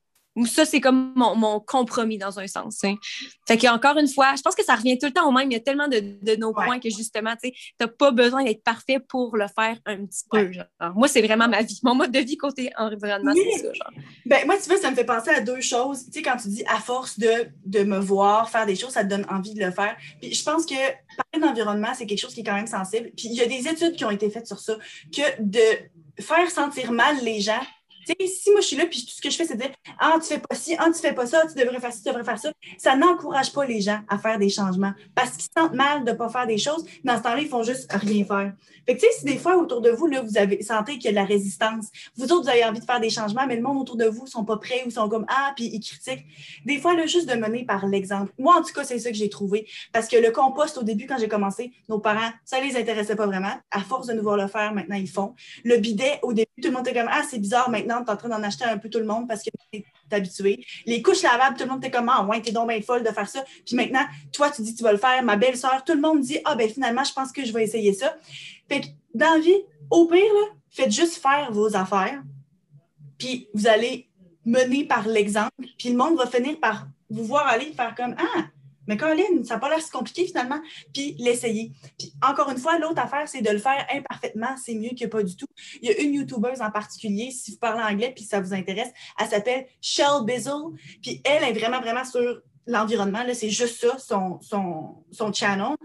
[0.47, 2.85] ça, c'est comme mon, compromis dans un sens.
[2.85, 2.95] Hein.
[3.47, 5.51] Fait qu'encore une fois, je pense que ça revient tout le temps au même.
[5.51, 9.01] Il y a tellement de, nos points que justement, tu n'as pas besoin d'être parfait
[9.01, 10.51] pour le faire un petit peu.
[10.95, 11.81] Moi, c'est vraiment ma vie.
[11.83, 13.73] Mon mode de vie côté environnement, c'est ça.
[13.73, 13.93] Genre.
[14.27, 16.05] Ben, moi, tu vois, ça me fait penser à deux choses.
[16.07, 19.05] Tu sais, quand tu dis à force de, de me voir faire des choses, ça
[19.05, 19.97] te donne envie de le faire.
[20.21, 23.11] Puis je pense que parler d'environnement, c'est quelque chose qui est quand même sensible.
[23.17, 24.77] Puis il y a des études qui ont été faites sur ça,
[25.15, 25.61] que de
[26.21, 27.63] faire sentir mal les gens
[28.27, 30.27] si moi je suis là, puis tout ce que je fais, c'est dire Ah, tu
[30.27, 32.39] fais pas ci, ah, tu fais pas ça, tu devrais faire ci, tu devrais faire
[32.39, 36.11] ça, ça n'encourage pas les gens à faire des changements parce qu'ils sentent mal de
[36.11, 36.85] ne pas faire des choses.
[37.05, 38.53] Dans ce temps-là, ils font juste rien faire.
[38.87, 41.05] Fait que, tu sais, si des fois autour de vous, là, vous avez sentez qu'il
[41.05, 43.57] y a de la résistance, vous autres, vous avez envie de faire des changements, mais
[43.57, 45.81] le monde autour de vous ne sont pas prêts ou sont comme Ah, puis ils
[45.81, 46.27] critiquent.
[46.65, 48.33] Des fois, là, juste de mener par l'exemple.
[48.39, 49.69] Moi, en tout cas, c'est ça que j'ai trouvé.
[49.93, 53.27] Parce que le compost, au début, quand j'ai commencé, nos parents, ça les intéressait pas
[53.27, 53.53] vraiment.
[53.71, 55.35] À force de nous voir le faire, maintenant, ils font.
[55.65, 58.13] Le bidet, au début, tout le monde était comme Ah, c'est bizarre, maintenant, tu es
[58.13, 60.65] en train d'en acheter un peu tout le monde parce que tu es habitué.
[60.87, 63.11] Les couches lavables, tout le monde était comme Ah, ouais, t'es donc bien folle de
[63.11, 63.45] faire ça.
[63.67, 65.23] Puis maintenant, toi, tu dis tu vas le faire.
[65.23, 67.93] Ma belle-sœur, tout le monde dit Ah, ben finalement, je pense que je vais essayer
[67.93, 68.17] ça.
[68.69, 70.23] Fait que dans la vie, au pire,
[70.71, 72.23] faites juste faire vos affaires.
[73.19, 74.09] Puis vous allez
[74.45, 75.67] mener par l'exemple.
[75.79, 78.45] Puis le monde va finir par vous voir aller faire comme Ah,
[78.89, 80.61] mais Colin, ça n'a pas l'air si compliqué finalement,
[80.93, 81.73] puis l'essayer.
[81.99, 85.23] Puis encore une fois, l'autre affaire, c'est de le faire imparfaitement, c'est mieux que pas
[85.23, 85.47] du tout.
[85.83, 88.89] Il y a une YouTubeuse en particulier, si vous parlez anglais puis ça vous intéresse,
[89.21, 94.41] elle s'appelle Shell Bizzle, puis elle est vraiment, vraiment sur l'environnement, c'est juste ça, son,
[94.41, 95.77] son, son channel.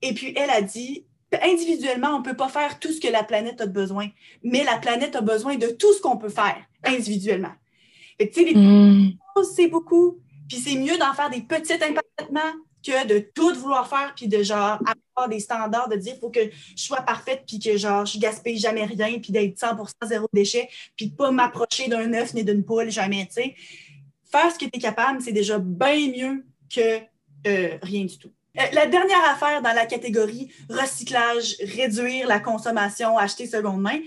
[0.00, 1.04] Et puis elle a dit
[1.42, 4.08] individuellement, on ne peut pas faire tout ce que la planète a besoin,
[4.44, 7.52] mais la planète a besoin de tout ce qu'on peut faire individuellement.
[8.20, 9.16] tu sais, les mm.
[9.36, 10.18] choses, c'est beaucoup.
[10.48, 12.52] Puis c'est mieux d'en faire des petits imparfaitement
[12.84, 14.78] que de tout vouloir faire, puis de genre
[15.14, 18.18] avoir des standards, de dire il faut que je sois parfaite, puis que genre je
[18.18, 22.44] gaspille jamais rien, puis d'être 100% zéro déchet, puis de pas m'approcher d'un œuf ni
[22.44, 23.54] d'une poule jamais, tu sais.
[24.30, 26.98] Faire ce que tu es capable, c'est déjà bien mieux que
[27.46, 28.32] euh, rien du tout.
[28.58, 33.98] Euh, la dernière affaire dans la catégorie recyclage, réduire la consommation, acheter seconde main,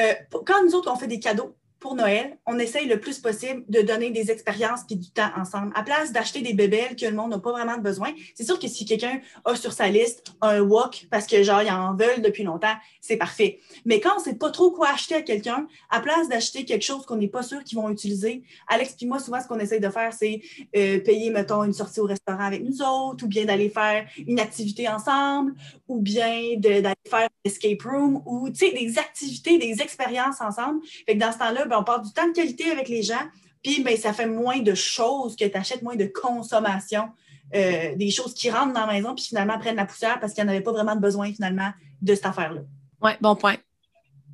[0.00, 0.14] euh,
[0.44, 3.82] quand nous autres, on fait des cadeaux, pour Noël, on essaye le plus possible de
[3.82, 5.72] donner des expériences puis du temps ensemble.
[5.74, 8.68] À place d'acheter des bébelles que le monde n'a pas vraiment besoin, c'est sûr que
[8.68, 12.44] si quelqu'un a sur sa liste un wok parce que genre, ils en veulent depuis
[12.44, 13.58] longtemps, c'est parfait.
[13.84, 17.04] Mais quand on sait pas trop quoi acheter à quelqu'un, à place d'acheter quelque chose
[17.04, 19.90] qu'on n'est pas sûr qu'ils vont utiliser, Alex puis moi, souvent, ce qu'on essaye de
[19.90, 20.40] faire, c'est
[20.76, 24.38] euh, payer, mettons, une sortie au restaurant avec nous autres, ou bien d'aller faire une
[24.38, 25.54] activité ensemble,
[25.88, 30.80] ou bien d'aller faire un escape room, ou, tu sais, des activités, des expériences ensemble.
[31.06, 33.22] Fait que dans ce temps-là, ben, on passe du temps de qualité avec les gens,
[33.62, 37.10] puis ben, ça fait moins de choses que tu achètes, moins de consommation,
[37.54, 40.44] euh, des choses qui rentrent dans la maison, puis finalement prennent la poussière parce qu'il
[40.44, 41.70] n'y en avait pas vraiment de besoin finalement
[42.00, 42.60] de cette affaire-là.
[43.00, 43.56] Oui, bon point.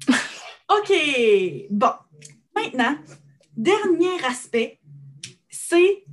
[0.09, 0.93] OK.
[1.71, 1.93] Bon.
[2.55, 2.97] Maintenant,
[3.57, 4.81] dernier aspect,
[5.49, 6.05] c'est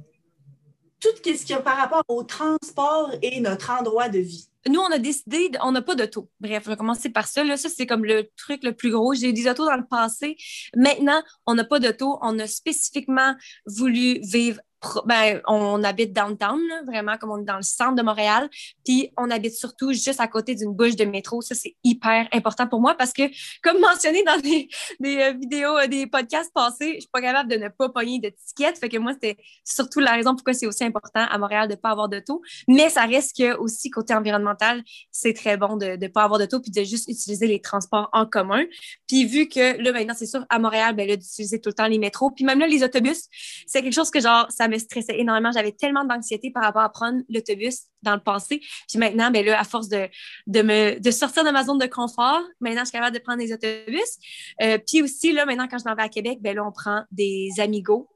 [0.99, 4.91] tout ce qui est par rapport au transport et notre endroit de vie nous, on
[4.91, 6.29] a décidé, on n'a pas d'auto.
[6.39, 7.43] Bref, je vais commencer par ça.
[7.43, 9.13] Là, ça, c'est comme le truc le plus gros.
[9.13, 10.37] J'ai eu des autos dans le passé.
[10.75, 12.17] Maintenant, on n'a pas d'auto.
[12.21, 13.35] On a spécifiquement
[13.65, 14.59] voulu vivre
[15.05, 18.49] ben, on habite downtown, vraiment comme on est dans le centre de Montréal.
[18.83, 21.41] Puis on habite surtout juste à côté d'une bouche de métro.
[21.41, 23.23] Ça, c'est hyper important pour moi parce que,
[23.61, 24.67] comme mentionné dans des,
[24.99, 28.19] des euh, vidéos, euh, des podcasts passés, je suis pas capable de ne pas pogner
[28.19, 28.77] d'étiquette.
[28.77, 31.79] Fait que moi, c'était surtout la raison pourquoi c'est aussi important à Montréal de ne
[31.79, 32.41] pas avoir d'auto.
[32.67, 36.59] Mais ça reste que aussi, côté environnemental, c'est très bon de ne pas avoir d'auto
[36.59, 38.63] puis de juste utiliser les transports en commun.
[39.07, 41.87] Puis vu que là, maintenant, c'est sûr, à Montréal, ben là, d'utiliser tout le temps
[41.87, 42.31] les métros.
[42.31, 43.27] Puis même là, les autobus,
[43.67, 45.51] c'est quelque chose que genre, ça me stressais énormément.
[45.51, 48.61] J'avais tellement d'anxiété par rapport à prendre l'autobus dans le passé.
[48.87, 50.07] Puis maintenant, ben là, à force de,
[50.47, 53.39] de, me, de sortir de ma zone de confort, maintenant, je suis capable de prendre
[53.39, 54.17] des autobus.
[54.61, 57.03] Euh, puis aussi, là, maintenant, quand je m'en vais à Québec, ben là, on prend
[57.11, 58.07] des amigos.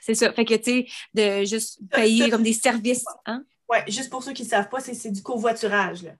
[0.00, 0.32] C'est ça.
[0.32, 3.04] Fait que, tu sais, de juste payer comme des services.
[3.26, 3.44] Hein?
[3.68, 6.02] Oui, juste pour ceux qui ne savent pas, c'est du covoiturage.
[6.02, 6.12] Là.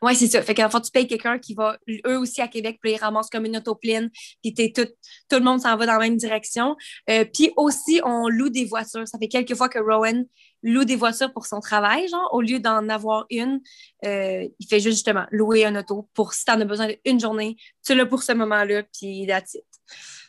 [0.00, 0.42] Oui, c'est ça.
[0.42, 1.76] Fait qu'en fait, tu payes quelqu'un qui va,
[2.06, 4.10] eux aussi à Québec, puis ils ramassent comme une auto pleine,
[4.42, 4.86] puis tout,
[5.28, 6.76] tout le monde s'en va dans la même direction.
[7.10, 9.06] Euh, puis aussi, on loue des voitures.
[9.06, 10.24] Ça fait quelques fois que Rowan
[10.62, 13.60] loue des voitures pour son travail, genre, au lieu d'en avoir une,
[14.04, 17.56] euh, il fait justement louer un auto pour si tu en as besoin d'une journée,
[17.84, 19.64] tu l'as pour ce moment-là, puis that's it.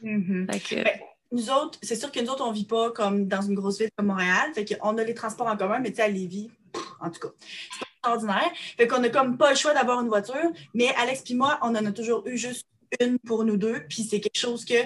[0.02, 0.84] Mm-hmm.
[0.84, 1.00] Ben,
[1.32, 3.80] nous autres, c'est sûr que nous autres, on ne vit pas comme dans une grosse
[3.80, 4.52] ville comme Montréal.
[4.54, 6.52] Fait qu'on a les transports en commun, mais tu sais, à Lévis,
[7.00, 7.34] en tout cas,
[8.06, 8.52] ordinaire.
[8.78, 11.70] Fait qu'on n'a comme pas le choix d'avoir une voiture, mais Alex et moi, on
[11.70, 12.68] en a toujours eu juste
[13.00, 13.84] une pour nous deux.
[13.90, 14.82] Puis c'est quelque chose que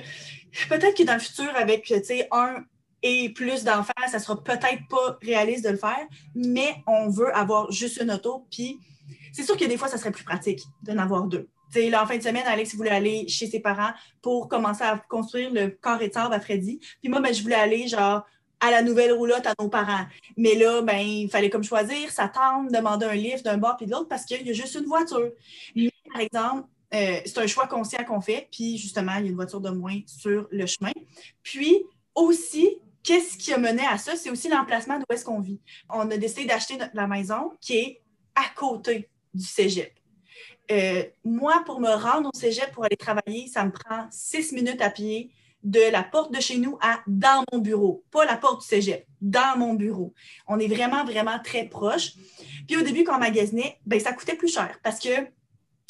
[0.69, 1.93] peut-être que dans le futur, avec
[2.31, 2.63] un
[3.03, 6.05] et plus d'enfants, ça sera peut-être pas réaliste de le faire,
[6.35, 8.47] mais on veut avoir juste une auto.
[8.51, 8.79] Puis
[9.31, 11.47] c'est sûr que des fois, ça serait plus pratique d'en avoir deux.
[11.69, 13.91] sais, là, en fin de semaine, Alex voulait aller chez ses parents
[14.21, 16.79] pour commencer à construire le corps et à Freddy.
[17.01, 18.25] Puis moi, ben, je voulais aller genre
[18.59, 20.05] à la nouvelle roulotte à nos parents.
[20.35, 23.91] Mais là, ben, il fallait comme choisir, s'attendre, demander un livre d'un bord puis de
[23.91, 25.31] l'autre parce qu'il y a juste une voiture.
[25.75, 29.29] Mais, par exemple, euh, c'est un choix conscient qu'on fait, puis justement, il y a
[29.29, 30.93] une voiture de moins sur le chemin.
[31.43, 31.83] Puis
[32.15, 34.15] aussi, qu'est-ce qui a mené à ça?
[34.15, 35.59] C'est aussi l'emplacement d'où est-ce qu'on vit.
[35.89, 38.01] On a décidé d'acheter la maison qui est
[38.35, 39.93] à côté du cégep.
[40.71, 44.81] Euh, moi, pour me rendre au cégep pour aller travailler, ça me prend six minutes
[44.81, 45.31] à pied
[45.63, 48.03] de la porte de chez nous à dans mon bureau.
[48.11, 50.13] Pas la porte du cégep, dans mon bureau.
[50.47, 52.13] On est vraiment, vraiment très proche.
[52.67, 55.09] Puis au début, quand on magasinait, ben, ça coûtait plus cher parce que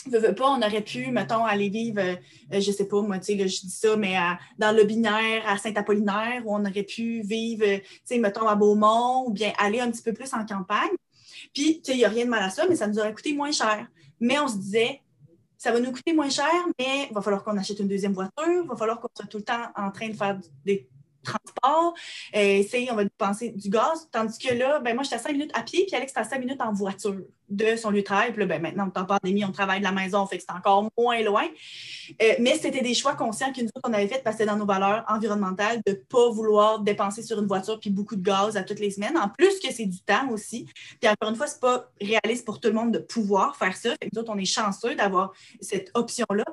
[0.09, 2.15] veux, veux pas, on aurait pu, mettons, aller vivre, euh,
[2.59, 4.15] je sais pas, moi, tu sais, je dis ça, mais
[4.57, 9.25] dans le binaire, à Saint-Apollinaire, où on aurait pu vivre, tu sais, mettons, à Beaumont,
[9.27, 10.95] ou bien aller un petit peu plus en campagne.
[11.53, 13.13] Puis, tu sais, il n'y a rien de mal à ça, mais ça nous aurait
[13.13, 13.87] coûté moins cher.
[14.19, 15.01] Mais on se disait,
[15.57, 18.63] ça va nous coûter moins cher, mais il va falloir qu'on achète une deuxième voiture,
[18.63, 20.87] il va falloir qu'on soit tout le temps en train de faire des
[21.27, 21.93] transport,
[22.35, 24.07] euh, on va dépenser du gaz.
[24.11, 26.23] Tandis que là, ben, moi, j'étais à 5 minutes à pied, puis Alex, était à
[26.23, 27.15] 5 minutes en voiture
[27.49, 28.31] de son lieu de travail.
[28.31, 30.89] Puis là, ben, maintenant, en pandémie, on travaille de la maison, fait que c'est encore
[30.97, 31.45] moins loin.
[32.21, 34.57] Euh, mais c'était des choix conscients que nous autres, on avait fait parce que dans
[34.57, 38.57] nos valeurs environnementales de ne pas vouloir dépenser sur une voiture puis beaucoup de gaz
[38.57, 39.17] à toutes les semaines.
[39.17, 40.67] En plus que c'est du temps aussi.
[40.99, 43.91] Puis encore une fois, c'est pas réaliste pour tout le monde de pouvoir faire ça.
[43.91, 46.45] Fait que nous autres, on est chanceux d'avoir cette option-là.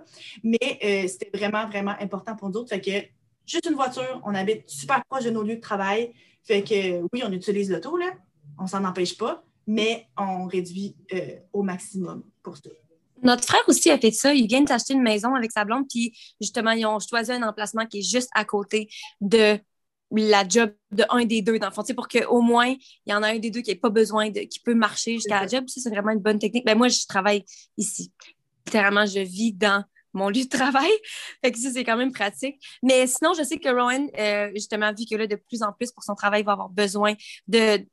[0.43, 2.71] Mais euh, c'était vraiment, vraiment important pour nous autres.
[2.71, 6.13] Fait que juste une voiture, on habite super proche de nos lieux de travail.
[6.45, 8.11] Fait que oui, on utilise l'auto, là.
[8.59, 12.71] On s'en empêche pas, mais on réduit euh, au maximum pour ça.
[13.23, 14.35] Notre frère aussi a fait ça.
[14.35, 17.87] Il vient d'acheter une maison avec sa blonde, puis justement, ils ont choisi un emplacement
[17.87, 18.89] qui est juste à côté
[19.21, 19.59] de
[20.11, 23.23] la job de un des deux, dans le fond, pour qu'au moins, il y en
[23.23, 25.65] a un des deux qui n'ait pas besoin de, qui peut marcher jusqu'à la job.
[25.69, 26.65] Ça, c'est vraiment une bonne technique.
[26.65, 27.45] Ben, moi, je travaille
[27.77, 28.13] ici.
[28.67, 29.85] Littéralement, je vis dans
[30.15, 30.91] mon lieu de travail.
[31.45, 32.57] Fait que ça, c'est quand même pratique.
[32.83, 35.93] Mais sinon, je sais que Rowan, euh, justement, vu que là, de plus en plus
[35.93, 37.15] pour son travail, il va avoir besoin
[37.49, 37.85] de,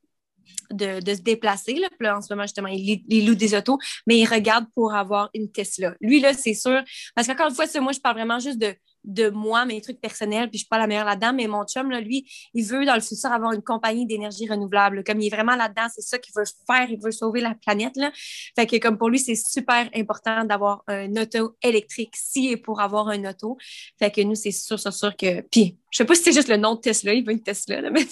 [0.72, 1.76] de, se déplacer.
[2.00, 2.18] Là.
[2.18, 3.78] En ce moment, justement, il, il, loue des autos,
[4.08, 5.96] mais il regarde pour avoir une Tesla.
[6.02, 6.82] Lui, là, c'est sûr.
[7.16, 10.50] Parce qu'encore une fois, moi, je parle vraiment juste de de moi, mes trucs personnels,
[10.50, 12.96] puis je suis pas la meilleure là-dedans, mais mon chum, là, lui, il veut dans
[12.96, 15.04] le futur avoir une compagnie d'énergie renouvelable.
[15.04, 17.96] Comme il est vraiment là-dedans, c'est ça qu'il veut faire, il veut sauver la planète.
[17.96, 18.12] Là.
[18.56, 22.82] Fait que comme pour lui, c'est super important d'avoir un auto électrique si et pour
[22.82, 23.58] avoir un auto.
[23.98, 25.42] Fait que nous, c'est sûr, sûr, sûr que.
[25.42, 27.82] Puis, je sais pas si c'est juste le nom de Tesla, il veut une Tesla,
[27.82, 28.06] là, mais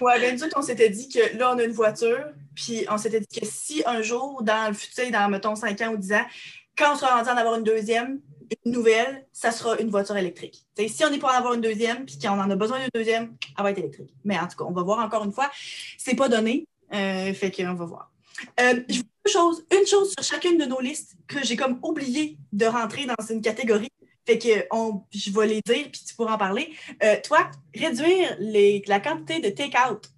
[0.00, 3.20] Ouais, bien sûr on s'était dit que là, on a une voiture, puis on s'était
[3.20, 6.26] dit que si un jour, dans le futur, dans, mettons, 5 ans ou 10 ans,
[6.76, 8.20] quand on sera en avoir une deuxième,
[8.64, 10.64] une nouvelle, ça sera une voiture électrique.
[10.76, 13.36] si on est pour en avoir une deuxième, puis qu'on en a besoin d'une deuxième,
[13.56, 14.12] elle va être électrique.
[14.24, 15.50] Mais en tout cas, on va voir encore une fois.
[15.98, 16.66] C'est pas donné.
[16.92, 18.12] Euh, fait qu'on va voir.
[18.60, 22.66] Euh, une chose, une chose sur chacune de nos listes que j'ai comme oublié de
[22.66, 23.88] rentrer dans une catégorie.
[24.26, 26.72] Fait que on, je vais les dire, puis tu pourras en parler.
[27.02, 28.36] Euh, toi, réduire
[28.86, 30.10] la quantité de take-out.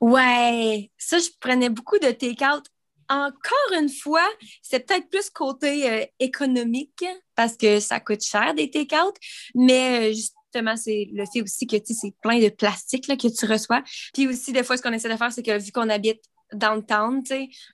[0.00, 2.64] Ouais, ça, je prenais beaucoup de take-out
[3.08, 4.26] encore une fois,
[4.62, 7.04] c'est peut-être plus côté euh, économique
[7.34, 9.14] parce que ça coûte cher des take-out,
[9.54, 13.46] mais euh, justement, c'est le fait aussi que c'est plein de plastique là, que tu
[13.46, 13.82] reçois.
[14.12, 16.22] Puis aussi, des fois, ce qu'on essaie de faire, c'est que vu qu'on habite
[16.52, 17.22] downtown,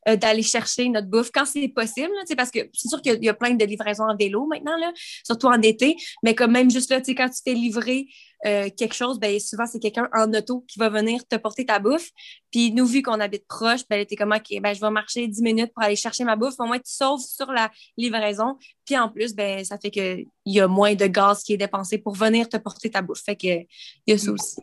[0.08, 3.28] euh, d'aller chercher notre bouffe quand c'est possible, sais, parce que c'est sûr qu'il y,
[3.28, 4.92] a plein de livraisons en vélo maintenant, là,
[5.24, 8.06] surtout en été, mais comme même juste là, quand tu fais livrer
[8.46, 11.78] euh, quelque chose, ben, souvent c'est quelqu'un en auto qui va venir te porter ta
[11.78, 12.10] bouffe.
[12.50, 15.42] Puis nous, vu qu'on habite proche, ben, t'es comme, OK, ben, je vais marcher 10
[15.42, 16.54] minutes pour aller chercher ma bouffe.
[16.58, 18.58] Au moins, tu sauves sur la livraison.
[18.84, 21.98] Puis en plus, ben, ça fait qu'il y a moins de gaz qui est dépensé
[21.98, 23.22] pour venir te porter ta bouffe.
[23.24, 23.66] Fait que il
[24.06, 24.56] y a ça aussi.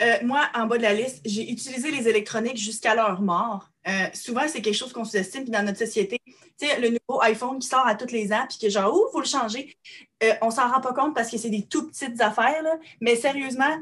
[0.00, 3.70] Euh, moi, en bas de la liste, j'ai utilisé les électroniques jusqu'à leur mort.
[3.88, 5.44] Euh, souvent, c'est quelque chose qu'on sous-estime.
[5.44, 8.46] Puis dans notre société, tu sais, le nouveau iPhone qui sort à tous les ans,
[8.48, 9.76] puis que genre, oh, il faut le changer.
[10.24, 12.76] Euh, on s'en rend pas compte parce que c'est des tout petites affaires, là.
[13.00, 13.76] mais sérieusement,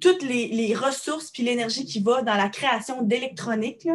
[0.00, 3.88] toutes les, ressources puis l'énergie qui va dans la création d'électronique,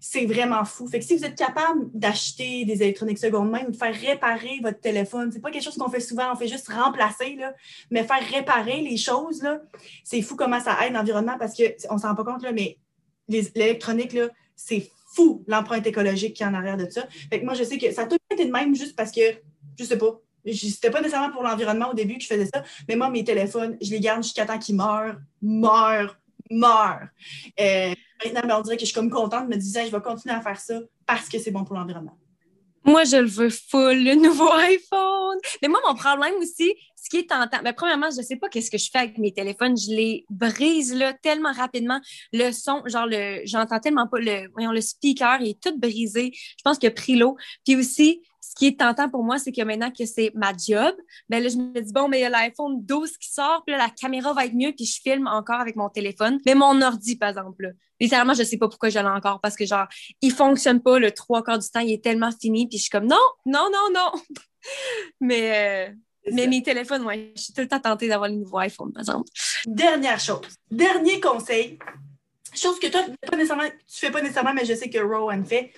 [0.00, 0.86] c'est vraiment fou.
[0.88, 4.58] Fait que si vous êtes capable d'acheter des électroniques seconde main ou de faire réparer
[4.62, 7.54] votre téléphone, c'est pas quelque chose qu'on fait souvent, on fait juste remplacer, là,
[7.90, 9.42] mais faire réparer les choses,
[10.04, 12.76] c'est fou comment ça aide l'environnement parce qu'on s'en rend pas compte, là, mais
[13.28, 14.18] l'électronique,
[14.54, 17.06] c'est fou l'empreinte écologique qui est en arrière de ça.
[17.30, 19.20] Fait que moi, je sais que ça a tout été de même juste parce que,
[19.78, 20.20] je sais pas,
[20.52, 23.76] c'était pas nécessairement pour l'environnement au début que je faisais ça, mais moi, mes téléphones,
[23.80, 26.16] je les garde jusqu'à temps qu'ils meurent, meurent,
[26.50, 27.08] meurent.
[27.60, 27.94] Euh,
[28.24, 30.40] maintenant, ben, on dirait que je suis comme contente me dire, je vais continuer à
[30.40, 32.16] faire ça parce que c'est bon pour l'environnement.
[32.84, 35.38] Moi, je le veux full, le nouveau iPhone.
[35.60, 36.74] Mais moi, mon problème aussi,
[37.08, 38.98] ce qui est tentant, mais ben, premièrement, je ne sais pas qu'est-ce que je fais
[38.98, 39.76] avec mes téléphones.
[39.78, 42.00] Je les brise là, tellement rapidement.
[42.34, 46.32] Le son, genre, le, j'entends tellement pas le, voyons, le speaker, il est tout brisé.
[46.34, 47.38] Je pense qu'il a pris l'eau.
[47.64, 50.94] Puis aussi, ce qui est tentant pour moi, c'est que maintenant que c'est ma job,
[51.30, 53.74] ben là, je me dis, bon, mais il y a l'iPhone 12 qui sort, puis
[53.74, 56.38] là, la caméra va être mieux, puis je filme encore avec mon téléphone.
[56.44, 57.70] Mais mon ordi, par exemple, là,
[58.00, 59.86] littéralement, je sais pas pourquoi je l'ai encore, parce que genre,
[60.20, 62.90] il fonctionne pas le trois quarts du temps, il est tellement fini, puis je suis
[62.90, 63.16] comme, non,
[63.46, 64.12] non, non, non.
[65.20, 65.94] mais, euh,
[66.32, 69.02] mais mes téléphones, ouais, je suis tout le temps tentée d'avoir le nouveau iPhone, par
[69.02, 69.28] exemple.
[69.66, 71.78] Dernière chose, dernier conseil,
[72.54, 75.72] chose que toi, tu ne fais pas nécessairement, mais je sais que Rowan fait,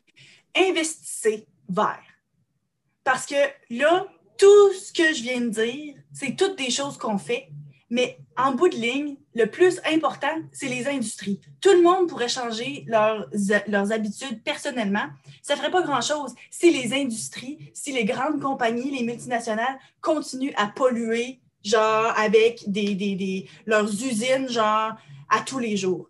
[0.56, 2.02] investissez vert.
[3.04, 3.34] Parce que
[3.70, 4.06] là,
[4.38, 7.48] tout ce que je viens de dire, c'est toutes des choses qu'on fait,
[7.90, 11.40] mais en bout de ligne, le plus important, c'est les industries.
[11.60, 13.28] Tout le monde pourrait changer leurs,
[13.66, 15.06] leurs habitudes personnellement.
[15.42, 20.54] Ça ne ferait pas grand-chose si les industries, si les grandes compagnies, les multinationales continuent
[20.56, 24.92] à polluer, genre avec des, des, des, leurs usines, genre
[25.28, 26.08] à tous les jours.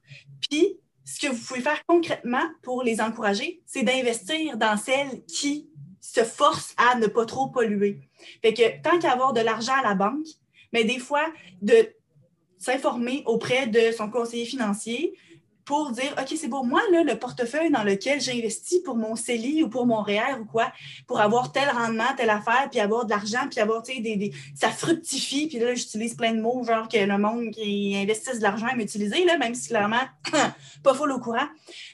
[0.49, 5.69] Puis, ce que vous pouvez faire concrètement pour les encourager, c'est d'investir dans celles qui
[6.01, 8.01] se force à ne pas trop polluer.
[8.43, 10.27] Fait que tant qu'à avoir de l'argent à la banque,
[10.73, 11.27] mais des fois,
[11.63, 11.89] de
[12.59, 15.15] s'informer auprès de son conseiller financier
[15.65, 19.63] pour dire OK, c'est bon, moi, là, le portefeuille dans lequel j'investis pour mon CELI
[19.63, 20.73] ou pour mon REER e ou quoi,
[21.07, 24.33] pour avoir tel rendement, telle affaire, puis avoir de l'argent, puis avoir, tu sais, des,
[24.55, 28.43] ça fructifie, puis là, j'utilise plein de mots, genre que le monde qui investisse de
[28.43, 30.03] l'argent aime utiliser, là, même si clairement,
[30.83, 31.47] pas full au courant.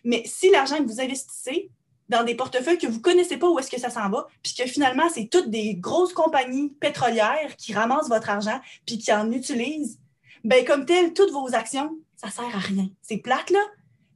[0.05, 1.71] Mais si l'argent que vous investissez,
[2.09, 4.55] dans des portefeuilles que vous ne connaissez pas où est-ce que ça s'en va, puis
[4.55, 9.31] que finalement, c'est toutes des grosses compagnies pétrolières qui ramassent votre argent puis qui en
[9.33, 9.99] utilisent,
[10.45, 12.89] bien, comme tel, toutes vos actions, ça ne sert à rien.
[13.03, 13.61] C'est plate, là,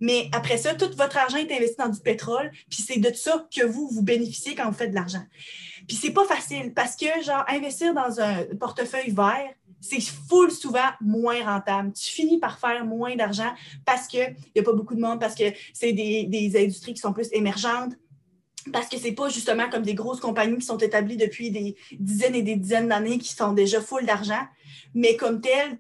[0.01, 3.47] Mais après ça, tout votre argent est investi dans du pétrole, puis c'est de ça
[3.55, 5.25] que vous, vous bénéficiez quand vous faites de l'argent.
[5.87, 9.51] Puis c'est pas facile parce que, genre, investir dans un portefeuille vert,
[9.81, 11.93] c'est full souvent moins rentable.
[11.93, 13.53] Tu finis par faire moins d'argent
[13.85, 17.13] parce qu'il n'y a pas beaucoup de monde, parce que c'est des, industries qui sont
[17.13, 17.95] plus émergentes,
[18.73, 22.35] parce que c'est pas justement comme des grosses compagnies qui sont établies depuis des dizaines
[22.35, 24.47] et des dizaines d'années qui sont déjà full d'argent,
[24.95, 25.79] mais comme tel,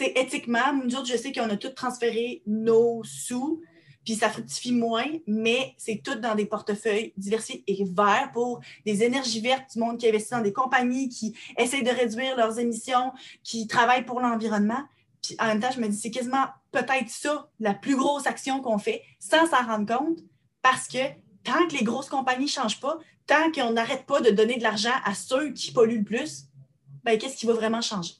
[0.00, 3.62] éthiquement, autres, je sais qu'on a tous transféré nos sous,
[4.04, 9.02] puis ça fructifie moins, mais c'est tout dans des portefeuilles diversifiés et verts pour des
[9.02, 13.12] énergies vertes du monde qui investit dans des compagnies qui essayent de réduire leurs émissions,
[13.42, 14.82] qui travaillent pour l'environnement.
[15.22, 18.60] Puis en même temps, je me dis, c'est quasiment peut-être ça la plus grosse action
[18.60, 20.18] qu'on fait sans s'en rendre compte
[20.60, 20.98] parce que
[21.44, 24.62] tant que les grosses compagnies ne changent pas, tant qu'on n'arrête pas de donner de
[24.62, 26.46] l'argent à ceux qui polluent le plus,
[27.04, 28.14] ben, qu'est-ce qui va vraiment changer?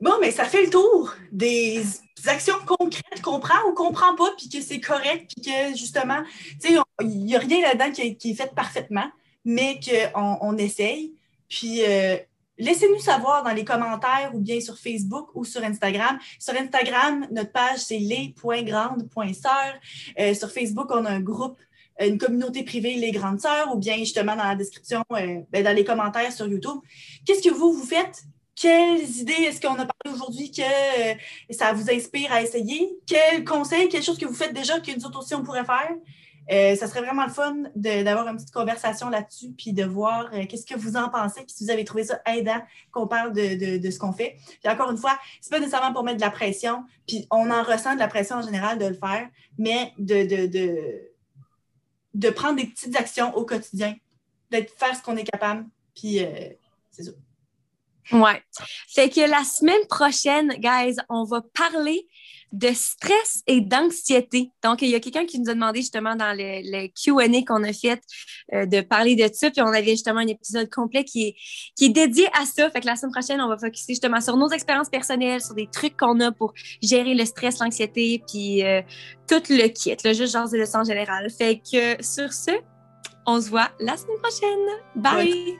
[0.00, 1.82] Bon, mais ça fait le tour des
[2.26, 6.22] actions concrètes qu'on prend ou qu'on prend pas, puis que c'est correct, puis que justement,
[6.60, 9.10] tu sais, il n'y a rien là-dedans qui, est fait parfaitement,
[9.44, 11.14] mais qu'on on essaye.
[11.48, 12.16] Puis euh,
[12.58, 16.18] laissez-nous savoir dans les commentaires ou bien sur Facebook ou sur Instagram.
[16.38, 19.74] Sur Instagram, notre page, c'est les.grandes.sœurs.
[20.20, 21.58] Euh, sur Facebook, on a un groupe
[22.00, 25.74] une communauté privée, les grandes sœurs, ou bien justement dans la description, euh, ben, dans
[25.74, 26.78] les commentaires sur YouTube.
[27.26, 28.22] Qu'est-ce que vous, vous faites?
[28.60, 31.14] Quelles idées est-ce qu'on a parlé aujourd'hui que euh,
[31.50, 32.98] ça vous inspire à essayer?
[33.06, 35.90] Quels conseils, quelque chose que vous faites déjà que nous autres aussi on pourrait faire?
[36.50, 40.64] Euh, ça serait vraiment le fun d'avoir une petite conversation là-dessus, puis de voir qu'est-ce
[40.64, 42.60] que vous en pensez, puis si vous avez trouvé ça aidant
[42.90, 44.38] qu'on parle de, ce qu'on fait.
[44.62, 47.62] Puis encore une fois, c'est pas nécessairement pour mettre de la pression, puis on en
[47.62, 49.28] ressent de la pression en général de le faire,
[49.58, 51.08] mais de, de
[52.18, 53.94] de prendre des petites actions au quotidien,
[54.50, 56.48] d'être faire ce qu'on est capable, puis euh,
[56.90, 57.12] c'est ça.
[58.12, 58.42] Ouais.
[58.94, 62.06] Fait que la semaine prochaine, guys, on va parler
[62.52, 64.50] de stress et d'anxiété.
[64.62, 67.62] Donc, il y a quelqu'un qui nous a demandé justement dans le, le Q&A qu'on
[67.62, 68.00] a fait
[68.54, 71.36] euh, de parler de ça, puis on avait justement un épisode complet qui est,
[71.76, 72.70] qui est dédié à ça.
[72.70, 75.68] Fait que la semaine prochaine, on va focuser justement sur nos expériences personnelles, sur des
[75.70, 78.80] trucs qu'on a pour gérer le stress, l'anxiété, puis euh,
[79.28, 81.28] tout le kit, là, juste genre de leçon générale.
[81.30, 82.52] Fait que sur ce,
[83.26, 84.66] on se voit la semaine prochaine.
[84.96, 85.58] Bye!